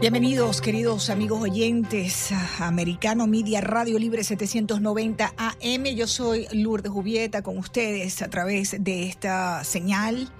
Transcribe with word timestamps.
Bienvenidos, 0.00 0.60
queridos 0.60 1.10
amigos 1.10 1.40
oyentes, 1.42 2.30
Americano 2.60 3.26
Media 3.26 3.60
Radio 3.60 3.98
Libre 3.98 4.22
790 4.22 5.34
AM. 5.36 5.84
Yo 5.96 6.06
soy 6.06 6.46
Lourdes 6.52 6.92
Jubieta 6.92 7.42
con 7.42 7.58
ustedes 7.58 8.22
a 8.22 8.28
través 8.28 8.76
de 8.82 9.08
esta 9.08 9.64
señal 9.64 10.30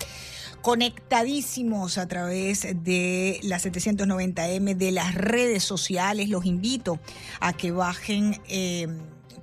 conectadísimos 0.63 1.99
a 1.99 2.09
través 2.09 2.63
de 2.85 3.39
la 3.43 3.59
790M 3.59 4.77
de 4.77 4.93
las 4.93 5.15
redes 5.15 5.63
sociales. 5.63 6.29
Los 6.29 6.47
invito 6.47 6.99
a 7.41 7.53
que 7.53 7.71
bajen 7.71 8.41
eh, 8.49 8.89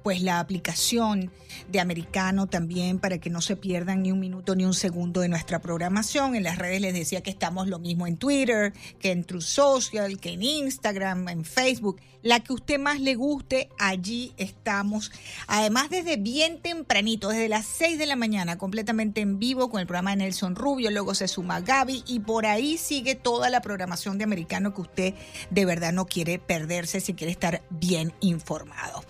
pues 0.04 0.22
la 0.22 0.40
aplicación 0.40 1.32
de 1.70 1.80
Americano 1.80 2.48
también 2.48 3.00
para 3.00 3.20
que 3.20 3.30
no 3.30 3.42
se 3.42 3.56
pierdan 3.56 4.04
ni 4.04 4.12
un 4.12 4.20
minuto 4.20 4.56
ni 4.56 4.66
un 4.66 4.74
segundo 4.74 5.22
de 5.22 5.30
nuestra 5.30 5.60
programación. 5.60 6.36
En 6.36 6.44
las 6.44 6.58
redes 6.58 6.82
les 6.82 6.94
decía 6.94 7.22
que 7.22 7.30
estamos 7.30 7.68
lo 7.68 7.80
mismo 7.80 8.08
en 8.08 8.18
Twitter, 8.18 8.74
que 9.00 9.12
en 9.12 9.24
True 9.24 9.42
Social, 9.42 10.20
que 10.20 10.34
en 10.34 10.44
Instagram, 10.44 11.30
en 11.30 11.46
Facebook. 11.46 12.00
La 12.24 12.40
que 12.40 12.54
usted 12.54 12.80
más 12.80 13.00
le 13.00 13.16
guste, 13.16 13.70
allí 13.80 14.34
estamos. 14.38 15.12
Además, 15.48 15.90
desde 15.90 16.18
bien 16.18 16.62
tempranito, 16.62 17.30
desde 17.30 17.50
las 17.50 17.66
6 17.66 17.98
de 17.98 18.06
la 18.06 18.16
mañana, 18.16 18.60
completamente 18.60 19.22
en 19.22 19.40
vivo 19.40 19.72
con 19.72 19.82
el 19.82 19.88
programa 19.88 20.12
de 20.12 20.18
Nelson 20.18 20.56
Rubio, 20.56 20.92
luego 20.92 21.16
se 21.16 21.28
suma 21.28 21.62
Gaby 21.62 22.04
y 22.06 22.20
por 22.20 22.46
ahí 22.46 22.78
sigue 22.78 23.16
toda 23.16 23.50
la 23.50 23.62
programación 23.62 24.20
de 24.20 24.26
Americano 24.26 24.74
que 24.76 24.82
usted 24.82 25.14
de 25.50 25.66
verdad 25.66 25.94
no 25.94 26.06
quiere 26.06 26.38
perderse 26.38 27.00
si 27.00 27.16
quiere 27.16 27.32
estar 27.32 27.64
bien 27.72 28.14
informado. 28.20 29.04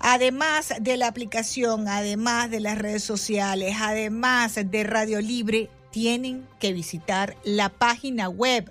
Además 0.00 0.27
de 0.80 0.98
la 0.98 1.08
aplicación, 1.08 1.88
además 1.88 2.50
de 2.50 2.60
las 2.60 2.76
redes 2.76 3.02
sociales, 3.02 3.76
además 3.80 4.58
de 4.62 4.84
Radio 4.84 5.22
Libre, 5.22 5.70
tienen 5.90 6.46
que 6.60 6.74
visitar 6.74 7.34
la 7.44 7.70
página 7.70 8.28
web 8.28 8.70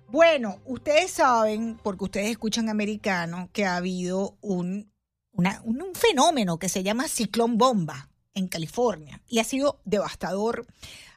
Bueno, 0.08 0.60
ustedes 0.64 1.10
saben, 1.10 1.78
porque 1.82 2.04
ustedes 2.04 2.30
escuchan 2.30 2.68
americano, 2.68 3.50
que 3.52 3.64
ha 3.64 3.76
habido 3.76 4.36
un, 4.40 4.92
un, 5.32 5.94
fenómeno 5.94 6.58
que 6.58 6.68
se 6.68 6.84
llama 6.84 7.08
ciclón 7.08 7.58
bomba 7.58 8.08
en 8.34 8.46
California 8.46 9.20
y 9.26 9.40
ha 9.40 9.44
sido 9.44 9.80
devastador. 9.84 10.66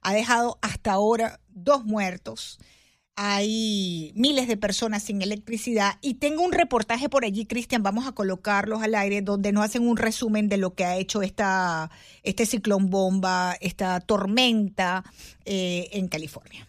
Ha 0.01 0.13
dejado 0.13 0.57
hasta 0.61 0.93
ahora 0.93 1.39
dos 1.49 1.85
muertos. 1.85 2.57
Hay 3.15 4.11
miles 4.15 4.47
de 4.47 4.57
personas 4.57 5.03
sin 5.03 5.21
electricidad 5.21 5.97
y 6.01 6.15
tengo 6.15 6.41
un 6.41 6.53
reportaje 6.53 7.09
por 7.09 7.25
allí, 7.25 7.45
Cristian, 7.45 7.83
vamos 7.83 8.07
a 8.07 8.13
colocarlos 8.13 8.81
al 8.81 8.95
aire, 8.95 9.21
donde 9.21 9.51
nos 9.51 9.65
hacen 9.65 9.87
un 9.87 9.97
resumen 9.97 10.47
de 10.47 10.57
lo 10.57 10.73
que 10.73 10.85
ha 10.85 10.95
hecho 10.95 11.21
esta, 11.21 11.91
este 12.23 12.45
ciclón 12.45 12.89
bomba, 12.89 13.55
esta 13.59 13.99
tormenta 13.99 15.03
eh, 15.45 15.89
en 15.91 16.07
California. 16.07 16.68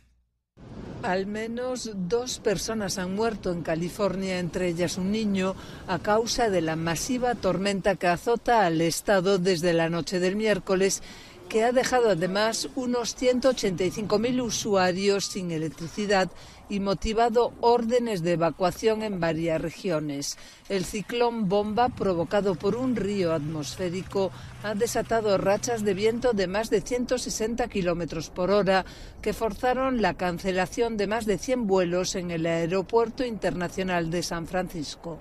Al 1.03 1.27
menos 1.27 1.91
dos 1.95 2.41
personas 2.41 2.99
han 2.99 3.15
muerto 3.15 3.53
en 3.53 3.63
California, 3.63 4.39
entre 4.39 4.69
ellas 4.69 4.99
un 4.99 5.11
niño, 5.11 5.57
a 5.89 5.99
causa 5.99 6.51
de 6.51 6.61
la 6.61 6.77
masiva 6.77 7.35
tormenta 7.35 7.97
que 7.97 8.07
azota 8.07 8.67
al 8.67 8.83
estado 8.83 9.39
desde 9.39 9.73
la 9.73 9.89
noche 9.89 10.21
del 10.21 10.37
miércoles 10.37 11.03
que 11.49 11.65
ha 11.65 11.73
dejado 11.73 12.11
además 12.11 12.69
unos 12.77 13.17
185.000 13.17 14.43
usuarios 14.43 15.25
sin 15.25 15.51
electricidad 15.51 16.31
y 16.71 16.81
motivado 16.81 17.53
órdenes 17.61 18.23
de 18.23 18.33
evacuación 18.33 19.03
en 19.03 19.21
varias 19.21 19.61
regiones. 19.61 20.39
El 20.69 20.85
ciclón 20.85 21.49
bomba, 21.49 21.89
provocado 21.89 22.55
por 22.55 22.77
un 22.77 22.97
río 22.97 23.35
atmosférico, 23.35 24.31
ha 24.63 24.75
desatado 24.75 25.37
rachas 25.37 25.85
de 25.85 25.95
viento 25.95 26.33
de 26.33 26.47
más 26.47 26.71
de 26.71 26.81
160 26.81 27.69
kilómetros 27.69 28.31
por 28.31 28.51
hora 28.51 28.87
que 29.21 29.33
forzaron 29.33 30.01
la 30.01 30.15
cancelación 30.15 30.97
de 30.97 31.09
más 31.09 31.27
de 31.27 31.39
100 31.39 31.67
vuelos 31.67 32.15
en 32.15 32.31
el 32.31 32.47
Aeropuerto 32.47 33.25
Internacional 33.25 34.11
de 34.11 34.23
San 34.23 34.47
Francisco. 34.47 35.21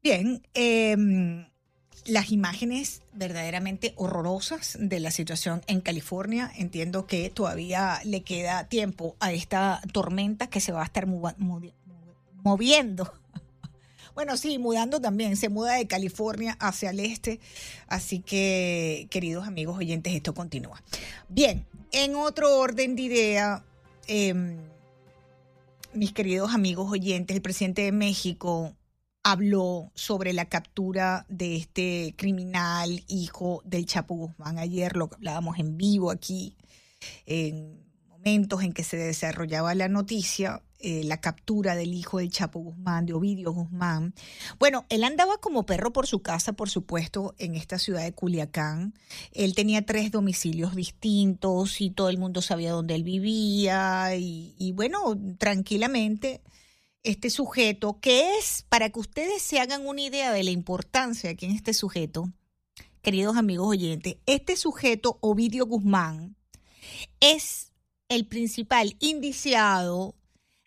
Bien, 0.00 0.40
em, 0.54 1.47
las 2.08 2.32
imágenes 2.32 3.02
verdaderamente 3.12 3.92
horrorosas 3.96 4.76
de 4.80 4.98
la 4.98 5.10
situación 5.10 5.62
en 5.66 5.80
California. 5.80 6.50
Entiendo 6.56 7.06
que 7.06 7.30
todavía 7.30 8.00
le 8.04 8.22
queda 8.22 8.68
tiempo 8.68 9.14
a 9.20 9.32
esta 9.32 9.80
tormenta 9.92 10.48
que 10.48 10.60
se 10.60 10.72
va 10.72 10.82
a 10.82 10.86
estar 10.86 11.06
moviendo. 11.06 13.12
Bueno, 14.14 14.36
sí, 14.36 14.58
mudando 14.58 15.00
también, 15.00 15.36
se 15.36 15.48
muda 15.48 15.74
de 15.74 15.86
California 15.86 16.56
hacia 16.58 16.90
el 16.90 16.98
este, 16.98 17.38
así 17.86 18.18
que, 18.18 19.06
queridos 19.10 19.46
amigos 19.46 19.78
oyentes, 19.78 20.12
esto 20.12 20.34
continúa. 20.34 20.82
Bien, 21.28 21.64
en 21.92 22.16
otro 22.16 22.58
orden 22.58 22.96
de 22.96 23.02
idea, 23.02 23.64
em, 24.08 24.56
mis 25.94 26.12
queridos 26.12 26.52
amigos 26.52 26.90
oyentes, 26.90 27.36
el 27.36 27.42
presidente 27.42 27.82
de 27.82 27.92
México 27.92 28.74
habló 29.30 29.92
sobre 29.94 30.32
la 30.32 30.46
captura 30.46 31.26
de 31.28 31.56
este 31.56 32.14
criminal 32.16 33.04
hijo 33.08 33.60
del 33.66 33.84
Chapo 33.84 34.14
Guzmán. 34.14 34.58
Ayer 34.58 34.96
lo 34.96 35.10
hablábamos 35.12 35.58
en 35.58 35.76
vivo 35.76 36.10
aquí, 36.10 36.56
en 37.26 37.78
momentos 38.08 38.62
en 38.62 38.72
que 38.72 38.84
se 38.84 38.96
desarrollaba 38.96 39.74
la 39.74 39.88
noticia, 39.88 40.62
eh, 40.78 41.04
la 41.04 41.20
captura 41.20 41.74
del 41.74 41.92
hijo 41.92 42.18
del 42.18 42.30
Chapo 42.30 42.60
Guzmán, 42.60 43.04
de 43.04 43.12
Ovidio 43.12 43.52
Guzmán. 43.52 44.14
Bueno, 44.58 44.86
él 44.88 45.04
andaba 45.04 45.36
como 45.36 45.66
perro 45.66 45.92
por 45.92 46.06
su 46.06 46.22
casa, 46.22 46.54
por 46.54 46.70
supuesto, 46.70 47.34
en 47.38 47.54
esta 47.54 47.78
ciudad 47.78 48.04
de 48.04 48.14
Culiacán. 48.14 48.94
Él 49.32 49.54
tenía 49.54 49.84
tres 49.84 50.10
domicilios 50.10 50.74
distintos 50.74 51.82
y 51.82 51.90
todo 51.90 52.08
el 52.08 52.16
mundo 52.16 52.40
sabía 52.40 52.72
dónde 52.72 52.94
él 52.94 53.02
vivía 53.02 54.14
y, 54.16 54.54
y 54.56 54.72
bueno, 54.72 55.18
tranquilamente 55.36 56.40
este 57.02 57.30
sujeto, 57.30 58.00
que 58.00 58.38
es, 58.38 58.64
para 58.68 58.90
que 58.90 59.00
ustedes 59.00 59.42
se 59.42 59.60
hagan 59.60 59.86
una 59.86 60.02
idea 60.02 60.32
de 60.32 60.42
la 60.42 60.50
importancia 60.50 61.34
que 61.34 61.46
en 61.46 61.52
este 61.52 61.74
sujeto, 61.74 62.30
queridos 63.02 63.36
amigos 63.36 63.68
oyentes, 63.68 64.16
este 64.26 64.56
sujeto, 64.56 65.18
Ovidio 65.20 65.66
Guzmán, 65.66 66.36
es 67.20 67.72
el 68.08 68.26
principal 68.26 68.96
indiciado 69.00 70.14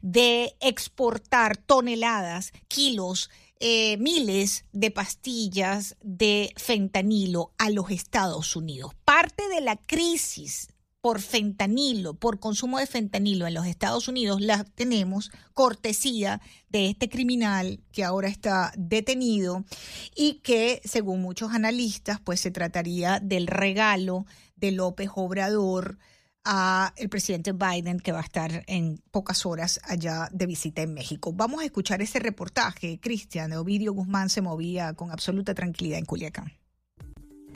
de 0.02 0.56
exportar 0.62 1.58
toneladas, 1.58 2.54
kilos, 2.68 3.30
eh, 3.60 3.98
miles 3.98 4.66
de 4.72 4.90
pastillas 4.90 5.96
de 6.02 6.52
fentanilo 6.58 7.54
a 7.60 7.70
los 7.70 7.92
Estados 7.92 8.56
Unidos. 8.56 8.94
Parte 9.06 9.48
de 9.50 9.62
la 9.62 9.76
crisis 9.76 10.70
por 11.02 11.20
fentanilo, 11.20 12.14
por 12.14 12.40
consumo 12.40 12.78
de 12.78 12.86
fentanilo 12.86 13.48
en 13.48 13.56
los 13.56 13.66
Estados 13.66 14.08
Unidos, 14.08 14.40
la 14.40 14.64
tenemos 14.64 15.32
cortesía 15.54 16.42
de 16.70 16.90
este 16.90 17.10
criminal 17.10 17.82
que 17.92 18.04
ahora 18.04 18.28
está 18.28 18.72
detenido 18.78 19.66
y 20.16 20.36
que, 20.44 20.80
según 20.86 21.22
muchos 21.22 21.52
analistas, 21.54 22.20
pues 22.20 22.40
se 22.40 22.52
trataría 22.52 23.20
del 23.20 23.48
regalo 23.48 24.26
de 24.56 24.72
López 24.72 25.10
Obrador 25.16 25.98
a 26.44 26.94
el 26.98 27.10
presidente 27.10 27.52
Biden 27.52 28.00
que 28.00 28.12
va 28.12 28.20
a 28.20 28.24
estar 28.24 28.64
en 28.68 29.02
pocas 29.12 29.46
horas 29.46 29.80
allá 29.84 30.30
de 30.32 30.46
visita 30.46 30.82
en 30.82 30.94
México. 30.94 31.34
Vamos 31.34 31.62
a 31.62 31.66
escuchar 31.66 32.02
ese 32.02 32.20
reportaje. 32.20 33.00
Cristian, 33.00 33.54
Ovidio 33.54 33.94
Guzmán 33.94 34.30
se 34.30 34.42
movía 34.42 34.94
con 34.94 35.12
absoluta 35.12 35.54
tranquilidad 35.54 36.00
en 36.00 36.06
Culiacán. 36.06 36.61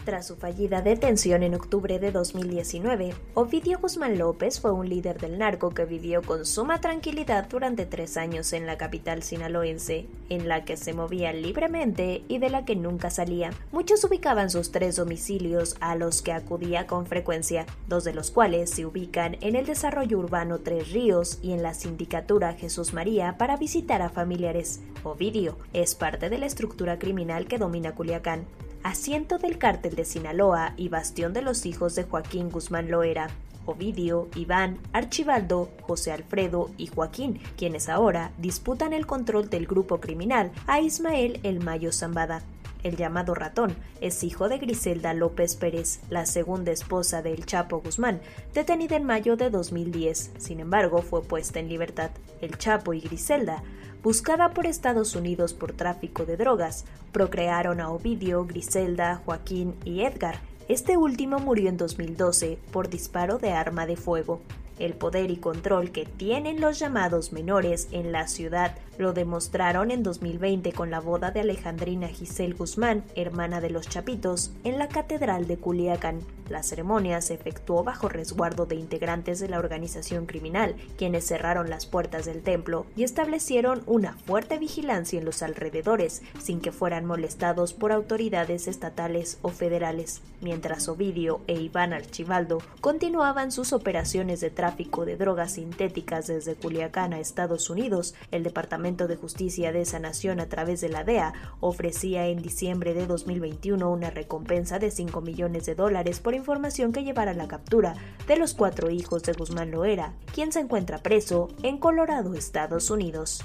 Tras 0.06 0.28
su 0.28 0.36
fallida 0.36 0.84
detención 0.84 1.42
en 1.42 1.56
octubre 1.56 1.98
de 1.98 2.12
2019, 2.12 3.16
Ovidio 3.34 3.80
Guzmán 3.80 4.20
López 4.20 4.60
fue 4.60 4.72
un 4.72 4.88
líder 4.88 5.20
del 5.20 5.40
narco 5.40 5.72
que 5.72 5.86
vivió 5.86 6.22
con 6.22 6.46
suma 6.46 6.80
tranquilidad 6.80 7.50
durante 7.50 7.88
tres 7.88 8.16
años 8.16 8.54
en 8.54 8.68
la 8.68 8.78
capital 8.78 9.24
sinaloense, 9.24 10.06
en 10.30 10.48
la 10.48 10.64
que 10.64 10.78
se 10.78 10.94
movía 10.94 11.34
libremente 11.34 12.24
y 12.28 12.38
de 12.38 12.52
la 12.52 12.66
que 12.66 12.76
nunca 12.76 13.10
salía. 13.10 13.50
Muchos 13.72 14.04
ubicaban 14.04 14.52
sus 14.52 14.72
tres 14.72 14.98
domicilios 14.98 15.76
a 15.80 15.96
los 15.96 16.22
que 16.22 16.34
acudía 16.34 16.86
con 16.86 17.08
frecuencia, 17.08 17.66
dos 17.88 18.04
de 18.04 18.14
los 18.14 18.30
cuales 18.30 18.70
se 18.70 18.86
ubican 18.86 19.38
en 19.42 19.56
el 19.56 19.66
desarrollo 19.66 20.20
urbano 20.20 20.60
Tres 20.60 20.92
Ríos 20.92 21.40
y 21.42 21.54
en 21.54 21.64
la 21.64 21.74
sindicatura 21.74 22.54
Jesús 22.54 22.94
María 22.94 23.40
para 23.40 23.58
visitar 23.58 24.04
a 24.04 24.10
familiares. 24.10 24.82
Ovidio 25.04 25.58
es 25.74 25.96
parte 25.96 26.30
de 26.30 26.38
la 26.38 26.46
estructura 26.46 27.00
criminal 27.00 27.48
que 27.48 27.58
domina 27.58 27.96
Culiacán 27.96 28.46
asiento 28.86 29.40
del 29.40 29.58
cártel 29.58 29.96
de 29.96 30.06
Sinaloa 30.06 30.76
y 30.78 30.90
bastión 30.90 31.34
de 31.34 31.42
los 31.42 31.66
hijos 31.66 31.96
de 31.96 32.04
Joaquín 32.04 32.52
Guzmán 32.52 32.92
Loera, 32.92 33.30
Ovidio, 33.66 34.30
Iván, 34.36 34.78
Archibaldo, 34.94 35.72
José 35.82 36.12
Alfredo 36.12 36.70
y 36.78 36.86
Joaquín, 36.86 37.40
quienes 37.58 37.90
ahora 37.90 38.32
disputan 38.38 38.94
el 38.94 39.08
control 39.08 39.50
del 39.50 39.66
grupo 39.66 40.00
criminal 40.00 40.52
a 40.68 40.82
Ismael 40.82 41.40
El 41.42 41.62
Mayo 41.62 41.92
Zambada. 41.92 42.44
El 42.84 42.96
llamado 42.96 43.34
ratón 43.34 43.76
es 44.02 44.24
hijo 44.24 44.50
de 44.50 44.60
Griselda 44.60 45.16
López 45.16 45.56
Pérez, 45.56 46.02
la 46.12 46.28
segunda 46.28 46.72
esposa 46.72 47.24
del 47.24 47.48
Chapo 47.48 47.82
Guzmán, 47.82 48.22
detenida 48.54 48.98
en 48.98 49.04
mayo 49.04 49.36
de 49.36 49.50
2010. 49.50 50.34
Sin 50.38 50.60
embargo, 50.60 51.02
fue 51.02 51.24
puesta 51.24 51.60
en 51.60 51.70
libertad. 51.70 52.12
El 52.40 52.60
Chapo 52.60 52.94
y 52.94 53.00
Griselda 53.00 53.64
buscada 54.06 54.50
por 54.52 54.68
Estados 54.68 55.16
Unidos 55.16 55.56
por 55.56 55.74
tráfico 55.74 56.28
de 56.28 56.38
drogas. 56.38 56.86
Procrearon 57.12 57.82
a 57.82 57.90
Ovidio, 57.90 58.46
Griselda, 58.46 59.20
Joaquín 59.26 59.74
y 59.84 60.02
Edgar. 60.02 60.42
Este 60.70 60.96
último 60.96 61.40
murió 61.40 61.70
en 61.70 61.78
2012 61.78 62.60
por 62.72 62.88
disparo 62.88 63.40
de 63.40 63.54
arma 63.54 63.88
de 63.88 63.96
fuego. 63.96 64.42
El 64.78 64.94
poder 64.94 65.32
y 65.32 65.38
control 65.38 65.92
que 65.92 66.06
tienen 66.06 66.60
los 66.60 66.80
llamados 66.80 67.32
menores 67.32 67.88
en 67.92 68.12
la 68.12 68.28
ciudad 68.28 68.76
lo 68.98 69.14
demostraron 69.14 69.92
en 69.92 70.04
2020 70.04 70.72
con 70.72 70.90
la 70.90 71.02
boda 71.02 71.32
de 71.32 71.42
Alejandrina 71.42 72.08
Giselle 72.08 72.54
Guzmán, 72.54 73.04
hermana 73.16 73.60
de 73.60 73.70
los 73.70 73.90
Chapitos, 73.90 74.52
en 74.64 74.78
la 74.78 74.88
Catedral 74.88 75.48
de 75.48 75.58
Culiacán. 75.58 76.20
La 76.50 76.64
ceremonia 76.64 77.20
se 77.22 77.34
efectuó 77.34 77.84
bajo 77.84 78.08
resguardo 78.08 78.66
de 78.66 78.76
integrantes 78.76 79.40
de 79.40 79.50
la 79.50 79.60
organización 79.60 80.26
criminal, 80.26 80.76
quienes 80.98 81.26
cerraron 81.28 81.70
las 81.70 81.86
puertas 81.86 82.26
del 82.26 82.42
templo 82.42 82.86
y 82.96 83.04
establecieron 83.04 83.82
una 83.86 84.14
fuerte 84.14 84.60
vigilancia 84.60 85.20
en 85.20 85.26
los 85.26 85.42
alrededores, 85.42 86.22
sin 86.42 86.62
que 86.62 86.72
fueran 86.72 87.06
molestados 87.06 87.74
por 87.74 87.92
autoridades 87.92 88.68
estatales 88.68 89.40
o 89.42 89.50
federales. 89.50 90.22
Mientras 90.40 90.88
Ovidio 90.88 91.42
e 91.48 91.56
Iván 91.56 91.92
Archibaldo 91.92 92.60
continuaban 92.80 93.52
sus 93.52 93.74
operaciones 93.74 94.40
de 94.40 94.52
tráfico 94.52 94.65
de 95.06 95.18
drogas 95.18 95.54
sintéticas 95.54 96.28
desde 96.28 96.56
Culiacán 96.56 97.14
a 97.14 97.20
Estados 97.20 97.70
Unidos, 97.70 98.16
el 98.32 98.44
Departamento 98.44 99.08
de 99.08 99.16
Justicia 99.16 99.72
de 99.72 99.82
esa 99.82 100.00
nación 100.00 100.40
a 100.40 100.50
través 100.50 100.82
de 100.82 100.90
la 100.90 101.04
DEA 101.04 101.34
ofrecía 101.60 102.28
en 102.28 102.42
diciembre 102.42 102.94
de 102.94 103.06
2021 103.06 103.92
una 103.92 104.10
recompensa 104.10 104.80
de 104.80 104.90
5 104.90 105.22
millones 105.22 105.66
de 105.66 105.76
dólares 105.76 106.20
por 106.20 106.34
información 106.34 106.94
que 106.94 107.04
llevara 107.04 107.32
a 107.32 107.36
la 107.36 107.48
captura 107.48 107.96
de 108.28 108.38
los 108.38 108.54
cuatro 108.54 108.90
hijos 108.90 109.24
de 109.24 109.34
Guzmán 109.34 109.72
Loera, 109.72 110.14
quien 110.34 110.52
se 110.52 110.62
encuentra 110.62 111.04
preso 111.04 111.50
en 111.62 111.78
Colorado, 111.78 112.34
Estados 112.34 112.90
Unidos. 112.90 113.44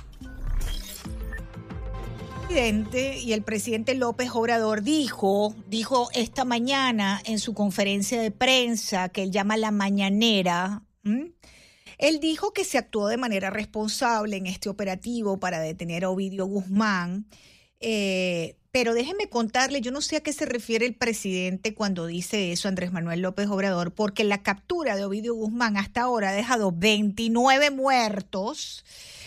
Y 2.52 3.32
el 3.32 3.42
presidente 3.42 3.94
López 3.94 4.30
Obrador 4.34 4.82
dijo, 4.82 5.54
dijo 5.68 6.08
esta 6.12 6.44
mañana 6.44 7.22
en 7.24 7.38
su 7.38 7.54
conferencia 7.54 8.20
de 8.20 8.32
prensa 8.32 9.08
que 9.08 9.22
él 9.22 9.30
llama 9.30 9.56
la 9.56 9.70
mañanera, 9.70 10.82
él 11.02 12.20
dijo 12.20 12.52
que 12.52 12.64
se 12.64 12.78
actuó 12.78 13.08
de 13.08 13.16
manera 13.16 13.50
responsable 13.50 14.36
en 14.36 14.46
este 14.46 14.68
operativo 14.68 15.38
para 15.38 15.60
detener 15.60 16.04
a 16.04 16.10
Ovidio 16.10 16.46
Guzmán, 16.46 17.26
eh, 17.80 18.56
pero 18.72 18.94
déjeme 18.94 19.28
contarle, 19.28 19.80
yo 19.80 19.90
no 19.90 20.00
sé 20.00 20.16
a 20.16 20.20
qué 20.20 20.32
se 20.32 20.46
refiere 20.46 20.86
el 20.86 20.94
presidente 20.94 21.74
cuando 21.74 22.06
dice 22.06 22.52
eso, 22.52 22.68
Andrés 22.68 22.92
Manuel 22.92 23.20
López 23.20 23.48
Obrador, 23.48 23.92
porque 23.92 24.22
la 24.22 24.42
captura 24.42 24.96
de 24.96 25.04
Ovidio 25.04 25.34
Guzmán 25.34 25.76
hasta 25.76 26.02
ahora 26.02 26.30
ha 26.30 26.32
dejado 26.32 26.72
29 26.72 27.70
muertos. 27.70 28.84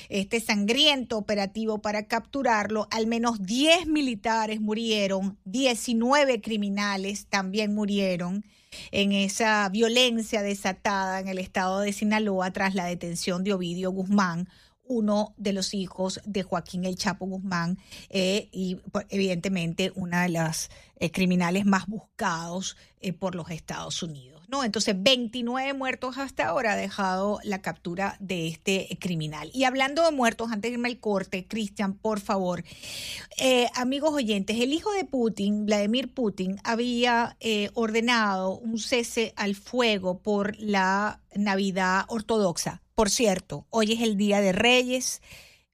Este 0.08 0.40
sangriento 0.40 1.18
operativo 1.18 1.80
para 1.80 2.08
capturarlo, 2.08 2.88
al 2.92 3.08
menos 3.08 3.44
10 3.44 3.88
militares 3.88 4.62
murieron, 4.62 5.38
19 5.46 6.40
criminales 6.40 7.26
también 7.28 7.74
murieron 7.74 8.46
en 8.92 9.12
esa 9.12 9.68
violencia 9.70 10.42
desatada 10.42 11.20
en 11.20 11.28
el 11.28 11.40
estado 11.40 11.80
de 11.80 11.94
Sinaloa 11.94 12.52
tras 12.52 12.76
la 12.76 12.86
detención 12.86 13.44
de 13.44 13.54
Ovidio 13.54 13.92
Guzmán, 13.92 14.48
uno 14.86 15.34
de 15.38 15.54
los 15.54 15.74
hijos 15.74 16.20
de 16.26 16.44
Joaquín 16.44 16.86
El 16.86 16.98
Chapo 16.98 17.26
Guzmán 17.26 17.78
eh, 18.10 18.50
y 18.52 18.76
pues, 18.92 19.06
evidentemente 19.10 19.92
una 19.96 20.24
de 20.24 20.30
las 20.30 20.70
eh, 20.98 21.12
criminales 21.12 21.66
más 21.66 21.88
buscados 21.88 22.78
eh, 23.00 23.14
por 23.14 23.36
los 23.36 23.50
Estados 23.50 24.04
Unidos. 24.04 24.33
¿No? 24.54 24.64
Entonces, 24.64 24.96
29 24.98 25.74
muertos 25.74 26.18
hasta 26.18 26.48
ahora 26.48 26.74
ha 26.74 26.76
dejado 26.76 27.40
la 27.44 27.62
captura 27.62 28.16
de 28.20 28.48
este 28.48 28.98
criminal. 29.02 29.50
Y 29.54 29.64
hablando 29.64 30.06
de 30.06 30.12
muertos, 30.12 30.52
antes 30.52 30.70
de 30.70 30.76
irme 30.76 30.90
al 30.90 31.00
corte, 31.00 31.48
Cristian, 31.48 31.94
por 31.96 32.20
favor, 32.20 32.64
amigos 33.76 34.14
oyentes, 34.14 34.60
el 34.60 34.72
hijo 34.74 34.92
de 34.94 35.06
Putin, 35.06 35.66
Vladimir 35.66 36.14
Putin, 36.14 36.60
había 36.64 37.38
ordenado 37.74 38.58
un 38.58 38.78
cese 38.78 39.34
al 39.36 39.56
fuego 39.56 40.20
por 40.20 40.56
la 40.60 41.20
Navidad 41.36 42.06
ortodoxa 42.08 42.84
por 42.96 43.10
cierto, 43.10 43.66
hoy 43.72 43.94
es 43.94 44.02
el 44.02 44.18
Día 44.18 44.40
de 44.40 44.52
Reyes. 44.52 45.22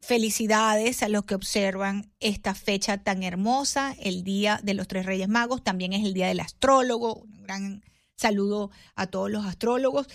Felicidades 0.01 1.03
a 1.03 1.09
los 1.09 1.25
que 1.25 1.35
observan 1.35 2.13
esta 2.21 2.55
fecha 2.55 2.99
tan 2.99 3.23
hermosa, 3.23 3.93
el 3.99 4.23
Día 4.23 4.61
de 4.63 4.73
los 4.73 4.87
Tres 4.87 5.05
Reyes 5.05 5.27
Magos. 5.27 5.61
También 5.61 5.91
es 5.91 6.05
el 6.05 6.13
Día 6.13 6.27
del 6.27 6.39
Astrólogo. 6.39 7.15
Un 7.15 7.43
gran 7.43 7.83
saludo 8.19 8.71
a 8.95 9.07
todos 9.07 9.31
los 9.31 9.45
astrólogos. 9.45 10.07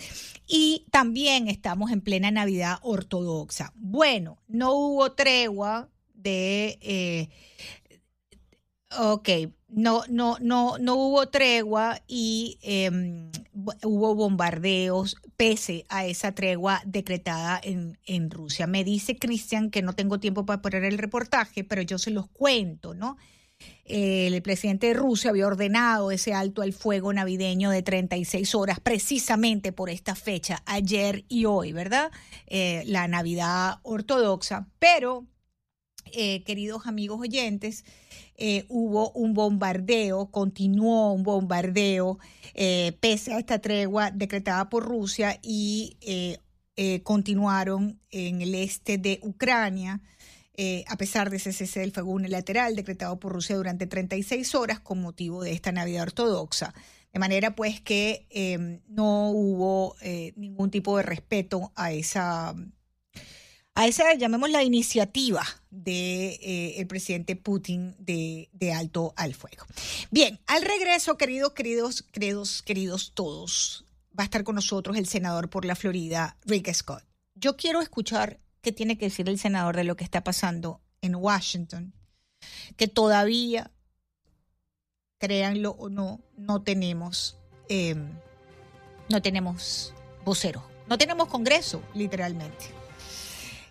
Y 0.46 0.86
también 0.90 1.48
estamos 1.48 1.90
en 1.90 2.00
plena 2.00 2.30
Navidad 2.30 2.78
ortodoxa. 2.82 3.72
Bueno, 3.74 4.38
no 4.46 4.74
hubo 4.74 5.12
tregua 5.12 5.88
de... 6.12 6.78
Eh, 6.82 7.28
ok, 8.96 9.28
no, 9.68 10.02
no, 10.08 10.36
no, 10.40 10.78
no 10.78 10.94
hubo 10.94 11.28
tregua 11.28 12.00
y 12.06 12.58
em, 12.62 13.32
hubo 13.82 14.14
bombardeos 14.14 15.16
pese 15.36 15.84
a 15.88 16.06
esa 16.06 16.32
tregua 16.32 16.80
decretada 16.84 17.60
en, 17.62 17.98
en 18.04 18.30
Rusia. 18.30 18.68
Me 18.68 18.84
dice 18.84 19.16
Cristian 19.16 19.70
que 19.70 19.82
no 19.82 19.94
tengo 19.94 20.20
tiempo 20.20 20.46
para 20.46 20.62
poner 20.62 20.84
el 20.84 20.98
reportaje, 20.98 21.64
pero 21.64 21.82
yo 21.82 21.98
se 21.98 22.10
los 22.10 22.28
cuento, 22.28 22.94
¿no? 22.94 23.16
El 23.84 24.40
presidente 24.42 24.88
de 24.88 24.94
Rusia 24.94 25.30
había 25.30 25.46
ordenado 25.46 26.10
ese 26.10 26.32
alto 26.32 26.62
al 26.62 26.72
fuego 26.72 27.12
navideño 27.12 27.70
de 27.70 27.82
36 27.82 28.54
horas 28.54 28.80
precisamente 28.80 29.72
por 29.72 29.90
esta 29.90 30.14
fecha, 30.14 30.62
ayer 30.66 31.24
y 31.28 31.44
hoy, 31.44 31.72
¿verdad? 31.72 32.10
Eh, 32.46 32.82
la 32.86 33.08
Navidad 33.08 33.80
ortodoxa. 33.82 34.68
Pero, 34.78 35.26
eh, 36.12 36.42
queridos 36.44 36.86
amigos 36.86 37.20
oyentes, 37.20 37.84
eh, 38.36 38.64
hubo 38.68 39.10
un 39.12 39.32
bombardeo, 39.32 40.26
continuó 40.30 41.12
un 41.12 41.22
bombardeo 41.22 42.18
eh, 42.54 42.96
pese 42.98 43.32
a 43.32 43.38
esta 43.38 43.60
tregua 43.60 44.10
decretada 44.10 44.68
por 44.68 44.84
Rusia 44.84 45.38
y 45.42 45.96
eh, 46.00 46.38
continuaron 47.04 48.00
en 48.10 48.42
el 48.42 48.56
este 48.56 48.98
de 48.98 49.20
Ucrania 49.22 50.00
eh, 50.56 50.84
a 50.86 50.96
pesar 50.96 51.30
de 51.30 51.38
ese 51.38 51.52
cese 51.52 51.80
del 51.80 51.92
fuego 51.92 52.12
unilateral 52.12 52.76
decretado 52.76 53.18
por 53.18 53.32
Rusia 53.32 53.56
durante 53.56 53.86
36 53.86 54.54
horas 54.54 54.80
con 54.80 55.00
motivo 55.00 55.42
de 55.42 55.52
esta 55.52 55.72
Navidad 55.72 56.04
ortodoxa. 56.04 56.72
De 57.12 57.18
manera 57.18 57.54
pues 57.54 57.80
que 57.80 58.26
em, 58.30 58.80
no 58.88 59.30
hubo 59.30 59.96
eh, 60.00 60.32
ningún 60.36 60.70
tipo 60.70 60.96
de 60.96 61.02
respeto 61.02 61.72
a 61.74 61.92
esa 61.92 62.54
a 63.76 63.88
esa, 63.88 64.14
llamémosla, 64.14 64.62
iniciativa 64.62 65.44
de, 65.70 66.38
eh, 66.40 66.74
el 66.78 66.86
presidente 66.86 67.34
Putin 67.34 67.96
de, 67.98 68.48
de, 68.52 68.72
alto 68.72 69.12
al 69.16 69.34
fuego. 69.34 69.66
Bien, 70.12 70.38
al 70.46 70.62
regreso, 70.62 71.16
queridos, 71.16 71.54
queridos, 71.54 72.02
queridos, 72.02 72.62
queridos 72.62 73.12
todos, 73.14 73.84
va 74.16 74.22
a 74.22 74.26
estar 74.26 74.44
con 74.44 74.54
nosotros 74.54 74.96
el 74.96 75.08
senador 75.08 75.50
por 75.50 75.64
la 75.64 75.74
Florida, 75.74 76.36
Rick 76.44 76.72
Scott. 76.72 77.02
Yo 77.34 77.56
quiero 77.56 77.80
escuchar 77.80 78.38
qué 78.64 78.72
tiene 78.72 78.98
que 78.98 79.04
decir 79.04 79.28
el 79.28 79.38
senador 79.38 79.76
de 79.76 79.84
lo 79.84 79.94
que 79.94 80.02
está 80.02 80.24
pasando 80.24 80.80
en 81.02 81.14
Washington, 81.14 81.94
que 82.76 82.88
todavía, 82.88 83.70
créanlo 85.18 85.70
o 85.78 85.88
no, 85.88 86.20
no 86.36 86.62
tenemos, 86.62 87.38
eh, 87.68 87.94
no 89.08 89.22
tenemos 89.22 89.94
vocero, 90.24 90.66
no 90.88 90.98
tenemos 90.98 91.28
Congreso, 91.28 91.82
literalmente. 91.94 92.83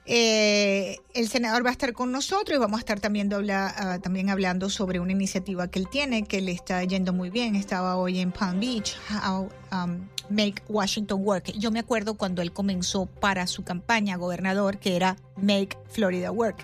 Eh, 0.06 0.98
el 1.14 1.30
senador 1.30 1.66
va 1.66 1.70
a 1.70 1.72
estar 1.72 1.94
con 1.94 2.12
nosotros 2.12 2.58
y 2.58 2.60
vamos 2.60 2.78
a 2.78 2.80
estar 2.80 3.00
también, 3.00 3.32
uh, 3.34 4.00
también 4.02 4.30
hablando 4.30 4.70
sobre 4.70 5.00
una 5.00 5.14
iniciativa 5.14 5.70
que 5.70 5.80
él 5.80 5.88
tiene 5.90 6.24
que 6.24 6.42
le 6.42 6.52
está 6.52 6.84
yendo 6.84 7.14
muy 7.14 7.30
bien. 7.30 7.56
Estaba 7.56 7.96
hoy 7.96 8.20
en 8.20 8.32
Palm 8.32 8.60
Beach, 8.60 8.98
How 9.10 9.50
um, 9.72 10.08
Make 10.30 10.62
Washington 10.68 11.22
Work. 11.24 11.54
Yo 11.58 11.72
me 11.72 11.80
acuerdo 11.80 12.16
cuando 12.16 12.42
él 12.42 12.52
comenzó 12.52 13.06
para 13.06 13.48
su 13.48 13.64
campaña 13.64 14.18
gobernador 14.18 14.78
que 14.78 14.96
era 14.96 15.16
Make 15.38 15.78
Florida 15.90 16.32
Work. 16.32 16.58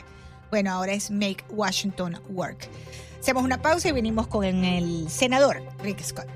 Bueno, 0.49 0.71
ahora 0.71 0.93
es 0.93 1.11
Make 1.11 1.45
Washington 1.51 2.19
Work. 2.29 2.67
Hacemos 3.19 3.43
una 3.43 3.61
pausa 3.61 3.89
y 3.89 3.91
venimos 3.91 4.27
con 4.27 4.43
el 4.43 5.09
senador 5.09 5.61
Rick 5.83 6.01
Scott. 6.01 6.27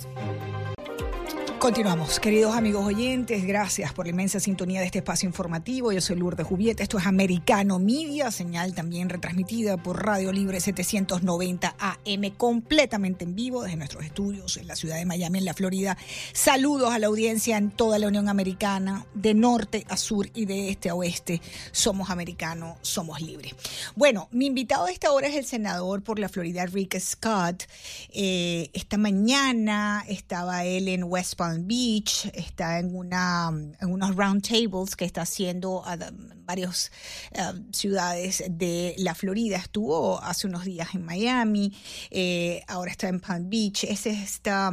Continuamos, 1.64 2.20
queridos 2.20 2.58
amigos 2.58 2.86
oyentes, 2.86 3.48
gracias 3.48 3.94
por 3.94 4.06
la 4.06 4.10
inmensa 4.10 4.38
sintonía 4.42 4.82
de 4.82 4.88
este 4.88 4.98
espacio 4.98 5.30
informativo. 5.30 5.94
Yo 5.94 6.02
soy 6.02 6.18
Lourdes 6.18 6.46
Jubieta, 6.46 6.84
esto 6.84 6.98
es 6.98 7.06
Americano 7.06 7.80
Media, 7.80 8.32
señal 8.32 8.76
también 8.76 9.08
retransmitida 9.08 9.78
por 9.78 10.06
Radio 10.06 10.34
Libre 10.34 10.60
790 10.60 11.74
AM, 11.80 12.32
completamente 12.36 13.24
en 13.24 13.36
vivo 13.36 13.64
desde 13.64 13.78
nuestros 13.78 14.04
estudios 14.04 14.58
en 14.58 14.68
la 14.68 14.76
ciudad 14.76 14.98
de 14.98 15.06
Miami, 15.06 15.40
en 15.40 15.46
la 15.46 15.54
Florida. 15.54 15.98
Saludos 16.34 16.92
a 16.92 17.00
la 17.00 17.08
audiencia 17.08 17.56
en 17.56 17.72
toda 17.72 17.98
la 17.98 18.10
Unión 18.10 18.28
Americana, 18.28 19.06
de 19.14 19.34
norte 19.34 19.86
a 19.88 19.96
sur 19.96 20.30
y 20.34 20.44
de 20.44 20.68
este 20.68 20.90
a 20.90 20.96
oeste. 20.96 21.42
Somos 21.72 22.10
americanos, 22.10 22.78
somos 22.82 23.22
libres. 23.22 23.56
Bueno, 23.96 24.28
mi 24.32 24.48
invitado 24.48 24.88
a 24.88 24.92
esta 24.92 25.14
hora 25.14 25.28
es 25.28 25.36
el 25.38 25.46
senador 25.46 26.04
por 26.04 26.20
la 26.20 26.28
Florida, 26.28 26.66
Rick 26.66 27.00
Scott. 27.00 27.64
Eh, 28.10 28.70
esta 28.74 28.98
mañana 28.98 30.04
estaba 30.10 30.66
él 30.66 30.90
en 30.90 31.06
West 31.06 31.36
Palm 31.36 31.53
Beach, 31.62 32.30
está 32.34 32.80
en, 32.80 32.96
una, 32.96 33.50
en 33.80 33.92
unos 33.92 34.16
roundtables 34.16 34.96
que 34.96 35.06
está 35.06 35.22
haciendo 35.22 35.84
a 35.86 35.98
varias 36.46 36.92
uh, 37.32 37.58
ciudades 37.72 38.44
de 38.50 38.96
la 38.98 39.16
Florida. 39.16 39.58
Estuvo 39.58 40.22
hace 40.22 40.48
unos 40.48 40.66
días 40.66 40.94
en 40.96 41.06
Miami, 41.06 41.72
eh, 42.12 42.62
ahora 42.68 42.92
está 42.92 43.08
en 43.08 43.20
Palm 43.20 43.50
Beach. 43.50 43.84
Es 43.84 44.06
esta, 44.06 44.72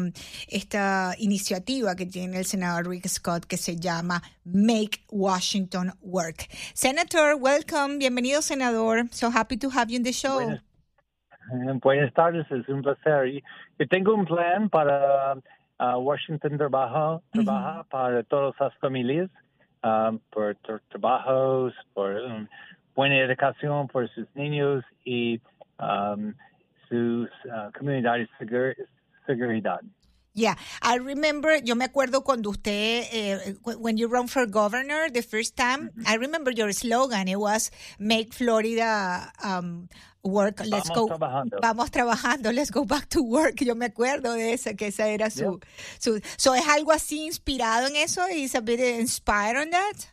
esta 0.48 1.14
iniciativa 1.18 1.94
que 1.94 2.06
tiene 2.06 2.38
el 2.38 2.44
senador 2.44 2.88
Rick 2.88 3.06
Scott 3.08 3.44
que 3.44 3.56
se 3.56 3.76
llama 3.76 4.22
Make 4.44 5.04
Washington 5.10 5.92
Work. 6.00 6.48
Senator, 6.74 7.36
welcome. 7.38 7.98
Bienvenido, 7.98 8.42
senador. 8.42 9.08
So 9.10 9.30
happy 9.30 9.56
to 9.58 9.70
have 9.70 9.90
you 9.90 9.96
in 9.96 10.02
the 10.02 10.12
show. 10.12 10.40
Buenas 11.82 12.12
tardes, 12.14 12.46
es 12.50 12.68
un 12.68 12.82
placer. 12.82 13.42
Yo 13.78 13.88
tengo 13.88 14.14
un 14.14 14.24
plan 14.24 14.68
para 14.68 15.34
Uh, 15.80 15.96
Washington 15.98 16.58
trabaja, 16.58 17.22
trabaja 17.32 17.80
uh 17.80 17.82
-huh. 17.82 17.88
para 17.88 18.22
todas 18.24 18.54
las 18.60 18.74
familias, 18.80 19.30
um, 19.82 20.20
por 20.30 20.54
trabajos, 20.90 21.72
por 21.94 22.20
um, 22.20 22.46
buena 22.94 23.16
educación 23.16 23.88
por 23.88 24.06
sus 24.10 24.26
niños 24.34 24.84
y 25.06 25.40
um, 25.78 26.34
sus 26.88 27.30
uh, 27.46 27.72
comunidades 27.78 28.28
de 28.40 28.76
seguridad. 29.26 29.80
Yeah, 30.32 30.54
I 30.80 30.96
remember, 30.96 31.56
yo 31.64 31.74
me 31.74 31.84
acuerdo 31.84 32.22
cuando 32.22 32.50
usted, 32.50 33.04
eh, 33.12 33.54
when 33.64 33.96
you 33.96 34.06
run 34.06 34.28
for 34.28 34.46
governor 34.46 35.10
the 35.10 35.22
first 35.22 35.56
time, 35.56 35.90
mm 35.90 35.90
-hmm. 35.90 36.06
I 36.06 36.16
remember 36.18 36.52
your 36.52 36.72
slogan, 36.72 37.26
it 37.26 37.36
was 37.36 37.70
Make 37.98 38.32
Florida 38.32 39.32
um, 39.42 39.88
Work, 40.22 40.60
let's 40.66 40.88
vamos 40.88 40.98
go. 40.98 41.06
Trabajando. 41.06 41.58
Vamos 41.62 41.90
trabajando, 41.90 42.52
let's 42.56 42.70
go 42.70 42.84
back 42.84 43.08
to 43.08 43.22
work. 43.22 43.60
Yo 43.62 43.74
me 43.74 43.86
acuerdo 43.86 44.34
de 44.34 44.52
esa, 44.52 44.74
que 44.74 44.88
esa 44.88 45.08
era 45.08 45.30
su. 45.30 45.58
Yeah. 45.58 45.58
su 45.98 46.20
so, 46.36 46.54
¿Es 46.54 46.68
algo 46.68 46.92
así 46.92 47.24
inspirado 47.24 47.86
en 47.88 47.96
eso? 47.96 48.20
¿Is 48.28 48.54
a 48.54 48.60
bit 48.60 48.80
inspired 48.80 49.56
on 49.56 49.70
that? 49.70 50.12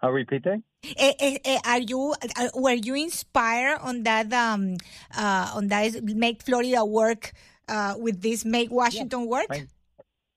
I'll 0.00 0.12
repeat 0.12 0.44
that. 0.44 0.60
Eh, 0.96 1.14
eh, 1.18 1.38
eh, 1.44 1.58
are 1.64 1.80
you 1.80 2.14
were 2.54 2.76
you 2.76 2.94
inspired 2.94 3.78
on 3.80 4.04
that 4.04 4.32
um 4.32 4.76
uh, 5.16 5.50
on 5.56 5.68
that 5.68 6.02
make 6.02 6.42
Florida 6.42 6.84
work 6.84 7.32
uh, 7.68 7.94
with 7.98 8.20
this 8.20 8.44
make 8.44 8.70
Washington 8.70 9.20
yeah. 9.20 9.26
work? 9.26 9.46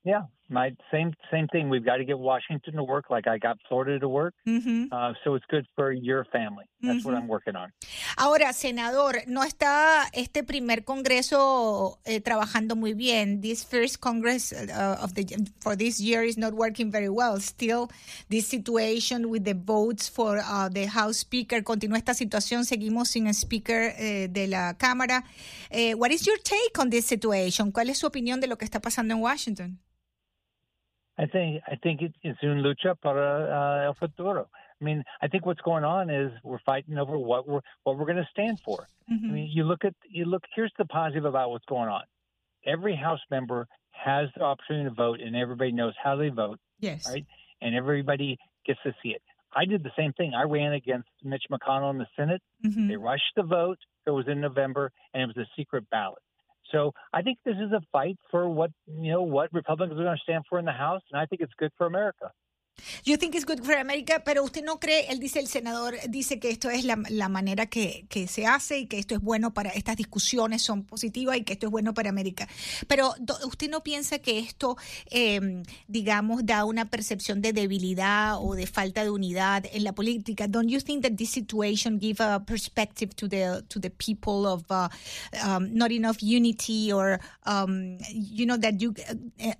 Yeah, 0.04 0.24
my 0.50 0.76
same 0.92 1.14
same 1.32 1.48
thing. 1.48 1.70
We've 1.70 1.86
got 1.86 1.98
to 1.98 2.06
get 2.06 2.20
Washington 2.20 2.74
to 2.76 2.84
work 2.84 3.10
like 3.10 3.28
I 3.28 3.38
got 3.38 3.58
Florida 3.68 4.00
to 4.00 4.10
work. 4.10 4.34
Mm 4.46 4.62
-hmm. 4.62 4.82
uh, 4.92 5.14
so 5.24 5.36
it's 5.36 5.46
good 5.50 5.66
for 5.76 5.92
your 5.94 6.26
family. 6.32 6.66
That's 6.82 7.04
what 7.04 7.18
I'm 7.18 7.28
working 7.28 7.56
on. 7.56 7.74
Ahora, 8.18 8.54
senador, 8.54 9.16
no 9.28 9.44
está 9.44 10.06
este 10.14 10.44
primer 10.44 10.84
Congreso 10.84 12.00
eh, 12.06 12.22
trabajando 12.22 12.76
muy 12.76 12.94
bien. 12.94 13.42
This 13.42 13.66
first 13.66 14.00
Congress 14.00 14.54
uh, 14.54 15.04
of 15.04 15.14
the 15.14 15.26
for 15.60 15.76
this 15.76 16.00
year 16.00 16.24
is 16.24 16.38
not 16.38 16.54
working 16.54 16.92
very 16.92 17.10
well. 17.10 17.40
Still, 17.40 17.88
this 18.30 18.48
situation 18.48 19.26
with 19.26 19.44
the 19.44 19.56
votes 19.56 20.10
for 20.10 20.38
uh, 20.38 20.70
the 20.70 20.88
House 20.88 21.20
Speaker 21.20 21.64
continúa 21.64 21.98
esta 21.98 22.14
situación. 22.14 22.66
Seguimos 22.66 23.10
sin 23.10 23.34
speaker 23.34 23.94
eh, 23.98 24.28
de 24.30 24.48
la 24.48 24.76
Cámara. 24.78 25.24
Eh, 25.70 25.94
what 25.96 26.12
is 26.12 26.26
your 26.26 26.38
take 26.38 26.80
on 26.80 26.90
this 26.90 27.06
situation? 27.06 27.72
¿Cuál 27.72 27.90
es 27.90 27.98
su 28.00 28.08
opinión 28.08 28.40
de 28.40 28.48
lo 28.48 28.58
que 28.58 28.66
está 28.66 28.80
pasando 28.80 29.14
en 29.14 29.22
Washington? 29.22 29.80
I 31.18 31.26
think 31.26 31.62
I 31.68 31.76
think 31.76 32.02
it, 32.02 32.14
it's 32.22 32.40
un 32.44 32.64
lucha 32.64 32.96
para 33.02 33.84
uh, 33.84 33.88
el 33.88 33.94
futuro. 33.96 34.48
I 34.80 34.84
mean, 34.84 35.04
I 35.22 35.28
think 35.28 35.46
what's 35.46 35.62
going 35.62 35.84
on 35.84 36.10
is 36.10 36.32
we're 36.44 36.60
fighting 36.66 36.98
over 36.98 37.18
what 37.18 37.48
we're 37.48 37.62
what 37.84 37.98
we're 37.98 38.06
going 38.06 38.18
to 38.18 38.30
stand 38.32 38.60
for. 38.60 38.88
Mm-hmm. 39.12 39.30
I 39.30 39.34
mean, 39.34 39.50
you 39.52 39.64
look 39.64 39.84
at 39.84 39.96
you 40.08 40.26
look. 40.26 40.44
Here's 40.56 40.72
the 40.78 40.86
positive 40.86 41.26
about 41.26 41.50
what's 41.50 41.66
going 41.66 41.90
on. 41.90 42.04
Every 42.66 42.96
House 42.96 43.22
member 43.32 43.68
has 43.92 44.30
the 44.36 44.44
opportunity 44.44 44.90
to 44.90 44.96
vote, 44.96 45.20
and 45.20 45.36
everybody 45.36 45.72
knows 45.72 45.94
how 46.02 46.16
they 46.16 46.30
vote. 46.30 46.60
Yes. 46.80 47.10
Right, 47.10 47.26
and 47.62 47.76
everybody 47.76 48.38
gets 48.66 48.80
to 48.84 48.94
see 49.02 49.10
it. 49.10 49.22
I 49.56 49.66
did 49.66 49.84
the 49.84 49.92
same 49.98 50.14
thing. 50.14 50.34
I 50.36 50.44
ran 50.44 50.74
against 50.74 51.10
Mitch 51.24 51.46
McConnell 51.52 51.90
in 51.92 51.98
the 51.98 52.08
Senate. 52.16 52.42
Mm-hmm. 52.64 52.90
They 52.90 52.98
rushed 52.98 53.34
the 53.36 53.44
vote. 53.44 53.80
It 54.06 54.12
was 54.12 54.28
in 54.28 54.42
November, 54.42 54.92
and 55.14 55.24
it 55.24 55.36
was 55.36 55.38
a 55.38 55.50
secret 55.56 55.90
ballot. 55.90 56.22
So 56.72 56.94
I 57.14 57.22
think 57.22 57.40
this 57.46 57.56
is 57.56 57.72
a 57.72 57.82
fight 57.92 58.18
for 58.32 58.50
what 58.50 58.72
you 58.88 59.12
know 59.12 59.24
what 59.24 59.54
Republicans 59.54 60.00
are 60.00 60.04
going 60.04 60.18
to 60.18 60.24
stand 60.24 60.44
for 60.50 60.60
in 60.60 60.66
the 60.66 60.72
House, 60.72 61.02
and 61.12 61.20
I 61.20 61.26
think 61.26 61.42
it's 61.42 61.54
good 61.58 61.72
for 61.78 61.88
America. 61.88 62.32
You 63.04 63.18
think 63.18 63.36
it's 63.36 63.46
good 63.46 63.64
for 63.64 63.76
America, 63.76 64.22
pero 64.24 64.44
usted 64.44 64.64
no 64.64 64.80
cree, 64.80 65.08
él 65.10 65.20
dice, 65.20 65.40
el 65.40 65.48
senador 65.48 65.96
dice 66.10 66.40
que 66.40 66.50
esto 66.50 66.70
es 66.70 66.86
la, 66.86 67.02
la 67.10 67.30
manera 67.30 67.66
que, 67.66 68.06
se 68.28 68.46
hace 68.46 68.80
y 68.80 68.88
que 68.88 69.00
esto 69.00 69.16
es 69.16 69.22
bueno 69.22 69.54
para, 69.54 69.70
estas 69.70 69.96
discusiones 69.96 70.62
son 70.62 70.84
positivas 70.84 71.38
y 71.38 71.44
que 71.44 71.54
esto 71.54 71.68
es 71.68 71.72
bueno 71.72 71.94
para 71.94 72.10
América. 72.10 72.48
Pero 72.88 73.14
usted 73.46 73.70
no 73.70 73.84
piensa 73.84 74.20
que 74.20 74.40
esto, 74.40 74.78
eh, 75.10 75.64
digamos, 75.88 76.46
da 76.46 76.66
una 76.66 76.86
percepción 76.86 77.42
de 77.42 77.54
debilidad 77.54 78.38
o 78.40 78.56
de 78.56 78.68
falta 78.68 79.04
de 79.04 79.10
unidad 79.10 79.66
en 79.72 79.84
la 79.84 79.94
política. 79.94 80.48
Don't 80.48 80.70
you 80.70 80.80
think 80.80 81.04
that 81.04 81.14
this 81.16 81.32
situation 81.32 82.00
give 82.00 82.22
a 82.24 82.40
perspective 82.40 83.16
to 83.16 83.28
the, 83.28 83.64
to 83.70 83.80
the 83.80 83.90
people 83.90 84.46
of 84.48 84.64
uh, 84.70 84.90
um, 85.46 85.74
not 85.74 85.92
enough 85.92 86.22
unity 86.22 86.92
or, 86.92 87.20
um, 87.46 87.98
you 88.12 88.46
know, 88.46 88.58
that 88.58 88.82
you, 88.82 88.94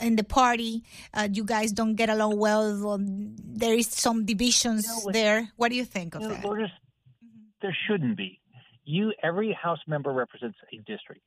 in 0.02 0.16
the 0.16 0.24
party, 0.24 0.84
uh, 1.14 1.28
you 1.32 1.44
guys 1.44 1.72
don't 1.72 1.96
get 1.96 2.10
along 2.10 2.38
well 2.38 2.98
there 3.08 3.74
is 3.74 3.88
some 3.88 4.26
divisions 4.26 5.06
no, 5.06 5.12
there. 5.12 5.50
What 5.56 5.70
do 5.70 5.76
you 5.76 5.86
think 5.86 6.16
of 6.16 6.22
no, 6.22 6.30
that? 6.30 6.44
Lourdes, 6.44 6.66
mm-hmm. 6.66 7.46
there 7.62 7.76
shouldn't 7.88 8.18
be. 8.18 8.40
You, 8.84 9.14
every 9.24 9.52
House 9.54 9.80
member 9.88 10.12
represents 10.12 10.58
a 10.72 10.78
district. 10.78 11.22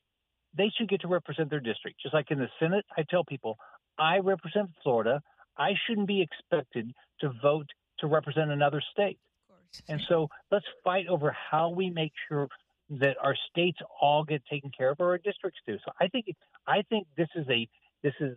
They 0.56 0.70
should 0.76 0.88
get 0.88 1.00
to 1.02 1.08
represent 1.08 1.50
their 1.50 1.60
district. 1.60 2.00
Just 2.02 2.14
like 2.14 2.30
in 2.30 2.38
the 2.38 2.48
Senate, 2.58 2.84
I 2.96 3.04
tell 3.08 3.24
people, 3.24 3.56
I 3.98 4.18
represent 4.18 4.70
Florida. 4.82 5.22
I 5.56 5.72
shouldn't 5.86 6.08
be 6.08 6.22
expected 6.22 6.92
to 7.20 7.32
vote 7.42 7.66
to 7.98 8.06
represent 8.06 8.50
another 8.50 8.82
state. 8.92 9.18
And 9.88 10.00
so 10.08 10.28
let's 10.50 10.64
fight 10.82 11.06
over 11.06 11.34
how 11.50 11.68
we 11.70 11.90
make 11.90 12.12
sure 12.28 12.48
that 12.98 13.16
our 13.22 13.36
states 13.50 13.78
all 14.00 14.24
get 14.24 14.42
taken 14.50 14.70
care 14.76 14.90
of, 14.90 15.00
or 15.00 15.10
our 15.10 15.18
districts 15.18 15.60
do. 15.66 15.76
So 15.84 15.92
I 16.00 16.08
think 16.08 16.26
I 16.66 16.82
think 16.88 17.06
this 17.16 17.28
is 17.36 17.46
a 17.48 17.68
this 18.02 18.14
is 18.20 18.36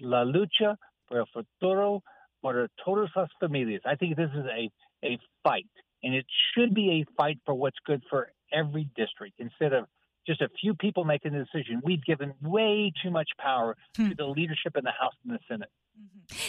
la 0.00 0.24
lucha 0.24 0.76
por 1.08 1.20
el 1.20 1.26
futuro 1.32 2.02
for 2.42 2.68
todas 2.84 3.10
las 3.16 3.28
familias. 3.42 3.80
I 3.84 3.96
think 3.96 4.16
this 4.16 4.30
is 4.34 4.44
a, 4.46 4.70
a 5.04 5.18
fight 5.44 5.66
And 6.02 6.14
it 6.14 6.26
should 6.54 6.74
be 6.74 7.02
a 7.02 7.04
fight 7.16 7.38
for 7.44 7.54
what's 7.54 7.78
good 7.84 8.02
for 8.08 8.32
every 8.52 8.88
district 8.96 9.34
instead 9.38 9.72
of 9.72 9.84
just 10.26 10.40
a 10.40 10.48
few 10.60 10.74
people 10.74 11.04
making 11.04 11.32
the 11.32 11.44
decision. 11.44 11.80
We've 11.84 12.04
given 12.04 12.34
way 12.42 12.92
too 13.02 13.10
much 13.10 13.28
power 13.38 13.76
Hmm. 13.96 14.10
to 14.10 14.14
the 14.14 14.26
leadership 14.26 14.76
in 14.76 14.84
the 14.84 14.92
House 14.92 15.14
and 15.24 15.34
the 15.34 15.40
Senate. 15.48 15.70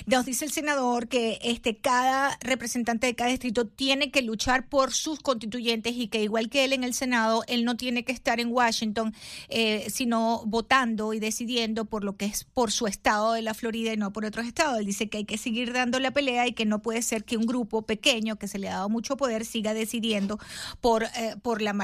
Nos 0.05 0.25
dice 0.25 0.46
el 0.46 0.51
senador 0.51 1.08
que 1.08 1.39
este 1.41 1.77
cada 1.77 2.38
representante 2.41 3.08
de 3.08 3.15
cada 3.15 3.31
distrito 3.31 3.67
tiene 3.67 4.12
que 4.12 4.22
luchar 4.22 4.67
por 4.67 4.93
sus 4.93 5.20
constituyentes 5.20 5.93
y 5.96 6.08
que 6.08 6.24
igual 6.24 6.50
que 6.50 6.63
él 6.65 6.74
en 6.74 6.84
el 6.84 6.93
Senado, 6.93 7.43
él 7.48 7.65
no 7.65 7.77
tiene 7.77 8.03
que 8.03 8.12
estar 8.12 8.39
en 8.39 8.51
Washington, 8.51 9.13
eh, 9.50 9.88
sino 9.89 10.43
votando 10.46 11.13
y 11.13 11.20
decidiendo 11.20 11.86
por 11.86 12.03
lo 12.03 12.15
que 12.15 12.25
es 12.25 12.43
por 12.43 12.72
su 12.72 12.88
estado 12.88 13.34
de 13.34 13.41
la 13.41 13.53
Florida 13.53 13.93
y 13.93 13.98
no 13.98 14.13
por 14.13 14.25
otros 14.25 14.46
estados. 14.46 14.79
Él 14.79 14.86
dice 14.86 15.10
que 15.10 15.20
hay 15.20 15.25
que 15.25 15.38
seguir 15.38 15.74
dando 15.74 16.00
la 16.00 16.12
pelea 16.12 16.48
y 16.48 16.53
que 16.53 16.65
no 16.65 16.81
puede 16.81 17.01
ser 17.01 17.24
que 17.24 17.38
un 17.38 17.46
grupo 17.46 17.84
pequeño 17.84 18.38
que 18.38 18.48
se 18.48 18.60
le 18.60 18.70
ha 18.70 18.74
dado 18.74 18.89
mucho 18.89 19.17
poder 19.17 19.46
siga 19.46 19.74
decidiendo 19.74 20.39
por, 20.79 21.03
eh, 21.03 21.36
por, 21.41 21.62
la, 21.62 21.75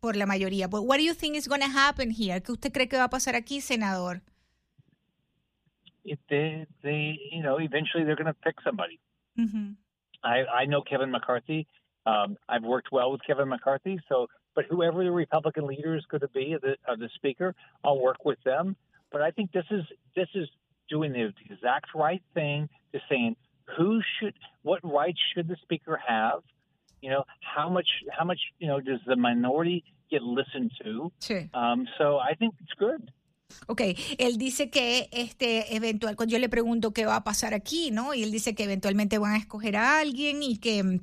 por 0.00 0.16
la 0.16 0.26
mayoría. 0.26 0.68
What 0.68 0.98
do 0.98 1.04
you 1.04 1.14
think 1.14 1.36
is 1.36 1.48
going 1.48 1.60
to 1.60 1.78
happen 1.78 2.10
here? 2.10 2.42
¿Qué 2.42 2.52
usted 2.52 2.72
cree 2.72 2.88
que 2.88 2.96
va 2.96 3.04
a 3.04 3.10
pasar 3.10 3.36
aquí, 3.36 3.60
senador? 3.60 4.22
If 6.04 6.18
they, 6.28 6.66
they, 6.82 7.18
you 7.32 7.42
know, 7.42 7.58
eventually 7.58 8.04
they're 8.04 8.16
going 8.16 8.26
to 8.26 8.34
pick 8.34 8.56
somebody. 8.64 9.00
Ujú. 9.38 9.74
I, 10.22 10.44
I 10.62 10.64
know 10.66 10.82
Kevin 10.82 11.10
McCarthy. 11.10 11.66
Um, 12.06 12.36
I've 12.48 12.62
worked 12.62 12.88
well 12.92 13.10
with 13.12 13.22
Kevin 13.26 13.48
McCarthy. 13.48 13.98
So, 14.08 14.26
but 14.54 14.66
whoever 14.68 15.02
the 15.02 15.10
Republican 15.10 15.66
leader 15.66 15.96
is 15.96 16.04
going 16.10 16.20
to 16.20 16.28
be, 16.28 16.56
the, 16.60 16.76
or 16.88 16.96
the 16.96 17.08
speaker, 17.14 17.54
I'll 17.82 17.98
work 17.98 18.24
with 18.24 18.38
them. 18.44 18.76
But 19.10 19.22
I 19.22 19.30
think 19.30 19.52
this 19.52 19.64
is 19.70 19.84
this 20.14 20.28
is 20.34 20.48
doing 20.88 21.12
the 21.12 21.32
exact 21.50 21.94
right 21.94 22.22
thing 22.34 22.68
to 22.92 23.00
saying 23.08 23.36
who 23.76 24.00
should, 24.18 24.34
what 24.62 24.80
rights 24.84 25.20
should 25.34 25.48
the 25.48 25.56
speaker 25.62 25.98
have? 26.06 26.40
You 27.00 27.10
know, 27.10 27.24
how 27.40 27.68
much, 27.68 27.88
how 28.16 28.24
much, 28.24 28.40
you 28.58 28.66
know, 28.66 28.80
does 28.80 29.00
the 29.06 29.16
minority 29.16 29.84
get 30.10 30.22
listened 30.22 30.72
to? 30.82 31.12
Sí. 31.20 31.54
Um, 31.54 31.86
so 31.98 32.18
I 32.18 32.34
think 32.34 32.54
it's 32.60 32.72
good. 32.78 33.10
Ok, 33.66 33.82
él 34.18 34.38
dice 34.38 34.70
que 34.70 35.08
este 35.12 35.74
eventual, 35.76 36.16
cuando 36.16 36.32
yo 36.32 36.38
le 36.38 36.48
pregunto 36.48 36.92
qué 36.92 37.06
va 37.06 37.16
a 37.16 37.24
pasar 37.24 37.54
aquí, 37.54 37.90
¿no? 37.90 38.14
Y 38.14 38.22
él 38.22 38.30
dice 38.30 38.54
que 38.54 38.64
eventualmente 38.64 39.18
van 39.18 39.34
a 39.34 39.38
escoger 39.38 39.76
a 39.76 39.98
alguien 40.00 40.42
y 40.42 40.58
que 40.58 40.82
mm, 40.82 41.00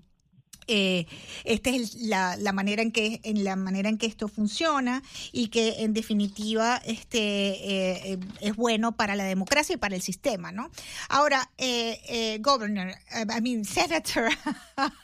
eh, 0.68 1.08
esta 1.44 1.70
es 1.72 1.96
la, 1.96 2.38
la 2.38 2.54
manera 2.54 2.82
en 2.82 2.92
que 2.92 3.20
en 3.24 3.44
la 3.44 3.56
manera 3.56 3.90
en 3.90 3.98
que 3.98 4.06
esto 4.06 4.28
funciona 4.28 5.04
y 5.32 5.48
que 5.48 5.84
en 5.84 5.94
definitiva 5.94 6.82
este 6.86 7.20
eh, 7.20 8.14
eh, 8.14 8.20
es 8.42 8.56
bueno 8.56 8.96
para 8.96 9.16
la 9.16 9.24
democracia 9.24 9.76
y 9.76 9.78
para 9.78 9.96
el 9.96 10.02
sistema, 10.02 10.52
¿no? 10.52 10.70
Ahora, 11.10 11.50
eh, 11.58 12.00
eh, 12.08 12.38
governor, 12.40 12.90
eh, 12.90 13.26
I 13.38 13.42
mean 13.42 13.66
senator. 13.66 14.30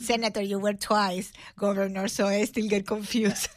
Senator, 0.00 0.42
you 0.42 0.58
were 0.58 0.74
twice 0.74 1.30
governor, 1.58 2.08
so 2.08 2.26
I 2.26 2.44
still 2.46 2.66
get 2.66 2.86
confused. 2.86 3.50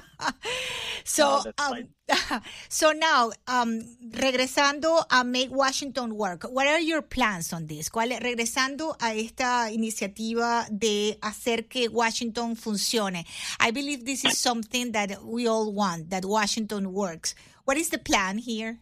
so, 1.04 1.42
that's 1.44 1.70
um, 1.70 2.42
so 2.68 2.92
now, 2.92 3.30
um, 3.46 3.80
regresando 4.10 5.04
a 5.10 5.24
Make 5.24 5.50
Washington 5.50 6.16
Work, 6.16 6.44
what 6.44 6.66
are 6.66 6.80
your 6.80 7.02
plans 7.02 7.52
on 7.52 7.66
this? 7.66 7.90
¿Cuál, 7.90 8.18
regresando 8.20 8.96
a 9.00 9.14
esta 9.14 9.70
iniciativa 9.70 10.66
de 10.70 11.18
hacer 11.22 11.68
que 11.68 11.88
Washington 11.88 12.56
funcione. 12.56 13.24
I 13.60 13.70
believe 13.70 14.04
this 14.04 14.24
is 14.24 14.38
something 14.38 14.92
that 14.92 15.22
we 15.24 15.46
all 15.46 15.72
want, 15.72 16.10
that 16.10 16.24
Washington 16.24 16.92
works. 16.92 17.34
What 17.64 17.76
is 17.76 17.90
the 17.90 17.98
plan 17.98 18.38
here? 18.38 18.78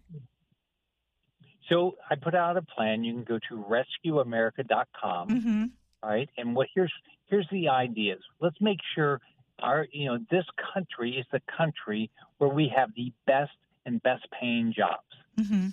So 1.69 1.97
I 2.11 2.17
put 2.17 2.35
out 2.35 2.57
a 2.57 2.62
plan. 2.62 3.05
You 3.05 3.14
can 3.14 3.25
go 3.25 3.38
to 3.49 3.64
rescueamerica.com. 3.69 5.29
Mhm. 5.29 5.71
All 6.02 6.11
right. 6.11 6.29
And 6.37 6.57
what 6.57 6.69
here's 6.75 6.93
here's 7.26 7.47
the 7.50 7.69
ideas. 7.69 8.21
Let's 8.40 8.61
make 8.61 8.81
sure 8.95 9.21
our 9.62 9.87
you 9.93 10.07
know 10.07 10.19
this 10.31 10.45
country 10.73 11.17
is 11.17 11.26
the 11.33 11.40
country 11.57 12.11
where 12.38 12.50
we 12.50 12.69
have 12.75 12.90
the 12.95 13.12
best 13.26 13.52
and 13.87 14.02
best 14.02 14.26
paying 14.31 14.73
jobs. 14.73 15.14
Mhm. 15.38 15.73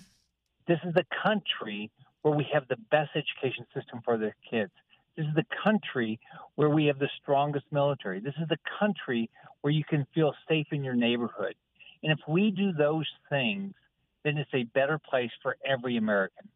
This 0.66 0.78
is 0.84 0.94
the 0.94 1.06
country 1.22 1.90
where 2.22 2.34
we 2.34 2.44
have 2.52 2.68
the 2.68 2.76
best 2.90 3.10
education 3.14 3.66
system 3.74 4.02
for 4.02 4.18
their 4.18 4.36
kids. 4.48 4.72
This 5.16 5.26
is 5.26 5.34
the 5.34 5.46
country 5.64 6.20
where 6.54 6.68
we 6.70 6.86
have 6.86 6.98
the 6.98 7.08
strongest 7.20 7.66
military. 7.72 8.20
This 8.20 8.36
is 8.40 8.48
the 8.48 8.58
country 8.78 9.30
where 9.62 9.72
you 9.72 9.84
can 9.84 10.04
feel 10.14 10.34
safe 10.48 10.66
in 10.72 10.84
your 10.84 10.94
neighborhood. 10.94 11.56
And 12.02 12.12
if 12.12 12.20
we 12.28 12.50
do 12.50 12.72
those 12.72 13.08
things, 13.28 13.74
then 14.22 14.38
it's 14.38 14.52
a 14.54 14.64
better 14.64 14.98
place 14.98 15.32
for 15.42 15.56
every 15.64 15.96
American. 15.96 16.48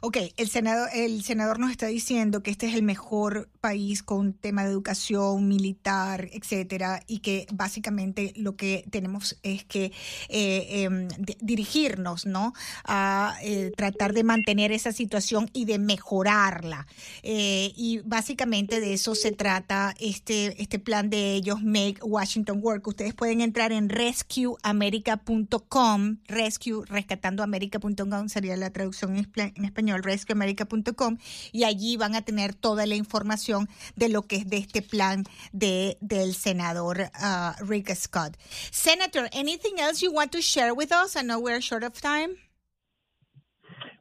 Ok, 0.00 0.16
el 0.36 0.48
senador, 0.48 0.88
el 0.94 1.24
senador 1.24 1.58
nos 1.58 1.72
está 1.72 1.86
diciendo 1.88 2.40
que 2.42 2.52
este 2.52 2.66
es 2.68 2.74
el 2.76 2.84
mejor 2.84 3.48
país 3.60 4.04
con 4.04 4.32
tema 4.32 4.62
de 4.64 4.70
educación 4.70 5.48
militar, 5.48 6.28
etcétera, 6.32 7.02
y 7.08 7.18
que 7.18 7.48
básicamente 7.52 8.32
lo 8.36 8.54
que 8.54 8.84
tenemos 8.90 9.36
es 9.42 9.64
que 9.64 9.90
eh, 10.28 10.84
em, 10.84 11.08
di- 11.18 11.36
dirigirnos, 11.40 12.26
¿no? 12.26 12.52
A 12.84 13.34
eh, 13.42 13.72
tratar 13.76 14.12
de 14.12 14.22
mantener 14.22 14.70
esa 14.70 14.92
situación 14.92 15.50
y 15.52 15.64
de 15.64 15.80
mejorarla. 15.80 16.86
Eh, 17.24 17.72
y 17.74 17.98
básicamente 18.04 18.78
de 18.80 18.92
eso 18.94 19.16
se 19.16 19.32
trata 19.32 19.96
este, 19.98 20.62
este 20.62 20.78
plan 20.78 21.10
de 21.10 21.34
ellos, 21.34 21.60
Make 21.64 21.98
Washington 22.02 22.60
Work. 22.62 22.86
Ustedes 22.86 23.14
pueden 23.14 23.40
entrar 23.40 23.72
en 23.72 23.88
rescueamerica.com, 23.88 26.18
rescue, 26.28 26.84
rescatandoamerica.com 26.86 28.28
sería 28.28 28.56
la 28.56 28.70
traducción 28.70 29.16
en 29.16 29.24
espa- 29.24 29.52
en 29.56 29.64
español, 29.88 30.02
rescueamerica.com, 30.02 31.18
y 31.52 31.64
allí 31.64 31.96
van 31.96 32.14
a 32.14 32.22
tener 32.22 32.54
toda 32.54 32.86
la 32.86 32.94
información 32.94 33.68
de 33.96 34.08
lo 34.08 34.22
que 34.22 34.36
es 34.36 34.48
de 34.48 34.58
este 34.58 34.82
plan 34.82 35.24
de, 35.52 35.96
del 36.00 36.34
senador 36.34 36.98
uh, 37.00 37.64
Rick 37.64 37.94
Scott. 37.94 38.36
Senator, 38.70 39.28
anything 39.32 39.78
else 39.78 40.02
you 40.02 40.12
want 40.12 40.30
to 40.32 40.40
share 40.40 40.72
with 40.74 40.92
us? 40.92 41.16
I 41.16 41.22
know 41.22 41.40
we're 41.40 41.60
short 41.60 41.84
of 41.84 42.00
time. 42.00 42.36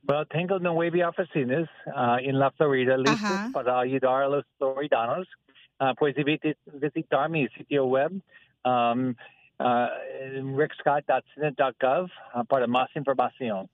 Well, 0.04 0.26
tengo 0.28 0.58
nueve 0.60 1.04
oficinas 1.06 1.68
ah, 1.94 2.18
en 2.22 2.40
la 2.40 2.52
Florida 2.52 2.98
listas 2.98 3.22
Ajá. 3.22 3.50
para 3.52 3.80
ayudar 3.82 4.24
a 4.24 4.30
los 4.30 4.46
floridanos. 4.58 5.28
Ah, 5.80 5.94
puedes 5.96 6.16
visi- 6.26 6.56
visitar 6.80 7.30
mi 7.30 7.48
sitio 7.50 7.86
web, 7.86 8.12
um, 8.64 9.14
uh, 9.60 9.88
rickscott.senate.gov, 10.56 12.10
ah, 12.34 12.44
para 12.44 12.68
más 12.68 12.90
información. 12.96 13.70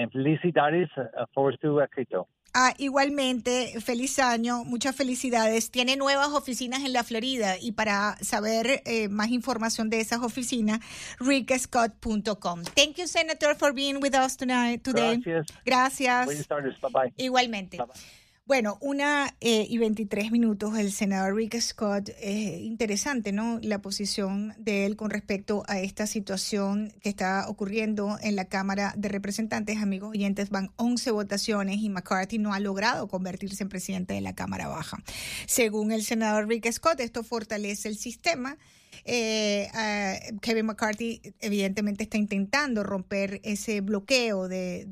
Y 0.00 0.06
felicidades 0.10 0.88
ah, 0.96 1.26
por 1.34 1.56
su 1.58 1.80
éxito. 1.80 2.28
Ah, 2.56 2.72
igualmente, 2.78 3.80
feliz 3.80 4.20
año, 4.20 4.62
muchas 4.64 4.94
felicidades. 4.94 5.72
Tiene 5.72 5.96
nuevas 5.96 6.28
oficinas 6.28 6.84
en 6.84 6.92
la 6.92 7.02
Florida 7.02 7.56
y 7.60 7.72
para 7.72 8.16
saber 8.18 8.80
eh, 8.86 9.08
más 9.08 9.30
información 9.30 9.90
de 9.90 9.98
esas 10.00 10.22
oficinas, 10.22 10.78
rickscott.com. 11.18 12.62
Thank 12.76 12.98
you, 12.98 13.08
Senator, 13.08 13.56
for 13.56 13.74
being 13.74 13.96
with 14.00 14.14
us 14.14 14.36
tonight, 14.36 14.84
today. 14.84 15.16
Gracias. 15.16 15.46
Gracias. 15.64 16.48
Bye 16.80 16.90
bye. 16.92 17.12
Igualmente. 17.16 17.76
Bye 17.76 17.86
bye. 17.86 18.23
Bueno, 18.46 18.76
una 18.82 19.34
eh, 19.40 19.66
y 19.70 19.78
23 19.78 20.30
minutos, 20.30 20.76
el 20.76 20.92
senador 20.92 21.34
Rick 21.34 21.58
Scott, 21.60 22.10
eh, 22.20 22.58
interesante, 22.60 23.32
¿no? 23.32 23.58
La 23.62 23.80
posición 23.80 24.52
de 24.58 24.84
él 24.84 24.96
con 24.96 25.08
respecto 25.08 25.62
a 25.66 25.80
esta 25.80 26.06
situación 26.06 26.92
que 27.00 27.08
está 27.08 27.48
ocurriendo 27.48 28.18
en 28.20 28.36
la 28.36 28.44
Cámara 28.44 28.92
de 28.98 29.08
Representantes. 29.08 29.78
Amigos 29.78 30.10
oyentes, 30.10 30.50
van 30.50 30.72
11 30.76 31.10
votaciones 31.12 31.78
y 31.78 31.88
McCarthy 31.88 32.36
no 32.36 32.52
ha 32.52 32.60
logrado 32.60 33.08
convertirse 33.08 33.62
en 33.62 33.70
presidente 33.70 34.12
de 34.12 34.20
la 34.20 34.34
Cámara 34.34 34.68
Baja. 34.68 35.02
Según 35.46 35.90
el 35.90 36.02
senador 36.02 36.46
Rick 36.46 36.70
Scott, 36.70 37.00
esto 37.00 37.24
fortalece 37.24 37.88
el 37.88 37.96
sistema. 37.96 38.58
Eh, 39.06 39.70
ah, 39.72 40.16
Kevin 40.42 40.66
McCarthy 40.66 41.22
evidentemente 41.40 42.02
está 42.02 42.18
intentando 42.18 42.82
romper 42.82 43.40
ese 43.42 43.80
bloqueo 43.80 44.48
de 44.48 44.84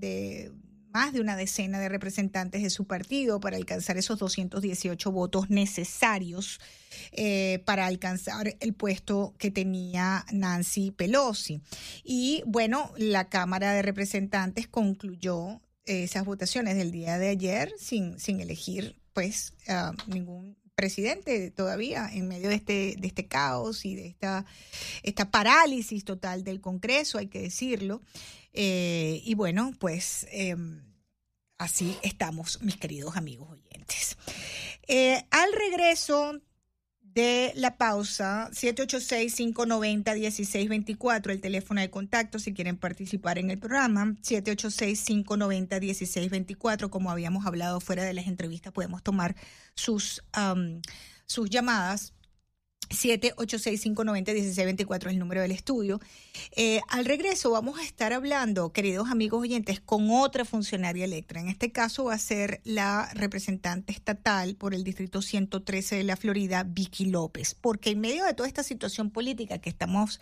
más 0.92 1.12
de 1.12 1.20
una 1.20 1.37
decena 1.37 1.81
de 1.81 1.88
representantes 1.88 2.62
de 2.62 2.70
su 2.70 2.87
partido 2.87 3.40
para 3.40 3.57
alcanzar 3.57 3.96
esos 3.96 4.18
218 4.18 5.12
votos 5.12 5.50
necesarios 5.50 6.61
eh, 7.12 7.62
para 7.64 7.87
alcanzar 7.87 8.57
el 8.61 8.74
puesto 8.74 9.35
que 9.38 9.50
tenía 9.50 10.24
Nancy 10.33 10.90
Pelosi. 10.90 11.61
Y 12.05 12.42
bueno, 12.46 12.92
la 12.96 13.28
Cámara 13.28 13.72
de 13.72 13.83
Representantes 13.83 14.68
concluyó 14.68 15.61
esas 15.85 16.24
votaciones 16.24 16.76
del 16.76 16.92
día 16.92 17.18
de 17.18 17.28
ayer 17.28 17.72
sin, 17.78 18.18
sin 18.20 18.40
elegir 18.40 18.96
pues 19.12 19.55
ah, 19.68 19.92
ningún 20.07 20.57
presidente 20.74 21.50
todavía 21.50 22.09
en 22.12 22.28
medio 22.28 22.48
de 22.48 22.57
este, 22.57 22.96
de 22.98 23.07
este 23.07 23.26
caos 23.26 23.85
y 23.85 23.94
de 23.94 24.07
esta, 24.07 24.44
esta 25.02 25.31
parálisis 25.31 26.05
total 26.05 26.44
del 26.44 26.61
Congreso, 26.61 27.18
hay 27.18 27.26
que 27.26 27.40
decirlo. 27.40 28.02
Eh, 28.53 29.23
y 29.25 29.35
bueno, 29.35 29.73
pues 29.79 30.27
eh, 30.31 30.55
así 31.59 31.97
estamos, 32.03 32.61
mis 32.62 32.77
queridos 32.77 33.17
amigos 33.17 33.51
oyentes. 33.51 34.17
Eh, 34.88 35.25
al 35.31 35.53
regreso 35.53 36.41
de 37.01 37.53
la 37.57 37.77
pausa, 37.77 38.49
786-590-1624, 38.53 41.31
el 41.31 41.41
teléfono 41.41 41.81
de 41.81 41.91
contacto 41.91 42.38
si 42.38 42.55
quieren 42.55 42.77
participar 42.79 43.38
en 43.38 43.51
el 43.51 43.59
programa, 43.59 44.17
786-590-1624, 44.23 46.88
como 46.88 47.11
habíamos 47.11 47.45
hablado 47.47 47.81
fuera 47.81 48.05
de 48.05 48.15
las 48.15 48.27
entrevistas, 48.27 48.73
podemos 48.73 49.03
tomar 49.03 49.37
sus, 49.75 50.23
sus 51.27 51.51
llamadas 51.51 52.15
786-590-1624 52.92 55.07
es 55.07 55.12
el 55.12 55.18
número 55.18 55.42
del 55.42 55.52
estudio. 55.52 56.00
Eh, 56.57 56.81
al 56.88 57.05
regreso 57.05 57.50
vamos 57.50 57.78
a 57.78 57.83
estar 57.83 58.12
hablando, 58.12 58.72
queridos 58.72 59.11
amigos 59.11 59.42
oyentes, 59.42 59.81
con 59.81 60.11
otra 60.11 60.44
funcionaria 60.44 61.05
electra. 61.05 61.40
En 61.40 61.48
este 61.48 61.72
caso 61.72 62.05
va 62.05 62.14
a 62.14 62.18
ser 62.18 62.61
la 62.64 63.11
representante 63.14 63.92
estatal 63.92 64.57
por 64.57 64.74
el 64.74 64.85
Distrito 64.85 65.22
113 65.22 65.96
de 65.96 66.05
la 66.05 66.16
Florida, 66.16 66.64
Vicky 66.64 67.07
López, 67.07 67.57
porque 67.61 67.90
en 67.90 68.00
medio 68.00 68.24
de 68.24 68.35
toda 68.35 68.48
esta 68.48 68.62
situación 68.62 69.11
política 69.11 69.59
que 69.59 69.70
estamos... 69.70 70.20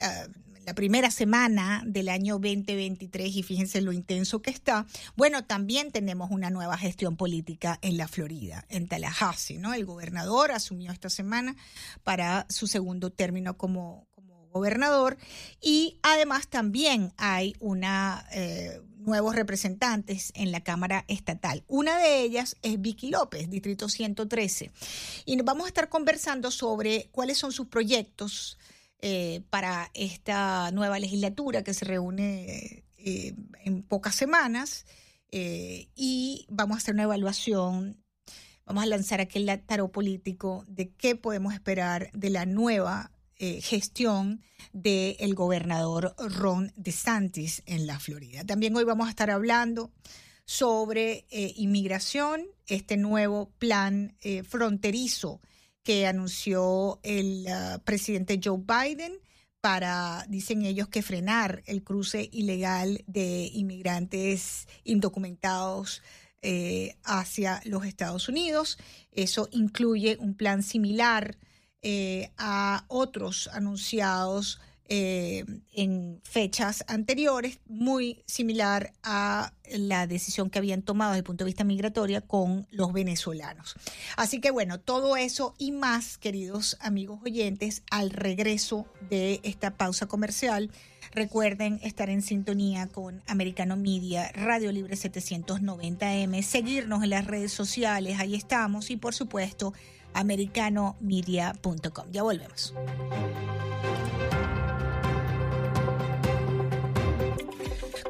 Uh, 0.00 0.42
la 0.64 0.74
primera 0.74 1.10
semana 1.10 1.82
del 1.84 2.08
año 2.08 2.34
2023 2.34 3.34
y 3.34 3.42
fíjense 3.42 3.80
lo 3.80 3.92
intenso 3.92 4.42
que 4.42 4.50
está. 4.50 4.86
Bueno, 5.16 5.44
también 5.44 5.90
tenemos 5.90 6.30
una 6.30 6.50
nueva 6.50 6.78
gestión 6.78 7.16
política 7.16 7.80
en 7.82 7.96
la 7.96 8.06
Florida, 8.06 8.64
en 8.68 8.86
Tallahassee, 8.86 9.58
¿no? 9.58 9.74
El 9.74 9.84
gobernador 9.84 10.52
asumió 10.52 10.92
esta 10.92 11.10
semana 11.10 11.56
para 12.04 12.46
su 12.48 12.68
segundo 12.68 13.10
término 13.10 13.56
como, 13.56 14.06
como 14.14 14.46
gobernador 14.50 15.16
y 15.60 15.98
además 16.02 16.48
también 16.48 17.12
hay 17.16 17.56
una... 17.58 18.26
Eh, 18.32 18.80
nuevos 19.02 19.34
representantes 19.34 20.32
en 20.36 20.52
la 20.52 20.62
Cámara 20.62 21.04
Estatal. 21.08 21.64
Una 21.66 21.98
de 21.98 22.22
ellas 22.22 22.56
es 22.62 22.80
Vicky 22.80 23.10
López, 23.10 23.50
Distrito 23.50 23.88
113. 23.88 24.70
Y 25.24 25.34
nos 25.34 25.44
vamos 25.44 25.64
a 25.64 25.68
estar 25.68 25.88
conversando 25.88 26.52
sobre 26.52 27.08
cuáles 27.10 27.36
son 27.36 27.50
sus 27.50 27.66
proyectos 27.66 28.58
eh, 29.04 29.42
para 29.50 29.90
esta 29.94 30.70
nueva 30.70 31.00
legislatura 31.00 31.64
que 31.64 31.74
se 31.74 31.84
reúne 31.84 32.84
eh, 32.98 33.34
en 33.64 33.82
pocas 33.82 34.14
semanas 34.14 34.86
eh, 35.32 35.88
y 35.96 36.46
vamos 36.48 36.76
a 36.76 36.78
hacer 36.78 36.94
una 36.94 37.02
evaluación, 37.02 38.00
vamos 38.64 38.84
a 38.84 38.86
lanzar 38.86 39.20
aquel 39.20 39.50
tarot 39.66 39.90
político 39.90 40.64
de 40.68 40.92
qué 40.92 41.16
podemos 41.16 41.52
esperar 41.52 42.12
de 42.12 42.30
la 42.30 42.46
nueva 42.46 43.10
gestión 43.60 44.40
del 44.72 45.34
gobernador 45.34 46.14
Ron 46.16 46.72
DeSantis 46.76 47.64
en 47.66 47.88
la 47.88 47.98
Florida. 47.98 48.44
También 48.44 48.76
hoy 48.76 48.84
vamos 48.84 49.08
a 49.08 49.10
estar 49.10 49.32
hablando 49.32 49.90
sobre 50.44 51.26
inmigración, 51.56 52.46
este 52.68 52.96
nuevo 52.96 53.50
plan 53.58 54.16
fronterizo 54.48 55.40
que 55.82 56.06
anunció 56.06 57.00
el 57.02 57.46
ah, 57.48 57.80
presidente 57.84 58.40
Joe 58.42 58.58
Biden 58.58 59.18
para, 59.60 60.26
dicen 60.28 60.64
ellos, 60.64 60.88
que 60.88 61.02
frenar 61.02 61.62
el 61.66 61.84
cruce 61.84 62.28
ilegal 62.32 63.04
de 63.06 63.48
inmigrantes 63.52 64.66
indocumentados 64.82 66.02
eh, 66.42 66.96
hacia 67.04 67.60
los 67.64 67.86
Estados 67.86 68.28
Unidos. 68.28 68.76
Eso 69.12 69.48
incluye 69.52 70.16
un 70.18 70.34
plan 70.34 70.64
similar 70.64 71.38
eh, 71.80 72.32
a 72.38 72.84
otros 72.88 73.48
anunciados 73.52 74.60
eh, 74.94 75.46
en 75.72 76.20
fechas 76.22 76.84
anteriores, 76.86 77.60
muy 77.64 78.22
similar 78.26 78.92
a 79.02 79.54
la 79.70 80.06
decisión 80.06 80.50
que 80.50 80.58
habían 80.58 80.82
tomado 80.82 81.12
desde 81.12 81.20
el 81.20 81.24
punto 81.24 81.44
de 81.44 81.48
vista 81.48 81.64
migratorio 81.64 82.22
con 82.26 82.66
los 82.70 82.92
venezolanos. 82.92 83.74
Así 84.18 84.38
que 84.38 84.50
bueno, 84.50 84.80
todo 84.80 85.16
eso 85.16 85.54
y 85.56 85.72
más, 85.72 86.18
queridos 86.18 86.76
amigos 86.78 87.20
oyentes, 87.24 87.84
al 87.90 88.10
regreso 88.10 88.84
de 89.08 89.40
esta 89.44 89.78
pausa 89.78 90.04
comercial. 90.08 90.70
Recuerden 91.12 91.80
estar 91.82 92.10
en 92.10 92.20
sintonía 92.20 92.86
con 92.86 93.22
Americano 93.26 93.78
Media, 93.78 94.30
Radio 94.34 94.72
Libre 94.72 94.96
790M, 94.96 96.42
seguirnos 96.42 97.02
en 97.02 97.08
las 97.08 97.26
redes 97.26 97.52
sociales, 97.52 98.20
ahí 98.20 98.34
estamos, 98.34 98.90
y 98.90 98.98
por 98.98 99.14
supuesto, 99.14 99.72
americanomedia.com. 100.12 102.10
Ya 102.10 102.22
volvemos. 102.22 102.74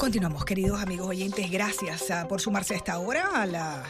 Continuamos, 0.03 0.45
queridos 0.45 0.83
amigos 0.83 1.07
oyentes. 1.07 1.49
Gracias 1.49 2.11
ah, 2.11 2.27
por 2.27 2.41
sumarse 2.41 2.75
a 2.75 2.77
esta 2.77 2.99
hora 2.99 3.41
a 3.41 3.47
la 3.47 3.85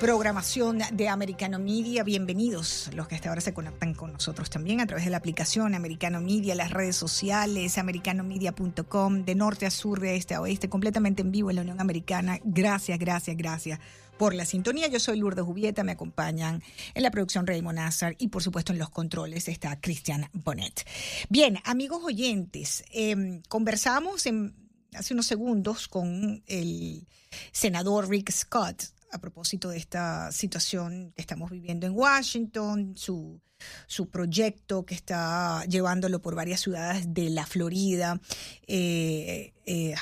programación 0.00 0.80
de 0.92 1.08
Americano 1.08 1.60
Media. 1.60 2.02
Bienvenidos 2.02 2.90
los 2.94 3.06
que 3.06 3.14
hasta 3.14 3.28
ahora 3.28 3.40
se 3.40 3.54
conectan 3.54 3.94
con 3.94 4.12
nosotros 4.12 4.50
también 4.50 4.80
a 4.80 4.88
través 4.88 5.04
de 5.04 5.12
la 5.12 5.18
aplicación 5.18 5.76
Americano 5.76 6.20
Media, 6.20 6.56
las 6.56 6.72
redes 6.72 6.96
sociales, 6.96 7.78
americanomedia.com, 7.78 9.24
de 9.24 9.34
norte 9.36 9.66
a 9.66 9.70
sur, 9.70 10.00
de 10.00 10.16
este 10.16 10.34
a 10.34 10.40
oeste, 10.40 10.68
completamente 10.68 11.22
en 11.22 11.30
vivo 11.30 11.50
en 11.50 11.56
la 11.56 11.62
Unión 11.62 11.80
Americana. 11.80 12.40
Gracias, 12.42 12.98
gracias, 12.98 13.36
gracias 13.36 13.78
por 14.18 14.34
la 14.34 14.46
sintonía. 14.46 14.88
Yo 14.88 14.98
soy 14.98 15.20
Lourdes 15.20 15.44
Jubieta, 15.44 15.84
me 15.84 15.92
acompañan 15.92 16.60
en 16.92 17.02
la 17.04 17.12
producción 17.12 17.46
Raymond 17.46 17.78
Nazar 17.78 18.16
y 18.18 18.28
por 18.28 18.42
supuesto 18.42 18.72
en 18.72 18.80
los 18.80 18.90
controles 18.90 19.46
está 19.46 19.80
Cristian 19.80 20.28
Bonet. 20.32 20.84
Bien, 21.28 21.60
amigos 21.62 22.02
oyentes, 22.02 22.82
eh, 22.92 23.42
conversamos 23.48 24.26
en 24.26 24.65
hace 24.94 25.14
unos 25.14 25.26
segundos 25.26 25.88
con 25.88 26.42
el 26.46 27.06
senador 27.52 28.08
Rick 28.08 28.30
Scott 28.30 28.84
a 29.12 29.18
propósito 29.18 29.70
de 29.70 29.78
esta 29.78 30.30
situación 30.32 31.12
que 31.14 31.22
estamos 31.22 31.50
viviendo 31.50 31.86
en 31.86 31.92
Washington, 31.94 32.94
su, 32.96 33.40
su 33.86 34.08
proyecto 34.08 34.84
que 34.84 34.94
está 34.94 35.64
llevándolo 35.66 36.20
por 36.20 36.34
varias 36.34 36.60
ciudades 36.60 37.12
de 37.12 37.30
la 37.30 37.46
Florida, 37.46 38.20
eh, 38.66 39.52
eh, 39.64 39.94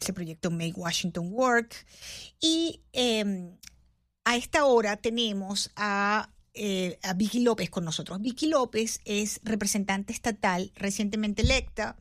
ese 0.00 0.12
proyecto 0.12 0.50
Make 0.50 0.74
Washington 0.76 1.28
Work. 1.32 1.74
Y 2.40 2.80
em, 2.92 3.56
a 4.24 4.36
esta 4.36 4.64
hora 4.64 4.96
tenemos 4.96 5.70
a 5.76 6.30
eh, 6.54 6.98
a 7.02 7.14
Vicky 7.14 7.40
López 7.40 7.70
con 7.70 7.84
nosotros. 7.84 8.20
Vicky 8.20 8.46
López 8.46 9.00
es 9.04 9.40
representante 9.44 10.12
estatal 10.12 10.72
recientemente 10.74 11.42
electa 11.42 11.96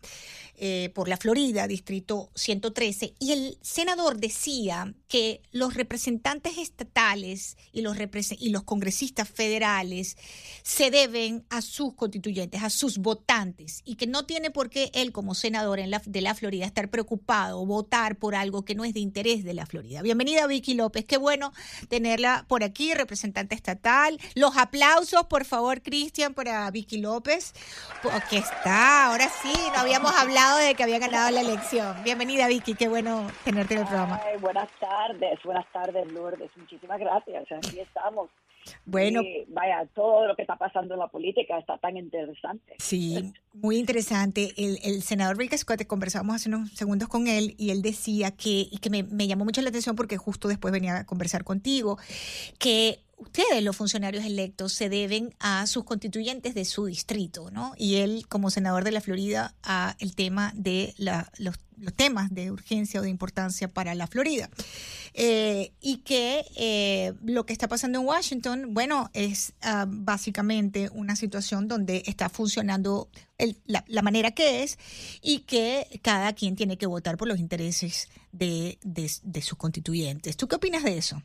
eh, 0.62 0.92
por 0.94 1.08
la 1.08 1.16
Florida, 1.16 1.68
Distrito 1.68 2.32
113, 2.36 3.14
y 3.18 3.32
el 3.32 3.58
senador 3.62 4.18
decía 4.20 4.94
que 5.08 5.42
los 5.52 5.76
representantes 5.76 6.58
estatales 6.58 7.56
y 7.72 7.82
los, 7.82 7.96
y 8.38 8.50
los 8.50 8.64
congresistas 8.64 9.30
federales 9.30 10.18
se 10.64 10.92
deben 10.92 11.46
a 11.50 11.62
sus 11.62 11.94
constituyentes, 11.94 12.62
a 12.62 12.70
sus 12.70 12.98
votantes, 12.98 13.82
y 13.86 13.96
que 13.96 14.06
no 14.06 14.26
tiene 14.26 14.52
por 14.52 14.70
qué 14.70 14.92
él 14.94 15.14
como 15.14 15.34
senador 15.34 15.80
de 15.80 16.22
la 16.22 16.36
Florida 16.36 16.66
estar 16.66 16.90
preocupado 16.90 17.66
votar 17.66 18.18
por 18.18 18.36
algo 18.36 18.66
que 18.66 18.76
no 18.76 18.84
es 18.84 18.94
de 18.94 19.00
interés 19.00 19.46
de 19.46 19.54
la 19.54 19.66
Florida. 19.66 20.02
Bienvenida 20.02 20.46
Vicky 20.46 20.74
López, 20.74 21.06
qué 21.06 21.18
bueno 21.18 21.54
tenerla 21.88 22.46
por 22.50 22.66
aquí, 22.66 22.94
representante 22.94 23.56
estatal. 23.56 24.20
Los 24.40 24.56
aplausos, 24.56 25.26
por 25.26 25.44
favor, 25.44 25.82
Cristian, 25.82 26.34
para 26.34 26.72
Vicky 26.72 27.02
López, 27.02 27.54
porque 28.02 28.38
está, 28.38 29.08
ahora 29.08 29.28
sí, 29.28 29.52
no 29.74 29.82
habíamos 29.82 30.14
hablado 30.16 30.60
de 30.60 30.76
que 30.76 30.84
había 30.84 30.98
ganado 30.98 31.30
la 31.30 31.42
elección. 31.42 32.02
Bienvenida, 32.06 32.48
Vicky, 32.48 32.74
qué 32.74 32.88
bueno 32.88 33.30
tenerte 33.44 33.74
en 33.74 33.82
el 33.82 33.86
programa. 33.86 34.22
buenas 34.40 34.70
tardes, 34.80 35.40
buenas 35.44 35.66
tardes, 35.74 36.10
Lourdes. 36.14 36.50
Muchísimas 36.56 37.02
gracias. 37.02 37.52
Aquí 37.52 37.82
estamos. 37.82 38.30
Bueno, 38.86 39.22
vaya, 39.50 39.86
todo 39.94 40.26
lo 40.26 40.38
que 40.38 40.44
está 40.44 40.56
pasando 40.56 40.94
en 40.94 41.02
la 41.02 41.08
política 41.08 41.58
está 41.60 41.78
tan 41.78 41.98
interesante. 41.98 42.76
Sí, 42.78 43.34
muy 43.52 43.76
interesante. 43.78 44.54
El, 44.56 44.80
el 44.84 45.02
senador 45.02 45.38
Rick 45.38 45.58
Scott, 45.58 45.86
conversamos 45.86 46.38
hace 46.38 46.48
unos 46.48 46.72
segundos 46.72 47.10
con 47.10 47.28
él 47.28 47.56
y 47.58 47.72
él 47.72 47.82
decía 47.82 48.32
que, 48.32 48.68
y 48.72 48.78
que 48.78 48.90
me, 48.90 49.04
me 49.04 49.28
llamó 49.28 49.44
mucho 49.44 49.62
la 49.62 49.68
atención 49.68 49.98
porque 49.98 50.16
justo 50.16 50.48
después 50.48 50.72
venía 50.72 51.00
a 51.00 51.06
conversar 51.06 51.44
contigo, 51.44 51.98
que 52.58 53.00
ustedes, 53.20 53.64
los 53.64 53.76
funcionarios 53.76 54.26
electos, 54.26 54.74
se 54.74 54.90
deben 54.90 55.36
a 55.40 55.68
sus 55.68 55.84
constituyentes 55.84 56.56
de 56.56 56.66
su 56.66 56.86
distrito, 56.86 57.52
¿no? 57.52 57.74
Y 57.78 57.96
él, 57.96 58.26
como 58.28 58.50
senador 58.50 58.84
de 58.84 58.92
la 58.92 59.02
Florida, 59.02 59.54
a 59.62 59.96
el 60.00 60.16
tema 60.16 60.52
de 60.56 60.94
la, 60.98 61.32
los, 61.38 61.56
temas 61.96 62.34
de 62.34 62.52
urgencia 62.52 63.00
o 63.00 63.04
de 63.04 63.10
importancia 63.10 63.70
para 63.70 63.96
la 63.96 64.08
Florida. 64.08 64.50
Eh, 65.14 65.72
y 65.80 65.98
que 65.98 66.46
eh, 66.58 67.14
lo 67.24 67.46
que 67.46 67.54
está 67.54 67.70
pasando 67.70 68.00
en 68.00 68.06
Washington, 68.06 68.74
bueno, 68.74 69.10
es 69.14 69.54
ah, 69.62 69.86
básicamente 69.88 70.90
una 70.94 71.16
situación 71.16 71.70
donde 71.70 72.04
está 72.06 72.28
funcionando 72.28 73.10
la, 73.66 74.02
manera 74.02 74.32
que 74.32 74.64
es 74.64 74.78
y 75.22 75.40
que 75.40 76.02
cada 76.02 76.34
quien 76.34 76.58
tiene 76.58 76.78
que 76.78 76.86
votar 76.86 77.16
por 77.16 77.30
los 77.30 77.40
intereses 77.40 78.10
de, 78.34 78.78
de 78.84 79.42
sus 79.42 79.58
constituyentes. 79.58 80.36
¿Tú 80.36 80.50
qué 80.50 80.58
opinas 80.58 80.84
de 80.84 80.98
eso? 80.98 81.24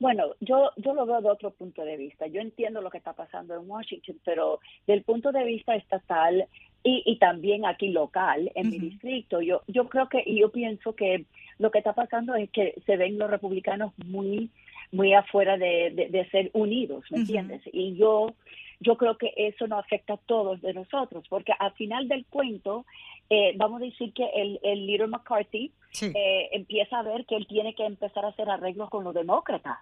Bueno, 0.00 0.34
yo, 0.40 0.70
yo 0.76 0.94
lo 0.94 1.06
veo 1.06 1.20
de 1.20 1.30
otro 1.30 1.50
punto 1.50 1.84
de 1.84 1.96
vista. 1.96 2.26
Yo 2.26 2.40
entiendo 2.40 2.80
lo 2.80 2.90
que 2.90 2.98
está 2.98 3.12
pasando 3.12 3.54
en 3.54 3.70
Washington, 3.70 4.16
pero 4.24 4.58
del 4.86 5.02
punto 5.02 5.30
de 5.30 5.44
vista 5.44 5.76
estatal 5.76 6.46
y, 6.82 7.02
y 7.04 7.18
también 7.18 7.66
aquí 7.66 7.90
local, 7.90 8.50
en 8.54 8.70
mi 8.70 8.78
distrito, 8.78 9.42
yo, 9.42 9.62
yo 9.68 9.88
creo 9.90 10.08
que, 10.08 10.22
y 10.24 10.40
yo 10.40 10.50
pienso 10.50 10.94
que 10.94 11.26
lo 11.58 11.70
que 11.70 11.78
está 11.78 11.92
pasando 11.92 12.34
es 12.34 12.48
que 12.50 12.74
se 12.86 12.96
ven 12.96 13.18
los 13.18 13.30
republicanos 13.30 13.92
muy 14.06 14.50
muy 14.92 15.14
afuera 15.14 15.56
de, 15.56 16.08
de, 16.10 16.28
ser 16.30 16.50
unidos, 16.52 17.04
¿me 17.10 17.18
entiendes? 17.18 17.62
Y 17.72 17.94
yo, 17.94 18.34
yo 18.80 18.96
creo 18.96 19.18
que 19.18 19.32
eso 19.36 19.66
no 19.66 19.78
afecta 19.78 20.14
a 20.14 20.20
todos 20.26 20.60
de 20.62 20.72
nosotros, 20.72 21.24
porque 21.28 21.52
al 21.58 21.72
final 21.74 22.08
del 22.08 22.24
cuento, 22.26 22.86
eh, 23.28 23.52
vamos 23.56 23.82
a 23.82 23.84
decir 23.84 24.12
que 24.14 24.26
el, 24.34 24.58
el 24.62 24.86
líder 24.86 25.08
McCarthy 25.08 25.70
eh, 26.00 26.48
empieza 26.52 26.98
a 26.98 27.02
ver 27.02 27.26
que 27.26 27.36
él 27.36 27.46
tiene 27.46 27.74
que 27.74 27.84
empezar 27.84 28.24
a 28.24 28.28
hacer 28.28 28.48
arreglos 28.48 28.88
con 28.88 29.04
los 29.04 29.14
demócratas. 29.14 29.78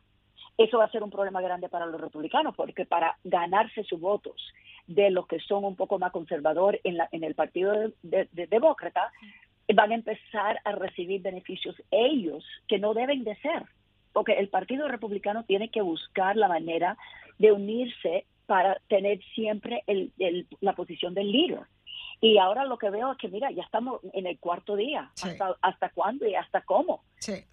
Eso 0.56 0.78
va 0.78 0.86
a 0.86 0.90
ser 0.90 1.04
un 1.04 1.10
problema 1.10 1.40
grande 1.40 1.68
para 1.68 1.86
los 1.86 2.00
republicanos, 2.00 2.56
porque 2.56 2.84
para 2.84 3.16
ganarse 3.22 3.84
sus 3.84 4.00
votos 4.00 4.34
de 4.88 5.10
los 5.10 5.28
que 5.28 5.38
son 5.38 5.64
un 5.64 5.76
poco 5.76 6.00
más 6.00 6.10
conservadores 6.10 6.80
en, 6.82 6.96
la, 6.96 7.08
en 7.12 7.22
el 7.22 7.36
partido 7.36 7.72
de, 8.02 8.28
demócrata, 8.32 9.12
van 9.72 9.92
a 9.92 9.94
empezar 9.94 10.58
a 10.64 10.72
recibir 10.72 11.22
beneficios 11.22 11.76
ellos 11.92 12.44
que 12.66 12.78
no 12.78 12.94
deben 12.94 13.22
de 13.22 13.36
ser, 13.36 13.62
porque 14.12 14.32
el 14.32 14.48
Partido 14.48 14.88
Republicano 14.88 15.44
tiene 15.44 15.68
que 15.68 15.82
buscar 15.82 16.36
la 16.36 16.48
manera 16.48 16.96
de 17.38 17.52
unirse 17.52 18.24
para 18.48 18.80
tener 18.88 19.20
siempre 19.34 19.84
el, 19.86 20.10
la 20.60 20.72
posición 20.72 21.12
del 21.12 21.30
líder. 21.30 21.60
Y 22.22 22.38
ahora 22.38 22.64
lo 22.64 22.78
que 22.78 22.88
veo 22.88 23.12
es 23.12 23.18
que, 23.18 23.28
mira, 23.28 23.50
ya 23.50 23.62
estamos 23.62 24.00
en 24.14 24.26
el 24.26 24.38
cuarto 24.40 24.74
día. 24.74 25.12
¿Hasta, 25.22 25.54
¿Hasta 25.60 25.90
cuándo 25.90 26.26
y 26.26 26.34
hasta 26.34 26.62
cómo? 26.62 27.04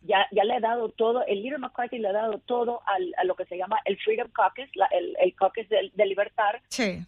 Ya, 0.03 0.25
ya 0.31 0.45
le 0.45 0.55
ha 0.55 0.59
dado 0.61 0.87
todo, 0.89 1.25
el 1.25 1.43
líder 1.43 1.59
McCarthy 1.59 1.99
le 1.99 2.07
ha 2.07 2.13
dado 2.13 2.39
todo 2.45 2.81
al, 2.85 3.13
a 3.17 3.25
lo 3.25 3.35
que 3.35 3.45
se 3.45 3.57
llama 3.57 3.77
el 3.83 3.97
Freedom 3.97 4.31
Caucus, 4.31 4.69
el, 4.91 5.17
el 5.19 5.35
caucus 5.35 5.67
de, 5.67 5.91
de 5.93 6.05
libertad, 6.05 6.53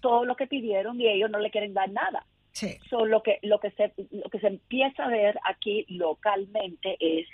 todo 0.01 0.25
lo 0.25 0.35
que 0.35 0.47
pidieron 0.47 0.99
y 0.99 1.07
ellos 1.07 1.31
no 1.31 1.39
le 1.39 1.49
quieren 1.49 1.73
dar 1.73 1.89
nada. 1.89 2.25
Sí. 2.51 2.75
lo 2.91 3.21
que 3.21 3.37
lo 3.43 3.59
que 3.59 3.69
se 3.71 3.93
lo 4.09 4.29
que 4.31 4.39
se 4.39 4.47
empieza 4.47 5.05
a 5.05 5.09
ver 5.09 5.39
aquí 5.43 5.85
localmente 5.89 6.97
es 6.99 7.27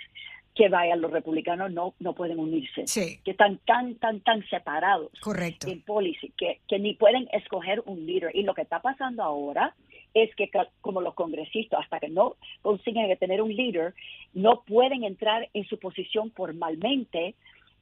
que 0.54 0.68
vaya 0.68 0.96
los 0.96 1.10
republicanos 1.10 1.72
no 1.72 1.94
no 1.98 2.14
pueden 2.14 2.38
unirse. 2.38 2.84
Que 3.24 3.32
están 3.32 3.58
tan 3.66 3.96
tan 3.96 4.20
tan 4.20 4.46
separados 4.48 5.10
Correcto. 5.20 5.68
en 5.68 5.82
policy 5.82 6.32
que, 6.36 6.60
que 6.68 6.78
ni 6.78 6.94
pueden 6.94 7.28
escoger 7.32 7.82
un 7.86 8.06
líder. 8.06 8.30
Y 8.34 8.42
lo 8.42 8.54
que 8.54 8.62
está 8.62 8.80
pasando 8.80 9.22
ahora 9.22 9.74
es 10.14 10.34
que 10.36 10.48
como 10.80 11.00
los 11.00 11.14
congresistas 11.14 11.80
hasta 11.82 11.98
que 11.98 12.08
no 12.08 12.36
consiguen 12.62 13.16
tener 13.18 13.42
un 13.42 13.54
líder 13.54 13.94
no 14.32 14.62
pueden 14.62 15.02
entrar 15.02 15.48
en 15.52 15.66
su 15.66 15.78
posición 15.78 16.30
formalmente 16.30 17.34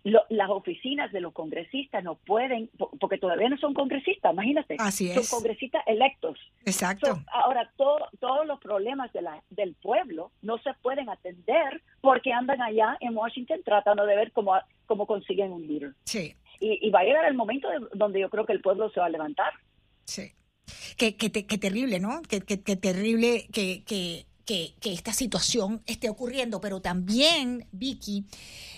las 0.05 0.51
oficinas 0.51 1.13
de 1.13 1.21
los 1.21 1.33
congresistas 1.33 2.03
no 2.03 2.17
pueden, 2.17 2.71
porque 2.99 3.19
todavía 3.19 3.49
no 3.49 3.57
son 3.59 3.73
congresistas, 3.73 4.33
imagínate. 4.33 4.77
Así 4.79 5.09
es. 5.11 5.15
Son 5.29 5.39
congresistas 5.39 5.83
electos. 5.87 6.39
Exacto. 6.65 7.21
ahora, 7.33 7.71
todos 7.77 8.47
los 8.47 8.61
problemas 8.61 9.13
de 9.13 9.23
la, 9.23 9.43
del 9.51 9.75
pueblo 9.75 10.33
no 10.43 10.59
se 10.59 10.75
pueden 10.83 11.09
atender 11.09 11.83
porque 12.01 12.33
andan 12.33 12.61
allá 12.61 12.97
en 13.01 13.17
Washington 13.17 13.61
tratando 13.65 14.05
de 14.07 14.17
ver 14.17 14.33
cómo, 14.33 14.55
cómo 14.87 15.07
consiguen 15.07 15.53
un 15.53 15.67
líder. 15.67 15.95
Sí. 16.05 16.35
Y, 16.61 16.91
va 16.91 17.01
a 17.01 17.05
llegar 17.05 17.25
el 17.25 17.35
momento 17.35 17.69
donde 17.93 18.21
yo 18.21 18.31
creo 18.31 18.47
que 18.47 18.53
el 18.53 18.61
pueblo 18.61 18.91
se 18.91 19.01
va 19.01 19.07
a 19.07 19.11
levantar. 19.11 19.53
Sí. 20.05 20.33
Qué, 20.97 21.17
qué, 21.17 21.31
qué 21.31 21.59
terrible, 21.59 21.99
¿no? 21.99 22.23
Qué, 22.23 22.41
qué, 22.41 22.77
terrible 22.77 23.49
que, 23.53 24.27
que 24.45 24.75
que, 24.81 24.93
esta 24.93 25.13
situación 25.13 25.83
esté 25.87 26.09
ocurriendo, 26.11 26.61
pero 26.61 26.81
también, 26.81 27.67
Vicky, 27.73 28.27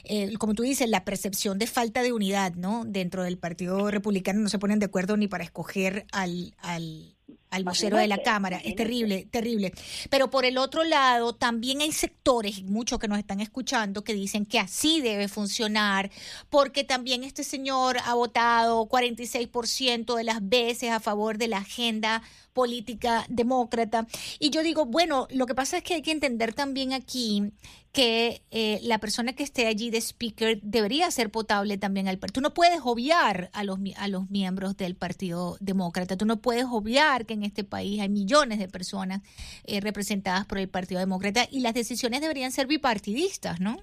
eh, 0.05 0.35
como 0.39 0.55
tú 0.55 0.63
dices, 0.63 0.89
la 0.89 1.05
percepción 1.05 1.59
de 1.59 1.67
falta 1.67 2.03
de 2.03 2.13
unidad, 2.13 2.55
¿no? 2.55 2.85
Dentro 2.85 3.25
del 3.25 3.39
Partido 3.39 3.91
Republicano 3.91 4.41
no 4.41 4.49
se 4.49 4.59
ponen 4.59 4.79
de 4.79 4.87
acuerdo 4.87 5.17
ni 5.17 5.29
para 5.29 5.45
escoger 5.45 6.07
al, 6.13 6.55
al, 6.59 7.17
al 7.55 7.65
vocero 7.65 7.97
de 7.97 8.09
la 8.09 8.19
Cámara. 8.19 8.61
Es 8.65 8.75
terrible, 8.75 9.27
terrible. 9.31 9.73
Pero 10.11 10.31
por 10.31 10.45
el 10.45 10.59
otro 10.59 10.85
lado, 10.85 11.35
también 11.35 11.81
hay 11.81 11.93
sectores, 11.93 12.63
muchos 12.65 12.99
que 12.99 13.09
nos 13.09 13.19
están 13.19 13.41
escuchando, 13.41 14.03
que 14.03 14.15
dicen 14.15 14.45
que 14.45 14.59
así 14.59 15.01
debe 15.01 15.29
funcionar, 15.29 16.11
porque 16.51 16.85
también 16.85 17.25
este 17.25 17.45
señor 17.45 17.99
ha 18.05 18.15
votado 18.15 18.89
46% 18.89 20.17
de 20.17 20.25
las 20.25 20.47
veces 20.47 20.91
a 20.91 21.01
favor 21.01 21.39
de 21.39 21.49
la 21.49 21.59
agenda 21.59 22.23
política 22.53 23.27
demócrata. 23.29 24.07
Y 24.39 24.51
yo 24.51 24.63
digo, 24.63 24.87
bueno, 24.87 25.27
lo 25.31 25.47
que 25.47 25.55
pasa 25.55 25.77
es 25.77 25.83
que 25.83 25.95
hay 25.95 26.03
que 26.03 26.13
entender 26.13 26.55
también 26.55 26.93
aquí 26.93 27.53
que 27.95 28.43
eh, 28.51 28.81
la 28.83 28.99
persona 28.99 29.35
que 29.35 29.45
esté 29.45 29.69
allí 29.69 29.89
de 29.91 29.99
speaker 30.01 30.61
debería 30.63 31.09
ser 31.13 31.31
potable 31.31 31.79
también 31.79 32.09
al 32.09 32.19
partido. 32.19 32.41
Tú 32.41 32.41
no 32.41 32.53
puedes 32.53 32.81
obviar 32.83 33.51
a 33.53 33.63
los, 33.63 33.79
a 33.97 34.09
los 34.09 34.29
miembros 34.31 34.77
del 34.77 34.97
Partido 34.97 35.57
Demócrata, 35.61 36.17
tú 36.17 36.27
no 36.27 36.39
puedes 36.43 36.65
obviar 36.69 37.25
que 37.25 37.35
en 37.35 37.44
este 37.45 37.65
país 37.65 38.01
hay 38.01 38.09
millones 38.09 38.59
de 38.59 38.69
personas 38.69 39.23
eh, 39.67 39.81
representadas 39.81 40.47
por 40.47 40.59
el 40.59 40.69
Partido 40.69 41.01
Demócrata 41.01 41.47
y 41.51 41.61
las 41.61 41.75
decisiones 41.75 42.21
deberían 42.21 42.53
ser 42.53 42.67
bipartidistas, 42.67 43.61
¿no? 43.61 43.77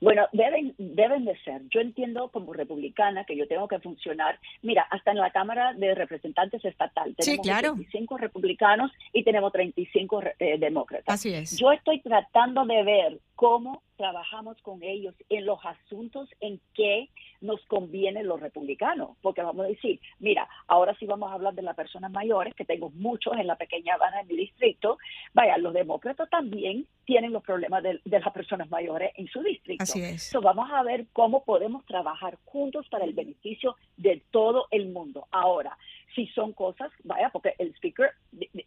Bueno, 0.00 0.26
deben, 0.32 0.74
deben 0.78 1.24
de 1.24 1.36
ser. 1.40 1.62
Yo 1.70 1.80
entiendo 1.80 2.28
como 2.28 2.52
republicana 2.52 3.24
que 3.24 3.36
yo 3.36 3.48
tengo 3.48 3.66
que 3.66 3.80
funcionar. 3.80 4.38
Mira, 4.62 4.86
hasta 4.90 5.10
en 5.10 5.18
la 5.18 5.30
Cámara 5.32 5.74
de 5.74 5.94
Representantes 5.94 6.64
estatal 6.64 7.16
tenemos 7.16 7.46
35 7.46 8.16
republicanos 8.16 8.92
y 9.12 9.24
tenemos 9.24 9.52
35 9.52 10.22
eh, 10.38 10.58
demócratas. 10.58 11.14
Así 11.14 11.34
es. 11.34 11.58
Yo 11.58 11.72
estoy 11.72 12.00
tratando 12.00 12.64
de 12.64 12.82
ver 12.84 13.18
cómo 13.34 13.82
trabajamos 13.98 14.56
con 14.62 14.82
ellos 14.82 15.14
en 15.28 15.44
los 15.44 15.58
asuntos 15.64 16.30
en 16.40 16.60
que 16.72 17.10
nos 17.42 17.60
conviene 17.66 18.22
los 18.22 18.40
republicanos, 18.40 19.16
porque 19.20 19.42
vamos 19.42 19.66
a 19.66 19.68
decir, 19.68 20.00
mira, 20.20 20.48
ahora 20.68 20.96
sí 20.98 21.04
vamos 21.04 21.30
a 21.30 21.34
hablar 21.34 21.54
de 21.54 21.62
las 21.62 21.76
personas 21.76 22.10
mayores, 22.10 22.54
que 22.54 22.64
tengo 22.64 22.90
muchos 22.90 23.34
en 23.36 23.46
la 23.46 23.56
pequeña 23.56 23.94
Habana, 23.94 24.20
en 24.20 24.28
mi 24.28 24.36
distrito, 24.36 24.98
vaya, 25.34 25.58
los 25.58 25.74
demócratas 25.74 26.30
también 26.30 26.86
tienen 27.04 27.32
los 27.32 27.42
problemas 27.42 27.82
de, 27.82 28.00
las 28.04 28.32
personas 28.32 28.70
mayores 28.70 29.12
en 29.16 29.26
su 29.26 29.42
distrito. 29.42 29.82
Así 29.82 30.00
es. 30.00 30.32
vamos 30.42 30.70
a 30.72 30.82
ver 30.82 31.06
cómo 31.12 31.44
podemos 31.44 31.84
trabajar 31.84 32.38
juntos 32.44 32.86
para 32.88 33.04
el 33.04 33.14
beneficio 33.14 33.76
de 33.96 34.22
todo 34.30 34.68
el 34.70 34.88
mundo. 34.90 35.26
Ahora, 35.32 35.76
si 36.14 36.26
son 36.28 36.52
cosas, 36.52 36.90
vaya, 37.04 37.30
porque 37.30 37.54
el 37.58 37.74
speaker, 37.74 38.10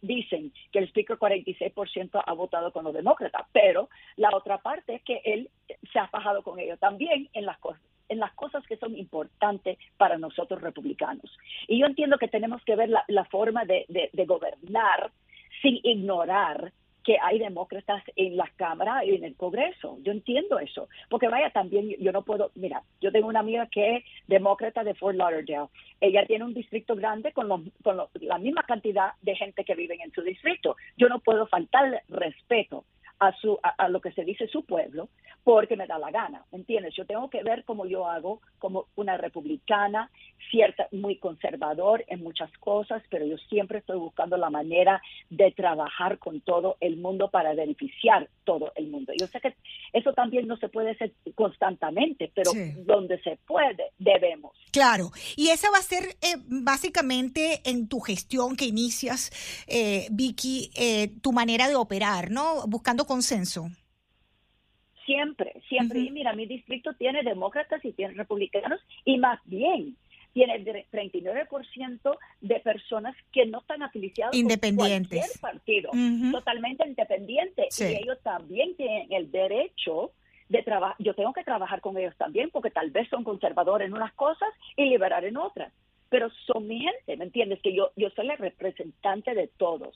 dicen 0.00 0.52
que 0.70 0.78
el 0.78 0.88
speaker 0.88 1.18
46% 1.18 2.22
ha 2.24 2.32
votado 2.32 2.72
con 2.72 2.84
los 2.84 2.94
demócratas, 2.94 3.46
pero 3.52 3.88
la 4.16 4.30
otra 4.34 4.58
parte 4.58 4.96
es 4.96 5.02
que 5.02 5.20
él 5.24 5.50
se 5.92 5.98
ha 5.98 6.08
fajado 6.08 6.42
con 6.42 6.58
ellos 6.58 6.78
también 6.78 7.28
en 7.32 7.46
las 7.46 7.58
cosas 7.58 7.82
en 8.08 8.18
las 8.18 8.32
cosas 8.34 8.66
que 8.66 8.76
son 8.76 8.94
importantes 8.98 9.78
para 9.96 10.18
nosotros 10.18 10.60
republicanos. 10.60 11.34
Y 11.66 11.80
yo 11.80 11.86
entiendo 11.86 12.18
que 12.18 12.28
tenemos 12.28 12.62
que 12.64 12.76
ver 12.76 12.90
la, 12.90 13.24
forma 13.24 13.64
de, 13.64 13.86
de 13.88 14.26
gobernar 14.26 15.10
sin 15.62 15.80
ignorar 15.82 16.72
que 17.04 17.16
hay 17.20 17.38
demócratas 17.38 18.02
en 18.16 18.36
la 18.36 18.50
Cámara 18.56 19.04
y 19.04 19.14
en 19.14 19.24
el 19.24 19.36
Congreso. 19.36 19.98
Yo 20.02 20.12
entiendo 20.12 20.58
eso. 20.58 20.88
Porque 21.08 21.28
vaya, 21.28 21.50
también 21.50 21.90
yo 21.98 22.12
no 22.12 22.22
puedo, 22.22 22.50
mira, 22.54 22.82
yo 23.00 23.12
tengo 23.12 23.28
una 23.28 23.40
amiga 23.40 23.66
que 23.66 23.96
es 23.96 24.04
demócrata 24.26 24.84
de 24.84 24.94
Fort 24.94 25.16
Lauderdale. 25.16 25.68
Ella 26.00 26.26
tiene 26.26 26.44
un 26.44 26.54
distrito 26.54 26.94
grande 26.94 27.32
con, 27.32 27.70
con 27.82 28.00
la 28.20 28.38
misma 28.38 28.62
cantidad 28.62 29.12
de 29.22 29.36
gente 29.36 29.64
que 29.64 29.74
viven 29.74 30.00
en 30.00 30.12
su 30.12 30.22
distrito. 30.22 30.76
Yo 30.96 31.08
no 31.08 31.20
puedo 31.20 31.46
faltar 31.46 32.02
respeto 32.08 32.84
a, 33.22 33.32
su, 33.36 33.56
a, 33.62 33.88
lo 33.88 34.00
que 34.00 34.10
se 34.10 34.24
dice 34.24 34.48
su 34.48 34.64
pueblo 34.64 35.08
porque 35.44 35.76
me 35.76 35.86
da 35.86 35.98
la 35.98 36.10
gana, 36.10 36.44
¿entiendes? 36.50 36.94
Yo 36.96 37.04
tengo 37.04 37.30
que 37.30 37.42
ver 37.42 37.64
cómo 37.64 37.86
yo 37.86 38.06
hago 38.06 38.40
como 38.58 38.86
una 38.96 39.16
republicana, 39.16 40.10
cierta, 40.50 40.88
muy 40.92 41.18
conservador 41.18 42.04
en 42.08 42.22
muchas 42.22 42.50
cosas, 42.58 43.02
pero 43.10 43.24
yo 43.26 43.36
siempre 43.48 43.78
estoy 43.78 43.98
buscando 43.98 44.36
la 44.36 44.50
manera 44.50 45.00
de 45.30 45.50
trabajar 45.52 46.18
con 46.18 46.40
todo 46.40 46.76
el 46.80 46.96
mundo 46.96 47.28
para 47.28 47.54
beneficiar 47.54 48.28
todo 48.44 48.72
el 48.76 48.88
mundo. 48.88 49.12
Yo 49.18 49.26
sé 49.26 49.40
que 49.40 49.54
eso 49.92 50.12
también 50.12 50.46
no 50.46 50.56
se 50.56 50.68
puede 50.68 50.90
hacer 50.90 51.12
constantemente, 51.34 52.30
pero 52.34 52.50
donde 52.84 53.20
se 53.22 53.36
puede, 53.46 53.90
debemos. 53.98 54.52
Claro, 54.72 55.10
y 55.36 55.48
esa 55.48 55.70
va 55.70 55.78
a 55.78 55.82
ser 55.82 56.16
eh, 56.22 56.36
básicamente 56.46 57.60
en 57.64 57.88
tu 57.88 58.00
gestión 58.00 58.56
que 58.56 58.64
inicias, 58.64 59.30
eh, 59.66 60.06
Vicky, 60.10 60.70
eh, 60.74 61.08
tu 61.20 61.32
manera 61.32 61.68
de 61.68 61.76
operar, 61.76 62.30
¿no? 62.30 62.66
Buscando 62.66 63.06
consenso. 63.12 63.68
Siempre, 65.04 65.60
siempre. 65.68 66.00
Y 66.00 66.10
mira, 66.10 66.32
mi 66.32 66.46
distrito 66.46 66.94
tiene 66.94 67.22
demócratas 67.22 67.84
y 67.84 67.92
tiene 67.92 68.14
republicanos 68.14 68.80
y 69.04 69.18
más 69.18 69.38
bien 69.44 69.96
tiene 70.32 70.64
39% 70.64 72.18
de 72.40 72.60
personas 72.60 73.14
que 73.32 73.44
no 73.44 73.60
están 73.60 73.82
afiliadas 73.82 74.34
independientes. 74.34 75.20
con 75.20 75.40
cualquier 75.40 75.40
partido, 75.40 75.90
totalmente 76.32 76.88
independientes. 76.88 77.80
Y 77.80 77.96
ellos 77.96 78.18
también 78.22 78.74
tienen 78.76 79.12
el 79.12 79.30
derecho 79.30 80.12
de 80.48 80.62
trabajar. 80.62 80.96
Yo 80.98 81.14
tengo 81.14 81.34
que 81.34 81.44
trabajar 81.44 81.82
con 81.82 81.98
ellos 81.98 82.16
también 82.16 82.48
porque 82.50 82.70
tal 82.70 82.90
vez 82.90 83.08
son 83.10 83.24
conservadores 83.24 83.88
en 83.88 83.94
unas 83.94 84.14
cosas 84.14 84.48
y 84.76 84.86
liberar 84.86 85.24
en 85.26 85.36
otras. 85.36 85.70
Pero 86.08 86.30
son 86.46 86.66
mi 86.66 86.80
gente, 86.80 87.16
¿me 87.16 87.24
entiendes? 87.24 87.60
Que 87.60 87.74
yo, 87.74 87.90
yo 87.96 88.08
soy 88.10 88.26
la 88.26 88.36
representante 88.36 89.34
de 89.34 89.48
todos. 89.48 89.94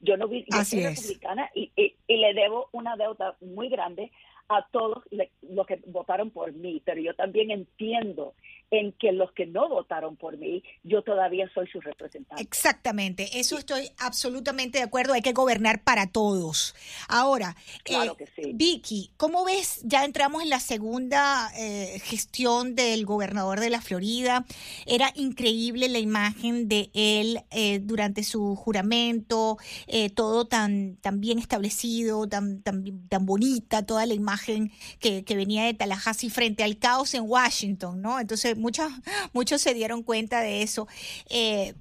Yo 0.00 0.16
no 0.16 0.28
vi, 0.28 0.44
yo 0.50 0.64
soy 0.64 0.82
republicana 0.82 1.50
y, 1.54 1.72
le 2.08 2.34
debo 2.34 2.68
una 2.72 2.96
deuda 2.96 3.36
muy 3.40 3.68
grande 3.68 4.10
a 4.48 4.66
todos 4.70 5.04
los 5.42 5.66
que 5.66 5.80
votaron 5.86 6.30
por 6.30 6.52
mí, 6.52 6.82
pero 6.84 7.00
yo 7.00 7.14
también 7.14 7.50
entiendo 7.50 8.34
en 8.70 8.92
que 8.92 9.12
los 9.12 9.32
que 9.32 9.46
no 9.46 9.68
votaron 9.68 10.16
por 10.16 10.36
mí, 10.36 10.62
yo 10.82 11.02
todavía 11.02 11.48
soy 11.54 11.66
su 11.68 11.80
representante. 11.80 12.42
Exactamente, 12.42 13.38
eso 13.38 13.58
estoy 13.58 13.90
absolutamente 13.98 14.78
de 14.78 14.84
acuerdo, 14.84 15.12
hay 15.12 15.22
que 15.22 15.32
gobernar 15.32 15.82
para 15.84 16.08
todos. 16.08 16.74
Ahora, 17.08 17.56
claro 17.84 18.16
eh, 18.18 18.52
Vicky, 18.54 19.12
¿cómo 19.16 19.44
ves? 19.44 19.80
Ya 19.84 20.04
entramos 20.04 20.42
en 20.42 20.50
la 20.50 20.60
segunda 20.60 21.50
eh, 21.56 22.00
gestión 22.00 22.74
del 22.74 23.06
gobernador 23.06 23.60
de 23.60 23.70
la 23.70 23.80
Florida, 23.80 24.44
era 24.86 25.12
increíble 25.14 25.88
la 25.88 25.98
imagen 25.98 26.68
de 26.68 26.90
él 26.94 27.40
eh, 27.50 27.80
durante 27.80 28.24
su 28.24 28.56
juramento, 28.56 29.58
todo 30.14 30.46
tan, 30.46 30.96
tan 30.96 31.20
bien 31.20 31.38
establecido, 31.38 32.26
tan, 32.28 32.62
tan, 32.62 33.08
tan 33.08 33.26
bonita, 33.26 33.84
toda 33.86 34.06
la 34.06 34.14
imagen 34.14 34.72
que, 34.98 35.24
que 35.24 35.36
venía 35.36 35.64
de 35.64 35.74
Tallahassee 35.74 36.30
frente 36.30 36.64
al 36.64 36.78
caos 36.78 37.14
en 37.14 37.22
Washington, 37.28 38.00
¿no? 38.00 38.20
Entonces, 38.20 38.53
muchos, 38.56 38.90
muchos 39.32 39.60
se 39.60 39.74
dieron 39.74 40.02
cuenta 40.02 40.40
de 40.40 40.62
eso. 40.62 40.86
Eh, 41.30 41.74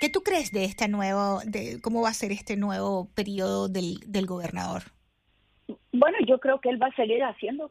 ¿Qué 0.00 0.08
tú 0.08 0.22
crees 0.22 0.50
de 0.50 0.64
este 0.64 0.88
nuevo, 0.88 1.40
de 1.44 1.80
cómo 1.82 2.00
va 2.00 2.08
a 2.08 2.14
ser 2.14 2.32
este 2.32 2.56
nuevo 2.56 3.10
periodo 3.14 3.68
del, 3.68 3.98
del 4.06 4.26
gobernador? 4.26 4.84
Bueno, 5.92 6.18
yo 6.26 6.38
creo 6.38 6.60
que 6.60 6.68
él 6.68 6.80
va 6.80 6.86
a 6.86 6.94
seguir 6.94 7.22
haciendo 7.22 7.70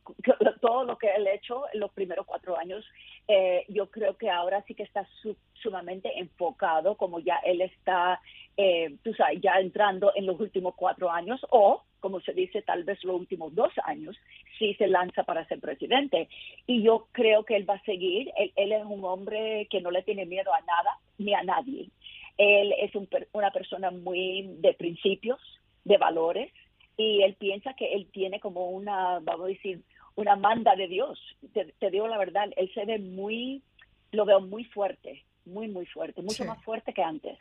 todo 0.62 0.84
lo 0.84 0.98
que 0.98 1.08
él 1.08 1.26
ha 1.26 1.34
hecho 1.34 1.64
en 1.74 1.80
los 1.80 1.92
primeros 1.92 2.26
cuatro 2.26 2.58
años. 2.58 2.86
Eh, 3.28 3.66
yo 3.70 3.90
creo 3.90 4.18
que 4.18 4.30
ahora 4.30 4.64
sí 4.68 4.76
que 4.76 4.84
está 4.84 5.08
sumamente 5.54 6.20
enfocado, 6.20 6.98
como 6.98 7.20
ya 7.20 7.38
él 7.46 7.62
está, 7.62 8.20
eh, 8.58 8.98
tú 9.04 9.14
sabes, 9.14 9.40
ya 9.42 9.54
entrando 9.60 10.12
en 10.16 10.26
los 10.26 10.40
últimos 10.40 10.76
cuatro 10.76 11.10
años 11.10 11.40
o, 11.50 11.84
como 12.00 12.20
se 12.22 12.34
dice, 12.34 12.62
tal 12.62 12.84
vez 12.84 13.04
los 13.04 13.16
últimos 13.16 13.54
dos 13.56 13.72
años, 13.84 14.18
si 14.58 14.74
se 14.76 14.88
lanza 14.88 15.24
para 15.24 15.46
ser 15.48 15.60
presidente. 15.60 16.30
Y 16.68 16.82
yo 16.84 17.08
creo 17.12 17.44
que 17.44 17.56
él 17.56 17.70
va 17.70 17.76
a 17.76 17.84
seguir. 17.84 18.32
Él, 18.38 18.72
es 18.72 18.86
un 18.86 19.04
hombre 19.06 19.68
que 19.70 19.82
no 19.82 19.92
le 19.92 20.04
tiene 20.04 20.26
miedo 20.26 20.54
a 20.54 20.62
nada 20.62 20.98
ni 21.18 21.34
a 21.34 21.44
nadie. 21.44 21.90
Él 22.38 22.74
es 22.80 22.92
una 23.34 23.52
persona 23.52 23.92
muy 23.92 24.44
de 24.60 24.74
principios, 24.74 25.40
de 25.84 25.98
valores 25.98 26.52
y 27.00 27.24
él 27.24 27.36
piensa 27.36 27.74
que 27.74 27.94
él 27.94 28.10
tiene 28.12 28.40
como 28.42 28.70
una, 28.70 29.20
vamos 29.20 29.46
a 29.46 29.50
decir, 29.50 29.82
una 30.16 30.36
manda 30.36 30.76
de 30.76 30.88
Dios. 30.88 31.18
Te, 31.54 31.92
digo 31.92 32.08
la 32.08 32.18
verdad, 32.18 32.50
él 32.58 32.70
se 32.74 32.86
ve 32.86 33.00
muy, 33.00 33.64
lo 34.12 34.26
veo 34.26 34.42
muy 34.42 34.66
fuerte, 34.66 35.24
muy, 35.46 35.70
muy 35.70 35.86
fuerte, 35.86 36.22
mucho 36.22 36.44
más 36.44 36.62
fuerte 36.64 36.94
que 36.94 37.02
antes. 37.02 37.38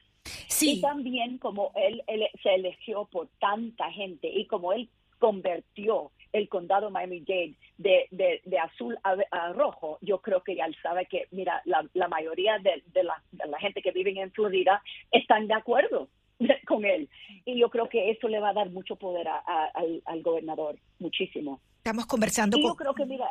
Sí. 0.48 0.78
Y 0.78 0.80
también 0.80 1.38
como 1.38 1.72
él, 1.74 2.02
se 2.42 2.54
eligió 2.54 3.06
por 3.06 3.28
tanta 3.40 3.90
gente 3.92 4.28
y 4.28 4.46
como 4.46 4.72
él 4.72 4.88
convirtió 5.18 6.12
el 6.32 6.48
condado 6.48 6.90
Miami-Dade 6.90 7.54
de, 7.78 8.40
de, 8.44 8.58
azul 8.58 8.98
a, 9.02 9.52
rojo, 9.52 9.98
yo 10.02 10.20
creo 10.20 10.42
que 10.42 10.56
ya 10.56 10.66
él 10.66 10.76
sabe 10.82 11.06
que, 11.06 11.26
mira, 11.30 11.62
la, 11.64 11.88
la 11.94 12.08
mayoría 12.08 12.58
de, 12.58 12.82
de, 12.92 13.02
la, 13.02 13.22
de 13.32 13.48
la 13.48 13.58
gente 13.58 13.82
que 13.82 13.92
vive 13.92 14.10
en 14.20 14.30
Florida 14.32 14.82
están 15.10 15.48
de 15.48 15.54
acuerdo 15.54 16.08
con 16.66 16.84
él. 16.84 17.08
Y 17.44 17.58
yo 17.58 17.70
creo 17.70 17.88
que 17.88 18.10
eso 18.10 18.28
le 18.28 18.40
va 18.40 18.50
a 18.50 18.54
dar 18.54 18.70
mucho 18.70 18.96
poder 18.96 19.26
al, 19.28 20.22
gobernador, 20.22 20.78
muchísimo. 20.98 21.60
Estamos 21.78 22.06
conversando 22.06 22.58
y 22.58 22.62
Yo 22.62 22.74
creo 22.74 22.94
que, 22.94 23.06
mira, 23.06 23.30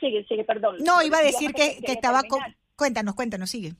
sigue, 0.00 0.24
sigue, 0.24 0.44
perdón. 0.44 0.76
No, 0.84 1.02
iba 1.02 1.18
a 1.18 1.22
decir 1.22 1.52
que, 1.52 1.78
que, 1.84 1.92
estaba... 1.92 2.22
Con... 2.22 2.40
Cuéntanos, 2.76 3.14
cuéntanos, 3.14 3.50
sigue. 3.50 3.72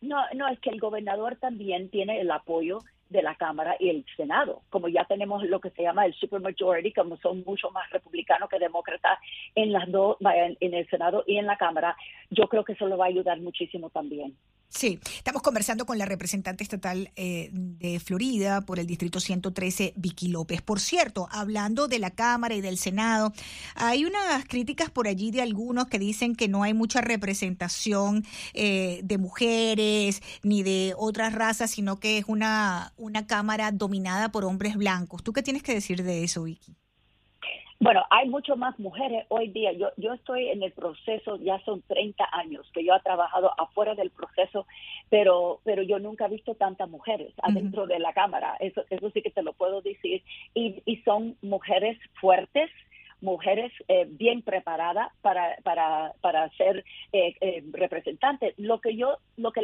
No, 0.00 0.22
no, 0.34 0.48
es 0.48 0.60
que 0.60 0.70
el 0.70 0.80
gobernador 0.80 1.36
también 1.36 1.90
tiene 1.90 2.20
el 2.20 2.30
apoyo 2.30 2.78
de 3.10 3.22
la 3.22 3.34
Cámara 3.34 3.76
y 3.80 3.88
el 3.88 4.04
Senado. 4.16 4.62
Como 4.70 4.88
ya 4.88 5.04
tenemos 5.04 5.42
lo 5.44 5.60
que 5.60 5.70
se 5.70 5.82
llama 5.82 6.06
el 6.06 6.14
supermajority, 6.14 6.92
como 6.92 7.16
son 7.16 7.42
mucho 7.44 7.70
más 7.70 7.90
republicanos 7.90 8.48
que 8.48 8.58
demócratas 8.58 9.18
en 9.54 9.72
las 9.72 9.90
dos, 9.90 10.16
en 10.20 10.74
el 10.74 10.88
Senado 10.88 11.24
y 11.26 11.38
en 11.38 11.46
la 11.46 11.56
Cámara, 11.56 11.96
yo 12.30 12.48
creo 12.48 12.64
que 12.64 12.74
eso 12.74 12.86
lo 12.86 12.98
va 12.98 13.06
a 13.06 13.08
ayudar 13.08 13.40
muchísimo 13.40 13.90
también. 13.90 14.36
Sí, 14.70 15.00
estamos 15.16 15.42
conversando 15.42 15.86
con 15.86 15.96
la 15.96 16.04
representante 16.04 16.62
estatal 16.62 17.10
eh, 17.16 17.48
de 17.52 17.98
Florida 18.00 18.60
por 18.60 18.78
el 18.78 18.86
Distrito 18.86 19.18
113, 19.18 19.94
Vicky 19.96 20.28
López. 20.28 20.60
Por 20.60 20.78
cierto, 20.78 21.26
hablando 21.32 21.88
de 21.88 21.98
la 21.98 22.10
Cámara 22.10 22.54
y 22.54 22.60
del 22.60 22.76
Senado, 22.76 23.32
hay 23.74 24.04
unas 24.04 24.44
críticas 24.44 24.90
por 24.90 25.08
allí 25.08 25.30
de 25.30 25.40
algunos 25.40 25.86
que 25.88 25.98
dicen 25.98 26.36
que 26.36 26.48
no 26.48 26.64
hay 26.64 26.74
mucha 26.74 27.00
representación 27.00 28.26
eh, 28.52 29.00
de 29.04 29.16
mujeres 29.18 30.22
ni 30.42 30.62
de 30.62 30.94
otras 30.98 31.32
razas, 31.32 31.70
sino 31.70 31.98
que 31.98 32.18
es 32.18 32.26
una, 32.28 32.92
una 32.98 33.26
Cámara 33.26 33.72
dominada 33.72 34.30
por 34.30 34.44
hombres 34.44 34.76
blancos. 34.76 35.22
¿Tú 35.22 35.32
qué 35.32 35.42
tienes 35.42 35.62
que 35.62 35.72
decir 35.72 36.02
de 36.02 36.24
eso, 36.24 36.42
Vicky? 36.42 36.76
Bueno, 37.80 38.04
hay 38.10 38.28
mucho 38.28 38.56
más 38.56 38.76
mujeres 38.80 39.24
hoy 39.28 39.48
día. 39.48 39.72
Yo, 39.72 39.90
yo 39.96 40.12
estoy 40.12 40.48
en 40.48 40.64
el 40.64 40.72
proceso, 40.72 41.36
ya 41.36 41.60
son 41.64 41.80
30 41.82 42.28
años 42.32 42.68
que 42.72 42.84
yo 42.84 42.92
he 42.94 43.00
trabajado 43.00 43.52
afuera 43.56 43.94
del 43.94 44.10
proceso, 44.10 44.66
pero, 45.10 45.60
pero 45.62 45.82
yo 45.82 46.00
nunca 46.00 46.26
he 46.26 46.30
visto 46.30 46.56
tantas 46.56 46.88
mujeres 46.88 47.32
adentro 47.40 47.86
de 47.86 48.00
la 48.00 48.12
Cámara. 48.12 48.56
Eso, 48.58 48.82
eso 48.90 49.10
sí 49.10 49.22
que 49.22 49.30
te 49.30 49.42
lo 49.42 49.52
puedo 49.52 49.80
decir. 49.80 50.24
Y, 50.54 50.82
y 50.86 50.96
son 51.02 51.36
mujeres 51.40 51.96
fuertes, 52.20 52.68
mujeres 53.20 53.72
eh, 53.88 54.06
bien 54.08 54.42
preparadas 54.42 55.10
para, 55.22 55.56
para, 55.62 56.12
para 56.20 56.48
ser 56.50 56.84
eh, 57.12 57.34
eh, 57.40 57.64
representantes. 57.72 58.54
Lo 58.58 58.80
que 58.80 58.96
yo, 58.96 59.18
lo 59.36 59.52
que 59.52 59.62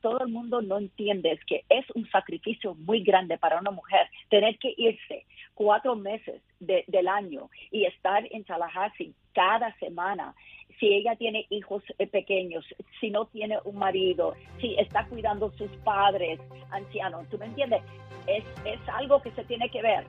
todo 0.00 0.20
el 0.20 0.28
mundo 0.28 0.62
no 0.62 0.78
entiende 0.78 1.32
es 1.32 1.44
que 1.44 1.64
es 1.68 1.84
un 1.94 2.08
sacrificio 2.10 2.74
muy 2.74 3.02
grande 3.02 3.38
para 3.38 3.60
una 3.60 3.70
mujer 3.70 4.08
tener 4.28 4.58
que 4.58 4.74
irse 4.76 5.26
cuatro 5.54 5.96
meses 5.96 6.42
del 6.60 7.08
año 7.08 7.50
y 7.70 7.84
estar 7.84 8.24
en 8.30 8.44
Tallahassee 8.44 9.14
cada 9.32 9.74
semana 9.78 10.34
si 10.80 10.94
ella 10.94 11.16
tiene 11.16 11.46
hijos 11.50 11.82
pequeños, 12.10 12.64
si 13.00 13.10
no 13.10 13.26
tiene 13.26 13.58
un 13.64 13.76
marido, 13.76 14.34
si 14.60 14.76
está 14.76 15.04
cuidando 15.06 15.50
sus 15.52 15.70
padres 15.78 16.38
ancianos, 16.70 17.28
¿tú 17.30 17.38
me 17.38 17.46
entiendes? 17.46 17.82
Es, 18.26 18.44
es 18.64 18.80
algo 18.88 19.20
que 19.20 19.32
se 19.32 19.44
tiene 19.44 19.68
que 19.70 19.82
ver. 19.82 20.06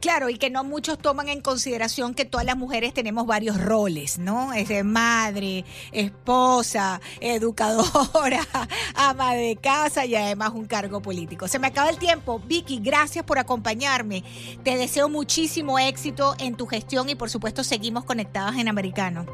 Claro, 0.00 0.28
y 0.28 0.38
que 0.38 0.50
no 0.50 0.64
muchos 0.64 0.98
toman 0.98 1.28
en 1.28 1.40
consideración 1.40 2.14
que 2.14 2.24
todas 2.24 2.46
las 2.46 2.56
mujeres 2.56 2.94
tenemos 2.94 3.26
varios 3.26 3.60
roles, 3.60 4.18
¿no? 4.18 4.52
Es 4.52 4.68
de 4.68 4.84
madre, 4.84 5.64
esposa, 5.92 7.00
educadora, 7.20 8.40
ama 8.94 9.34
de 9.34 9.56
casa 9.56 10.04
y 10.04 10.14
además 10.14 10.52
un 10.54 10.66
cargo 10.66 11.00
político. 11.00 11.48
Se 11.48 11.58
me 11.58 11.68
acaba 11.68 11.90
el 11.90 11.98
tiempo. 11.98 12.40
Vicky, 12.46 12.80
gracias 12.80 13.24
por 13.24 13.38
acompañarme. 13.38 14.24
Te 14.62 14.76
deseo 14.76 15.08
muchísimo 15.08 15.78
éxito 15.78 16.34
en 16.38 16.56
tu 16.56 16.66
gestión 16.66 17.08
y 17.08 17.14
por 17.14 17.30
supuesto 17.30 17.64
seguimos 17.64 18.04
conectadas 18.04 18.56
en 18.56 18.68
Americano. 18.68 19.26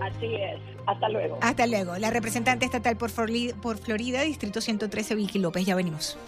Así 0.00 0.34
es. 0.34 0.60
Hasta 0.86 1.08
luego. 1.08 1.38
Hasta 1.40 1.66
luego. 1.66 1.96
La 1.98 2.10
representante 2.10 2.66
estatal 2.66 2.96
por 2.96 3.10
Florida, 3.10 3.54
por 3.60 3.78
Florida 3.78 4.22
Distrito 4.22 4.60
113, 4.60 5.14
Vicky 5.14 5.38
López. 5.38 5.64
Ya 5.64 5.74
venimos. 5.74 6.18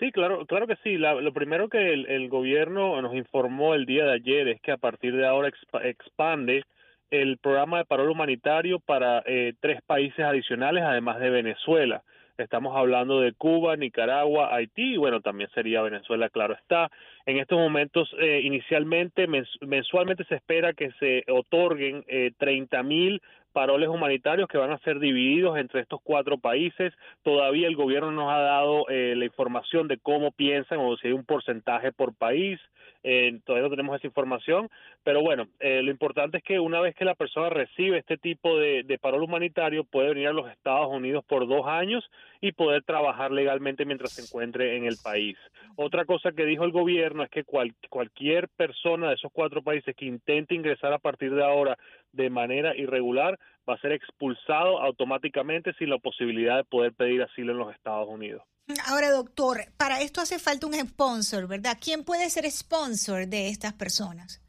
Sí, 0.00 0.12
claro, 0.12 0.46
claro 0.46 0.66
que 0.66 0.76
sí. 0.82 0.96
lo 0.96 1.32
primero 1.34 1.68
que 1.68 1.92
el, 1.92 2.28
gobierno 2.30 3.00
nos 3.02 3.14
informó 3.14 3.74
el 3.74 3.84
día 3.84 4.06
de 4.06 4.12
ayer 4.14 4.48
es 4.48 4.60
que 4.62 4.72
a 4.72 4.78
partir 4.78 5.14
de 5.14 5.26
ahora 5.26 5.52
expande 5.84 6.64
el 7.10 7.36
programa 7.36 7.78
de 7.78 7.84
paro 7.84 8.10
humanitario 8.10 8.80
para 8.80 9.22
eh, 9.26 9.52
tres 9.60 9.82
países 9.82 10.24
adicionales, 10.24 10.84
además 10.84 11.20
de 11.20 11.28
Venezuela. 11.28 12.02
Estamos 12.38 12.74
hablando 12.74 13.20
de 13.20 13.34
Cuba, 13.34 13.76
Nicaragua, 13.76 14.54
Haití 14.54 14.94
y 14.94 14.96
bueno, 14.96 15.20
también 15.20 15.50
sería 15.50 15.82
Venezuela, 15.82 16.30
claro 16.30 16.54
está. 16.54 16.90
En 17.26 17.36
estos 17.36 17.58
momentos, 17.58 18.10
eh, 18.18 18.40
inicialmente, 18.42 19.26
mensualmente 19.60 20.24
se 20.24 20.36
espera 20.36 20.72
que 20.72 20.92
se 20.92 21.24
otorguen 21.30 22.04
eh, 22.08 22.30
30 22.38 22.82
mil 22.84 23.20
paroles 23.52 23.88
humanitarios 23.88 24.48
que 24.48 24.58
van 24.58 24.70
a 24.70 24.78
ser 24.78 24.98
divididos 24.98 25.58
entre 25.58 25.80
estos 25.80 26.00
cuatro 26.02 26.38
países. 26.38 26.92
Todavía 27.22 27.68
el 27.68 27.76
gobierno 27.76 28.10
nos 28.10 28.32
ha 28.32 28.38
dado 28.38 28.88
eh, 28.88 29.14
la 29.16 29.24
información 29.24 29.88
de 29.88 29.98
cómo 29.98 30.32
piensan 30.32 30.78
o 30.80 30.96
si 30.96 31.08
hay 31.08 31.12
un 31.12 31.24
porcentaje 31.24 31.92
por 31.92 32.14
país. 32.14 32.58
Eh, 33.02 33.40
todavía 33.46 33.68
no 33.68 33.74
tenemos 33.74 33.96
esa 33.96 34.06
información, 34.06 34.68
pero 35.04 35.22
bueno, 35.22 35.46
eh, 35.58 35.82
lo 35.82 35.90
importante 35.90 36.36
es 36.36 36.44
que 36.44 36.60
una 36.60 36.80
vez 36.80 36.94
que 36.94 37.06
la 37.06 37.14
persona 37.14 37.48
recibe 37.48 37.96
este 37.96 38.18
tipo 38.18 38.58
de, 38.58 38.82
de 38.82 38.98
parol 38.98 39.22
humanitario, 39.22 39.84
puede 39.84 40.10
venir 40.10 40.28
a 40.28 40.34
los 40.34 40.50
Estados 40.50 40.88
Unidos 40.88 41.24
por 41.26 41.48
dos 41.48 41.66
años 41.66 42.04
y 42.42 42.52
poder 42.52 42.82
trabajar 42.82 43.30
legalmente 43.30 43.86
mientras 43.86 44.12
se 44.12 44.22
encuentre 44.22 44.76
en 44.76 44.84
el 44.84 44.96
país. 45.02 45.38
Otra 45.76 46.04
cosa 46.04 46.32
que 46.32 46.44
dijo 46.44 46.64
el 46.64 46.72
gobierno 46.72 47.22
es 47.22 47.30
que 47.30 47.44
cualquier 47.44 48.48
persona 48.48 49.08
de 49.08 49.14
esos 49.14 49.32
cuatro 49.32 49.62
países 49.62 49.96
que 49.96 50.04
intente 50.04 50.54
ingresar 50.54 50.92
a 50.92 50.98
partir 50.98 51.34
de 51.34 51.44
ahora 51.44 51.78
de 52.12 52.30
manera 52.30 52.76
irregular 52.76 53.38
va 53.68 53.74
a 53.74 53.80
ser 53.80 53.92
expulsado 53.92 54.80
automáticamente 54.80 55.72
sin 55.74 55.90
la 55.90 55.98
posibilidad 55.98 56.56
de 56.56 56.64
poder 56.64 56.92
pedir 56.92 57.22
asilo 57.22 57.52
en 57.52 57.58
los 57.58 57.74
Estados 57.74 58.08
Unidos. 58.08 58.42
Ahora, 58.88 59.10
doctor, 59.10 59.58
para 59.76 60.00
esto 60.00 60.20
hace 60.20 60.38
falta 60.38 60.66
un 60.66 60.74
sponsor, 60.74 61.48
¿verdad? 61.48 61.76
¿Quién 61.82 62.04
puede 62.04 62.30
ser 62.30 62.48
sponsor 62.50 63.26
de 63.26 63.48
estas 63.48 63.72
personas? 63.72 64.42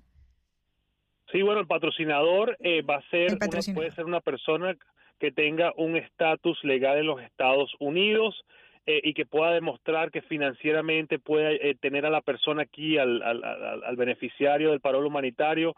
Sí, 1.31 1.41
bueno, 1.41 1.61
el 1.61 1.67
patrocinador 1.67 2.57
eh, 2.59 2.81
va 2.81 2.97
a 2.97 3.09
ser, 3.09 3.37
puede 3.73 3.91
ser 3.91 4.05
una 4.05 4.19
persona 4.19 4.75
que 5.19 5.31
tenga 5.31 5.71
un 5.77 5.95
estatus 5.95 6.61
legal 6.63 6.97
en 6.97 7.05
los 7.05 7.21
Estados 7.21 7.71
Unidos 7.79 8.43
eh, 8.85 9.01
y 9.03 9.13
que 9.13 9.25
pueda 9.25 9.51
demostrar 9.51 10.11
que 10.11 10.21
financieramente 10.21 11.19
puede 11.19 11.69
eh, 11.69 11.75
tener 11.75 12.05
a 12.05 12.09
la 12.09 12.21
persona 12.21 12.63
aquí, 12.63 12.97
al, 12.97 13.21
al, 13.21 13.43
al 13.43 13.95
beneficiario 13.95 14.71
del 14.71 14.81
paro 14.81 15.05
humanitario, 15.05 15.75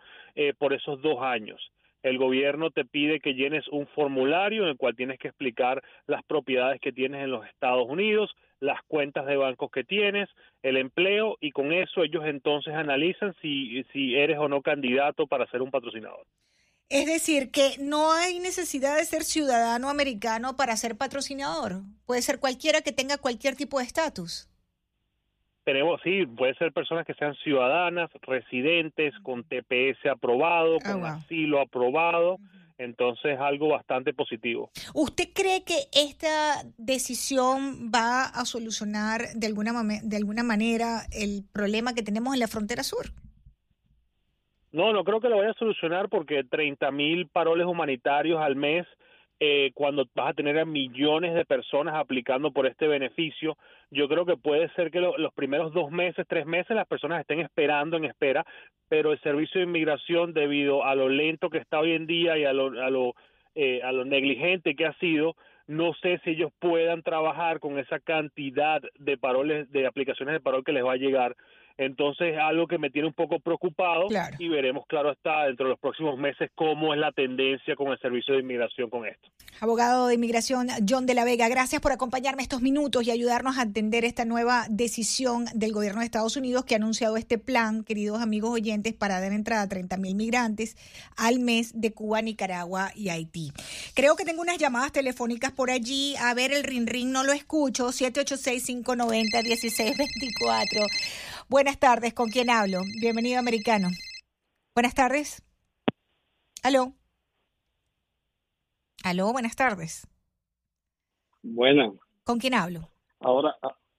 por 0.58 0.74
esos 0.74 1.02
dos 1.02 1.22
años 1.22 1.72
el 2.04 2.18
gobierno 2.18 2.70
te 2.70 2.84
pide 2.84 3.22
que 3.22 3.34
llenes 3.34 3.68
un 3.70 3.88
formulario 3.88 4.64
en 4.64 4.70
el 4.70 4.78
cual 4.78 4.96
tienes 4.96 5.18
que 5.18 5.30
explicar 5.30 5.82
las 6.06 6.22
propiedades 6.24 6.80
que 6.82 6.92
tienes 6.92 7.24
en 7.24 7.32
los 7.32 7.48
Estados 7.48 7.88
Unidos, 7.88 8.36
las 8.60 8.82
cuentas 8.84 9.26
de 9.26 9.38
bancos 9.38 9.72
que 9.72 9.86
tienes, 9.86 10.30
el 10.62 10.78
empleo 10.78 11.38
y 11.40 11.52
con 11.52 11.72
eso 11.72 12.04
ellos 12.04 12.26
entonces 12.26 12.74
analizan 12.74 13.34
si, 13.42 13.84
si 13.94 14.16
eres 14.16 14.38
o 14.38 14.50
no 14.50 14.62
candidato 14.62 15.28
para 15.28 15.48
ser 15.48 15.62
un 15.62 15.72
patrocinador. 15.72 16.26
Es 16.90 17.06
decir, 17.06 17.50
que 17.52 17.78
no 17.80 18.12
hay 18.12 18.40
necesidad 18.40 18.98
de 18.98 19.06
ser 19.06 19.24
ciudadano 19.24 19.90
americano 19.90 20.56
para 20.56 20.78
ser 20.78 20.96
patrocinador. 20.96 21.82
Puede 22.06 22.22
ser 22.22 22.40
cualquiera 22.40 22.82
que 22.82 22.92
tenga 22.92 23.18
cualquier 23.18 23.56
tipo 23.56 23.80
de 23.80 23.86
estatus 23.86 24.48
tenemos, 25.64 26.02
sí, 26.04 26.26
puede 26.26 26.56
ser 26.56 26.72
personas 26.72 27.06
que 27.06 27.14
sean 27.14 27.36
ciudadanas, 27.36 28.10
residentes, 28.22 29.14
con 29.24 29.44
TPS 29.44 30.06
aprobado, 30.12 30.78
ah, 30.84 30.92
con 30.92 31.06
asilo 31.06 31.62
aprobado. 31.62 32.38
Entonces, 32.78 33.38
algo 33.40 33.70
bastante 33.70 34.14
positivo. 34.14 34.72
¿Usted 34.94 35.30
cree 35.34 35.64
que 35.64 35.76
esta 35.94 36.64
decisión 36.78 37.92
va 37.94 38.24
a 38.24 38.46
solucionar 38.46 39.22
de 39.36 39.48
alguna, 39.48 39.74
de 40.02 40.18
alguna 40.18 40.44
manera 40.44 41.04
el 41.12 41.46
problema 41.54 41.94
que 41.94 42.02
tenemos 42.02 42.34
en 42.34 42.40
la 42.40 42.48
frontera 42.48 42.84
sur? 42.84 43.12
No, 44.74 44.92
no 44.92 45.04
creo 45.04 45.22
que 45.22 45.30
lo 45.30 45.38
vaya 45.38 45.52
a 45.52 45.60
solucionar 45.60 46.10
porque 46.10 46.44
30 46.44 46.90
mil 46.92 47.28
paroles 47.28 47.68
humanitarios 47.68 48.42
al 48.42 48.56
mes 48.56 48.88
eh, 49.40 49.72
cuando 49.76 50.08
vas 50.16 50.32
a 50.32 50.34
tener 50.34 50.58
a 50.58 50.66
millones 50.66 51.36
de 51.36 51.46
personas 51.46 51.94
aplicando 51.96 52.52
por 52.52 52.66
este 52.66 52.88
beneficio, 52.88 53.56
yo 53.92 54.08
creo 54.08 54.26
que 54.26 54.36
puede 54.36 54.70
ser 54.70 54.90
que 54.90 55.00
los 55.00 55.34
primeros 55.36 55.74
dos 55.74 55.92
meses, 55.92 56.26
tres 56.28 56.48
meses, 56.48 56.76
las 56.76 56.88
personas 56.88 57.20
estén 57.20 57.40
esperando 57.40 57.98
en 57.98 58.06
espera, 58.06 58.46
pero 58.90 59.12
el 59.12 59.20
servicio 59.22 59.60
de 59.60 59.68
inmigración, 59.68 60.34
debido 60.34 60.84
a 60.84 60.96
lo 60.96 61.08
lento 61.08 61.52
que 61.52 61.60
está 61.60 61.80
hoy 61.80 61.92
en 61.92 62.08
día 62.08 62.38
y 62.40 62.46
a 62.46 62.54
lo, 62.54 62.68
a 62.82 62.90
lo, 62.90 63.14
eh, 63.54 63.82
a 63.84 63.92
lo 63.92 64.06
negligente 64.06 64.76
que 64.76 64.88
ha 64.88 64.94
sido, 64.94 65.36
no 65.68 65.94
sé 66.02 66.20
si 66.24 66.32
ellos 66.32 66.52
puedan 66.60 67.04
trabajar 67.04 67.60
con 67.60 67.78
esa 67.78 68.00
cantidad 68.00 68.82
de 68.98 69.18
paroles, 69.18 69.72
de 69.72 69.86
aplicaciones 69.86 70.34
de 70.34 70.42
parol 70.42 70.64
que 70.64 70.74
les 70.74 70.84
va 70.84 70.94
a 70.94 70.98
llegar 70.98 71.36
entonces, 71.78 72.38
algo 72.38 72.68
que 72.68 72.78
me 72.78 72.92
tiene 72.92 73.08
un 73.08 73.14
poco 73.14 73.40
preocupado 73.40 74.08
y 74.38 74.48
veremos, 74.48 74.86
claro, 74.88 75.10
hasta 75.10 75.46
dentro 75.46 75.66
de 75.66 75.72
los 75.72 75.80
próximos 75.80 76.20
meses 76.20 76.52
cómo 76.54 76.94
es 76.94 77.00
la 77.00 77.12
tendencia 77.12 77.76
con 77.76 77.92
el 77.92 77.98
servicio 78.00 78.36
de 78.36 78.42
inmigración 78.42 78.92
con 78.92 79.08
esto. 79.08 79.28
Abogado 79.60 80.08
de 80.08 80.16
inmigración 80.16 80.68
John 80.88 81.06
de 81.06 81.16
la 81.16 81.26
Vega, 81.26 81.50
gracias 81.50 81.82
por 81.82 81.92
acompañarme 81.92 82.44
estos 82.44 82.62
minutos 82.62 83.06
y 83.08 83.12
ayudarnos 83.12 83.58
a 83.58 83.64
entender 83.64 84.06
esta 84.06 84.24
nueva 84.26 84.68
decisión 84.70 85.46
del 85.56 85.74
gobierno 85.74 86.02
de 86.02 86.06
Estados 86.06 86.38
Unidos 86.38 86.64
que 86.66 86.76
ha 86.76 86.78
anunciado 86.78 87.18
este 87.18 87.40
plan, 87.40 87.84
queridos 87.84 88.22
amigos 88.22 88.52
oyentes, 88.52 88.94
para 88.94 89.20
dar 89.20 89.32
entrada 89.32 89.64
a 89.64 89.70
30 89.70 89.98
mil 89.98 90.14
migrantes 90.16 90.78
al 91.18 91.40
mes 91.40 91.72
de 91.80 91.92
Cuba, 91.92 92.22
Nicaragua 92.22 92.92
y 92.96 93.10
Haití. 93.10 93.52
Creo 93.96 94.16
que 94.16 94.26
tengo 94.26 94.42
unas 94.42 94.60
llamadas 94.60 94.92
telefónicas 94.92 95.52
por 95.52 95.72
allí. 95.72 96.16
A 96.18 96.36
ver, 96.36 96.52
el 96.52 96.64
ring 96.64 96.88
ring 96.88 97.10
no 97.10 97.24
lo 97.24 97.34
escucho. 97.34 97.88
786-590-1624. 97.88 100.86
Buenas 101.50 101.78
tardes, 101.80 102.14
¿con 102.14 102.30
quién 102.30 102.50
hablo? 102.50 102.80
Bienvenido, 103.02 103.38
americano. 103.40 103.90
Buenas 104.74 104.96
tardes. 104.96 105.44
Aló. 106.64 106.94
Aló, 109.04 109.32
buenas 109.34 109.56
tardes. 109.56 110.08
Buenas. 111.42 111.92
¿Con 112.24 112.40
quién 112.40 112.54
hablo? 112.54 112.90
Ahora, 113.20 113.56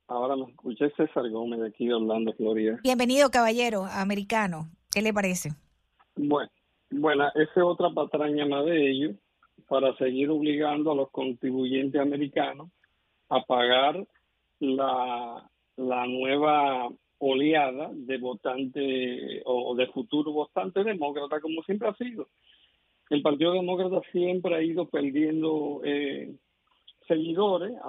ahora 0.08 0.36
me 0.36 0.50
escuché 0.50 0.90
César 0.96 1.28
Gómez 1.30 1.60
de 1.60 1.68
aquí 1.68 1.86
de 1.86 1.94
Orlando, 1.94 2.32
Florida. 2.32 2.78
Bienvenido, 2.82 3.30
caballero 3.30 3.84
americano. 3.84 4.70
¿Qué 4.90 5.02
le 5.02 5.12
parece? 5.12 5.50
Bueno, 6.16 6.50
bueno, 6.90 7.28
esa 7.34 7.52
es 7.56 7.62
otra 7.62 7.90
patraña 7.90 8.46
más 8.46 8.64
de 8.64 8.90
ellos 8.90 9.16
para 9.68 9.94
seguir 9.96 10.30
obligando 10.30 10.92
a 10.92 10.94
los 10.94 11.10
contribuyentes 11.10 12.00
americanos 12.00 12.70
a 13.28 13.42
pagar 13.42 14.06
la, 14.60 15.50
la 15.76 16.06
nueva 16.06 16.88
oleada 17.18 17.90
de 17.92 18.18
votantes 18.18 19.42
o 19.44 19.74
de 19.74 19.86
futuro 19.88 20.32
votantes 20.32 20.84
demócrata, 20.84 21.40
como 21.40 21.62
siempre 21.62 21.88
ha 21.88 21.94
sido. 21.94 22.28
El 23.10 23.22
Partido 23.22 23.52
Demócrata 23.52 24.00
siempre 24.12 24.54
ha 24.54 24.62
ido 24.62 24.88
perdiendo 24.88 25.80
eh, 25.84 26.34
seguidores 27.06 27.72
eh, 27.72 27.80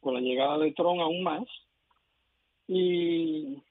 con 0.00 0.14
la 0.14 0.20
llegada 0.20 0.58
de 0.58 0.72
Trump 0.72 1.00
aún 1.00 1.22
más. 1.22 1.44
Y 2.66 3.62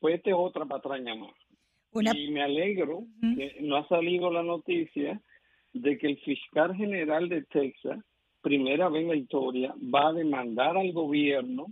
pues 0.00 0.16
esta 0.16 0.30
es 0.30 0.36
otra 0.38 0.66
patraña 0.66 1.14
más. 1.14 1.32
Y 1.94 2.30
me 2.30 2.42
alegro 2.42 3.04
que 3.20 3.56
no 3.60 3.76
ha 3.76 3.88
salido 3.88 4.30
la 4.30 4.42
noticia 4.42 5.20
de 5.72 5.98
que 5.98 6.08
el 6.08 6.18
fiscal 6.18 6.74
general 6.74 7.28
de 7.28 7.42
Texas, 7.44 7.98
primera 8.40 8.88
vez 8.88 9.02
en 9.02 9.08
la 9.08 9.16
historia, 9.16 9.74
va 9.94 10.08
a 10.08 10.12
demandar 10.12 10.76
al 10.76 10.92
gobierno 10.92 11.66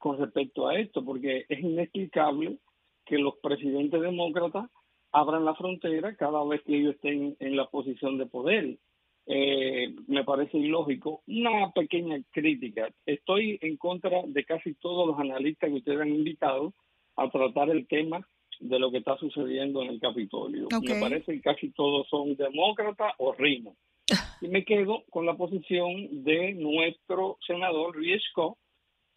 con 0.00 0.18
respecto 0.18 0.66
a 0.66 0.78
esto, 0.80 1.04
porque 1.04 1.44
es 1.48 1.60
inexplicable 1.60 2.58
que 3.04 3.18
los 3.18 3.34
presidentes 3.42 4.00
demócratas 4.00 4.68
abran 5.12 5.44
la 5.44 5.54
frontera 5.54 6.16
cada 6.16 6.42
vez 6.44 6.62
que 6.62 6.78
ellos 6.78 6.94
estén 6.94 7.36
en 7.38 7.56
la 7.56 7.66
posición 7.66 8.16
de 8.18 8.26
poder. 8.26 8.78
Eh, 9.26 9.94
me 10.06 10.24
parece 10.24 10.58
ilógico. 10.58 11.22
Una 11.26 11.70
pequeña 11.72 12.18
crítica. 12.30 12.88
Estoy 13.04 13.58
en 13.60 13.76
contra 13.76 14.22
de 14.26 14.44
casi 14.44 14.74
todos 14.74 15.06
los 15.06 15.18
analistas 15.18 15.68
que 15.68 15.76
ustedes 15.76 16.00
han 16.00 16.14
invitado 16.14 16.72
a 17.16 17.30
tratar 17.30 17.70
el 17.70 17.86
tema 17.86 18.26
de 18.58 18.78
lo 18.78 18.90
que 18.90 18.98
está 18.98 19.16
sucediendo 19.18 19.82
en 19.82 19.90
el 19.90 20.00
Capitolio. 20.00 20.68
Me 20.82 21.00
parece 21.00 21.34
que 21.34 21.40
casi 21.40 21.70
todos 21.72 22.08
son 22.08 22.36
demócratas 22.36 23.12
o 23.18 23.32
rino. 23.34 23.76
Y 24.42 24.48
me 24.48 24.64
quedo 24.64 25.04
con 25.10 25.26
la 25.26 25.36
posición 25.36 26.24
de 26.24 26.54
nuestro 26.54 27.36
senador 27.46 27.94
Riesco, 27.94 28.56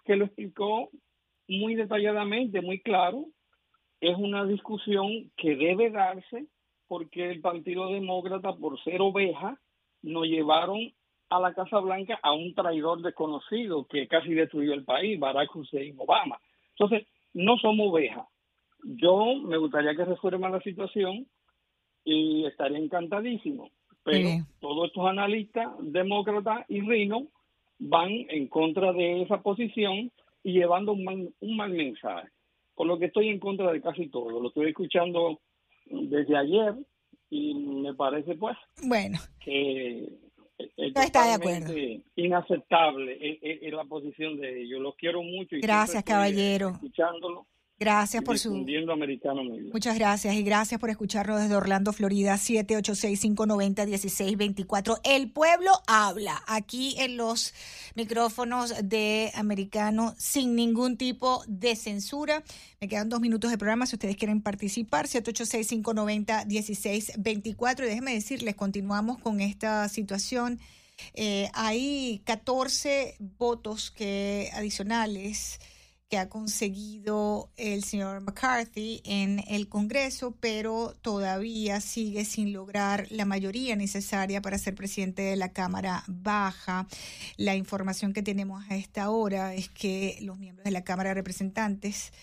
que 0.05 0.15
lo 0.15 0.25
explicó 0.25 0.89
muy 1.47 1.75
detalladamente, 1.75 2.61
muy 2.61 2.81
claro. 2.81 3.25
Es 4.01 4.17
una 4.17 4.45
discusión 4.45 5.31
que 5.37 5.55
debe 5.55 5.89
darse 5.89 6.47
porque 6.87 7.31
el 7.31 7.41
Partido 7.41 7.89
Demócrata, 7.89 8.53
por 8.53 8.81
ser 8.83 9.01
oveja, 9.01 9.59
nos 10.01 10.25
llevaron 10.25 10.93
a 11.29 11.39
la 11.39 11.53
Casa 11.53 11.79
Blanca 11.79 12.19
a 12.21 12.33
un 12.33 12.53
traidor 12.53 13.01
desconocido 13.01 13.87
que 13.87 14.07
casi 14.07 14.33
destruyó 14.33 14.73
el 14.73 14.83
país, 14.83 15.19
Barack 15.19 15.55
Hussein 15.55 15.95
Obama. 15.97 16.39
Entonces, 16.77 17.07
no 17.33 17.57
somos 17.57 17.89
ovejas. 17.89 18.27
Yo 18.83 19.35
me 19.35 19.57
gustaría 19.57 19.95
que 19.95 20.05
resuelva 20.05 20.49
la 20.49 20.61
situación 20.61 21.25
y 22.03 22.45
estaría 22.45 22.77
encantadísimo. 22.77 23.71
Pero 24.03 24.29
todos 24.59 24.87
estos 24.87 25.07
analistas, 25.07 25.71
demócratas 25.79 26.65
y 26.67 26.81
Rino, 26.81 27.29
van 27.83 28.11
en 28.29 28.47
contra 28.47 28.93
de 28.93 29.23
esa 29.23 29.41
posición 29.41 30.11
y 30.43 30.53
llevando 30.53 30.93
un 30.93 31.03
mal, 31.03 31.33
un 31.39 31.57
mal 31.57 31.71
mensaje. 31.71 32.29
Por 32.75 32.87
lo 32.87 32.97
que 32.97 33.05
estoy 33.05 33.29
en 33.29 33.39
contra 33.39 33.71
de 33.71 33.81
casi 33.81 34.07
todo. 34.07 34.39
Lo 34.39 34.47
estoy 34.47 34.69
escuchando 34.69 35.39
desde 35.85 36.37
ayer 36.37 36.73
y 37.29 37.53
me 37.53 37.93
parece 37.93 38.35
pues 38.35 38.55
bueno 38.83 39.19
que 39.39 40.07
no 40.95 41.01
está 41.01 41.27
de 41.27 41.33
acuerdo. 41.33 41.73
Inaceptable 42.15 43.17
es, 43.41 43.73
la 43.73 43.85
posición 43.85 44.39
de 44.39 44.61
ellos. 44.61 44.81
Los 44.81 44.95
quiero 44.95 45.21
mucho. 45.21 45.55
Y 45.55 45.61
Gracias, 45.61 46.03
caballero. 46.03 46.69
Escuchándolo. 46.69 47.47
Gracias 47.83 48.23
por 48.23 48.39
su. 48.39 48.65
Americano 48.93 49.41
Muchas 49.73 49.99
gracias 49.99 50.33
y 50.35 50.43
gracias 50.43 50.79
por 50.79 50.89
escucharnos 50.89 51.41
desde 51.41 51.57
Orlando, 51.57 51.91
Florida, 51.91 52.35
786-590-1624. 52.35 55.01
El 55.03 55.29
pueblo 55.29 55.71
habla 55.85 56.41
aquí 56.47 56.95
en 56.97 57.17
los 57.17 57.53
micrófonos 57.95 58.73
de 58.85 59.31
Americano 59.35 60.15
sin 60.17 60.55
ningún 60.55 60.95
tipo 60.95 61.43
de 61.47 61.75
censura. 61.75 62.41
Me 62.79 62.87
quedan 62.87 63.09
dos 63.09 63.19
minutos 63.19 63.51
de 63.51 63.57
programa 63.57 63.85
si 63.85 63.97
ustedes 63.97 64.15
quieren 64.15 64.41
participar. 64.41 65.07
786-590-1624. 65.07 67.79
Y 67.79 67.87
déjenme 67.87 68.13
decirles, 68.13 68.55
continuamos 68.55 69.19
con 69.19 69.41
esta 69.41 69.89
situación. 69.89 70.61
Eh, 71.15 71.49
hay 71.53 72.21
14 72.23 73.17
votos 73.19 73.91
que 73.91 74.51
adicionales 74.53 75.59
que 76.13 76.19
ha 76.19 76.29
conseguido 76.29 77.49
el 77.57 77.83
señor 77.83 78.21
McCarthy 78.21 79.01
en 79.03 79.43
el 79.47 79.67
Congreso, 79.67 80.37
pero 80.39 80.93
todavía 81.01 81.81
sigue 81.81 82.23
sin 82.23 82.53
lograr 82.53 83.07
la 83.09 83.25
mayoría 83.25 83.75
necesaria 83.75 84.39
para 84.39 84.59
ser 84.59 84.75
presidente 84.75 85.23
de 85.23 85.35
la 85.37 85.53
Cámara 85.53 86.03
Baja. 86.05 86.85
La 87.35 87.55
información 87.55 88.13
que 88.13 88.21
tenemos 88.21 88.63
a 88.69 88.75
esta 88.75 89.09
hora 89.09 89.55
es 89.55 89.69
que 89.69 90.19
los 90.21 90.37
miembros 90.37 90.65
de 90.65 90.69
la 90.69 90.83
Cámara 90.83 91.09
de 91.09 91.15
Representantes 91.15 92.13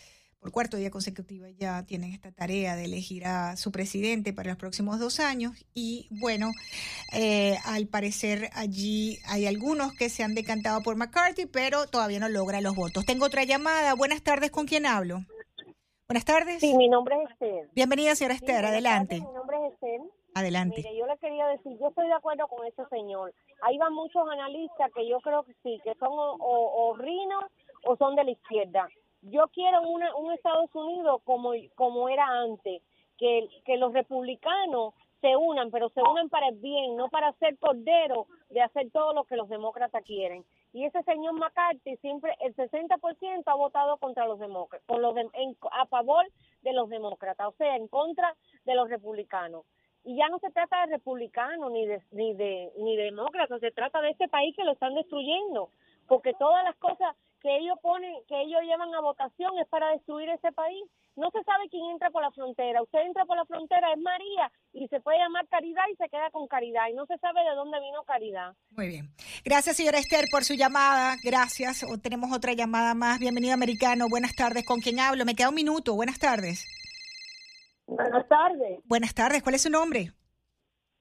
por 0.41 0.53
cuarto 0.53 0.79
día 0.79 0.91
consecutivo 0.91 1.47
ya 1.59 1.85
tienen 1.85 2.13
esta 2.13 2.33
tarea 2.33 2.75
de 2.75 2.87
elegir 2.87 3.27
a 3.27 3.57
su 3.57 3.71
presidente 3.71 4.33
para 4.33 4.49
los 4.51 4.59
próximos 4.59 4.99
dos 4.99 5.21
años 5.21 5.53
y 5.75 6.09
bueno, 6.11 6.51
eh, 7.13 7.57
al 7.67 7.87
parecer 7.87 8.49
allí 8.55 9.19
hay 9.29 9.47
algunos 9.47 9.93
que 9.93 10.09
se 10.09 10.25
han 10.25 10.35
decantado 10.35 10.81
por 10.83 10.97
McCarthy, 10.97 11.45
pero 11.45 11.87
todavía 11.87 12.21
no 12.21 12.29
logra 12.29 12.63
los 12.63 12.75
votos. 12.75 13.05
Tengo 13.05 13.27
otra 13.27 13.45
llamada. 13.45 13.95
Buenas 13.95 14.23
tardes, 14.23 14.51
¿con 14.51 14.67
quién 14.67 14.87
hablo? 14.87 15.19
Buenas 16.09 16.25
tardes. 16.25 16.61
Sí, 16.61 16.75
mi 16.75 16.89
nombre 16.89 17.17
es 17.23 17.31
Esther. 17.33 17.69
Bienvenida, 17.75 18.15
señora 18.15 18.35
Esther, 18.35 18.65
adelante. 18.65 19.17
mi 19.17 19.33
nombre 19.33 19.59
es 19.67 19.75
Esther. 19.75 20.01
Adelante. 20.35 20.77
Mire, 20.79 20.97
yo 20.97 21.07
le 21.07 21.19
quería 21.19 21.47
decir, 21.49 21.77
yo 21.79 21.89
estoy 21.89 22.07
de 22.07 22.15
acuerdo 22.15 22.47
con 22.49 22.65
ese 22.67 22.83
señor. 22.89 23.35
Ahí 23.63 23.77
van 23.79 23.93
muchos 23.93 24.23
analistas 24.31 24.91
que 24.95 25.07
yo 25.09 25.21
creo 25.21 25.43
que 25.43 25.53
sí, 25.63 25.79
que 25.85 25.95
son 25.97 26.09
o, 26.09 26.37
o, 26.39 26.89
o 26.89 26.97
rinos 26.97 27.45
o 27.85 27.97
son 27.97 28.17
de 28.17 28.25
la 28.25 28.31
izquierda 28.31 28.89
yo 29.23 29.49
quiero 29.49 29.83
una, 29.83 30.15
un 30.17 30.33
Estados 30.33 30.75
Unidos 30.75 31.21
como, 31.25 31.53
como 31.75 32.09
era 32.09 32.27
antes, 32.27 32.83
que, 33.19 33.49
que 33.65 33.77
los 33.77 33.93
republicanos 33.93 34.95
se 35.21 35.37
unan, 35.37 35.71
pero 35.71 35.91
se 35.91 36.01
unan 36.01 36.29
para 36.29 36.49
el 36.49 36.57
bien, 36.57 36.97
no 36.97 37.09
para 37.09 37.33
ser 37.35 37.59
cordero 37.59 38.27
de 38.49 38.63
hacer 38.63 38.91
todo 38.91 39.13
lo 39.13 39.25
que 39.25 39.37
los 39.37 39.49
demócratas 39.49 40.03
quieren. 40.05 40.45
Y 40.73 40.85
ese 40.85 41.03
señor 41.03 41.35
McCarthy 41.35 41.97
siempre, 41.99 42.35
el 42.41 42.55
60% 42.57 43.43
ha 43.45 43.55
votado 43.55 43.99
contra 43.99 44.27
los 44.27 44.39
demócratas, 44.39 44.87
con 44.87 45.03
los 45.03 45.15
a 45.73 45.87
favor 45.87 46.27
de 46.63 46.73
los 46.73 46.89
demócratas, 46.89 47.49
o 47.49 47.53
sea, 47.53 47.77
en 47.77 47.89
contra 47.89 48.35
de 48.65 48.75
los 48.75 48.89
republicanos. 48.89 49.65
Y 50.05 50.17
ya 50.17 50.29
no 50.29 50.39
se 50.39 50.51
trata 50.51 50.87
de 50.87 50.95
republicanos 50.95 51.71
ni 51.71 51.87
de, 51.87 52.03
ni 52.13 52.33
de, 52.35 52.73
ni 52.79 52.97
de 52.97 53.05
demócratas, 53.05 53.61
se 53.61 53.71
trata 53.71 54.01
de 54.01 54.11
este 54.11 54.29
país 54.29 54.57
que 54.57 54.65
lo 54.65 54.73
están 54.73 54.95
destruyendo, 54.95 55.71
porque 56.07 56.33
todas 56.35 56.65
las 56.65 56.77
cosas 56.77 57.15
que 57.41 57.57
ellos 57.57 57.79
ponen, 57.83 58.15
que 58.29 58.41
ellos 58.41 58.61
llevan 58.63 58.95
a 58.95 59.01
votación 59.01 59.59
es 59.59 59.69
para 59.69 59.91
destruir 59.91 60.29
ese 60.29 60.53
país. 60.53 60.85
No 61.17 61.31
se 61.31 61.43
sabe 61.43 61.69
quién 61.71 61.85
entra 61.91 62.11
por 62.11 62.23
la 62.23 62.31
frontera. 62.31 62.83
Usted 62.83 63.01
entra 63.01 63.25
por 63.25 63.37
la 63.37 63.45
frontera, 63.45 63.93
es 63.93 63.99
María, 63.99 64.51
y 64.73 64.87
se 64.89 65.01
puede 65.01 65.19
llamar 65.19 65.49
Caridad 65.49 65.83
y 65.93 65.97
se 65.97 66.09
queda 66.09 66.31
con 66.31 66.47
Caridad. 66.47 66.89
Y 66.89 66.95
no 66.95 67.05
se 67.07 67.19
sabe 67.19 67.41
de 67.43 67.55
dónde 67.57 67.81
vino 67.81 68.03
Caridad. 68.05 68.55
Muy 68.71 68.89
bien. 68.89 69.11
Gracias, 69.45 69.77
señora 69.77 69.99
Esther, 69.99 70.27
por 70.31 70.45
su 70.45 70.55
llamada. 70.55 71.17
Gracias. 71.23 71.83
O 71.83 71.99
tenemos 71.99 72.33
otra 72.33 72.53
llamada 72.53 72.95
más. 72.95 73.19
Bienvenido, 73.19 73.55
americano. 73.55 74.07
Buenas 74.09 74.35
tardes. 74.35 74.65
¿Con 74.65 74.81
quién 74.81 75.01
hablo? 75.01 75.25
Me 75.25 75.35
queda 75.35 75.49
un 75.49 75.57
minuto. 75.57 75.95
Buenas 75.95 76.19
tardes. 76.19 76.67
Buenas 77.87 78.29
tardes. 78.29 78.81
Buenas 78.85 79.15
tardes. 79.15 79.43
¿Cuál 79.43 79.57
es 79.57 79.63
su 79.63 79.71
nombre? 79.71 80.13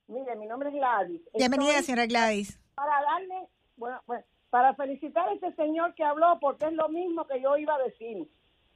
Mire, 0.08 0.36
mi 0.38 0.48
nombre 0.48 0.70
es 0.70 0.76
Gladys. 0.76 1.22
Bienvenida, 1.36 1.84
señora 1.84 2.08
Gladys. 2.08 2.60
Para 2.74 3.02
darle, 3.04 3.48
bueno, 3.78 4.02
pues 4.08 4.26
para 4.50 4.74
felicitar 4.76 5.28
a 5.30 5.34
ese 5.34 5.52
señor 5.54 5.94
que 5.96 6.04
habló, 6.04 6.38
porque 6.40 6.66
es 6.66 6.74
lo 6.74 6.90
mismo 6.90 7.26
que 7.28 7.42
yo 7.42 7.58
iba 7.58 7.76
a 7.76 7.84
decir. 7.84 8.28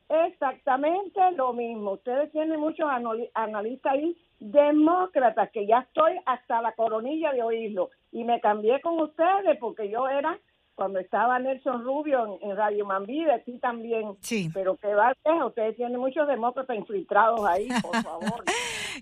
Exactamente 0.09 1.19
lo 1.35 1.53
mismo. 1.53 1.93
Ustedes 1.93 2.31
tienen 2.31 2.59
muchos 2.59 2.87
analistas 3.33 3.93
ahí, 3.93 4.17
demócratas, 4.39 5.49
que 5.51 5.65
ya 5.65 5.79
estoy 5.79 6.19
hasta 6.25 6.61
la 6.61 6.73
coronilla 6.73 7.31
de 7.31 7.41
oírlo. 7.41 7.89
Y 8.11 8.23
me 8.23 8.39
cambié 8.39 8.79
con 8.81 8.99
ustedes 8.99 9.57
porque 9.59 9.89
yo 9.89 10.07
era, 10.07 10.39
cuando 10.75 10.99
estaba 10.99 11.39
Nelson 11.39 11.83
Rubio 11.83 12.39
en, 12.41 12.55
Radio 12.55 12.85
Mambide, 12.85 13.43
sí 13.45 13.57
también. 13.59 14.15
Sí. 14.19 14.49
Pero 14.53 14.75
que 14.75 14.93
va 14.93 15.13
ustedes 15.45 15.75
tienen 15.75 15.99
muchos 15.99 16.27
demócratas 16.27 16.77
infiltrados 16.77 17.43
ahí, 17.45 17.67
por 17.81 17.95
favor. 18.03 18.43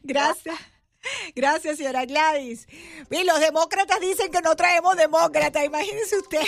Gracias. 0.04 0.81
Gracias, 1.36 1.78
señora 1.78 2.06
Gladys. 2.06 2.68
Y 3.10 3.24
los 3.24 3.40
demócratas 3.40 4.00
dicen 4.00 4.32
que 4.32 4.42
no 4.42 4.56
traemos 4.56 4.96
demócratas, 4.96 5.64
imagínense 5.64 6.18
usted. 6.18 6.42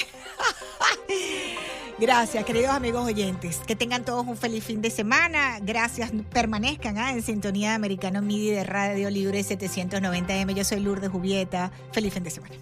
Gracias, 2.00 2.44
queridos 2.46 2.72
amigos 2.72 3.06
oyentes. 3.06 3.62
Que 3.66 3.76
tengan 3.76 4.04
todos 4.04 4.26
un 4.26 4.38
feliz 4.38 4.64
fin 4.64 4.82
de 4.82 4.90
semana. 4.90 5.60
Gracias, 5.62 6.12
permanezcan 6.32 6.98
¿ah? 6.98 7.12
en 7.12 7.22
sintonía 7.22 7.70
de 7.70 7.76
Americano 7.76 8.22
MIDI 8.22 8.52
de 8.52 8.64
Radio 8.64 9.10
Libre 9.10 9.42
790M. 9.42 10.54
Yo 10.54 10.64
soy 10.64 10.80
Lourdes 10.80 11.12
Jubieta. 11.12 11.72
Feliz 11.92 12.14
fin 12.14 12.24
de 12.24 12.32
semana. 12.32 12.56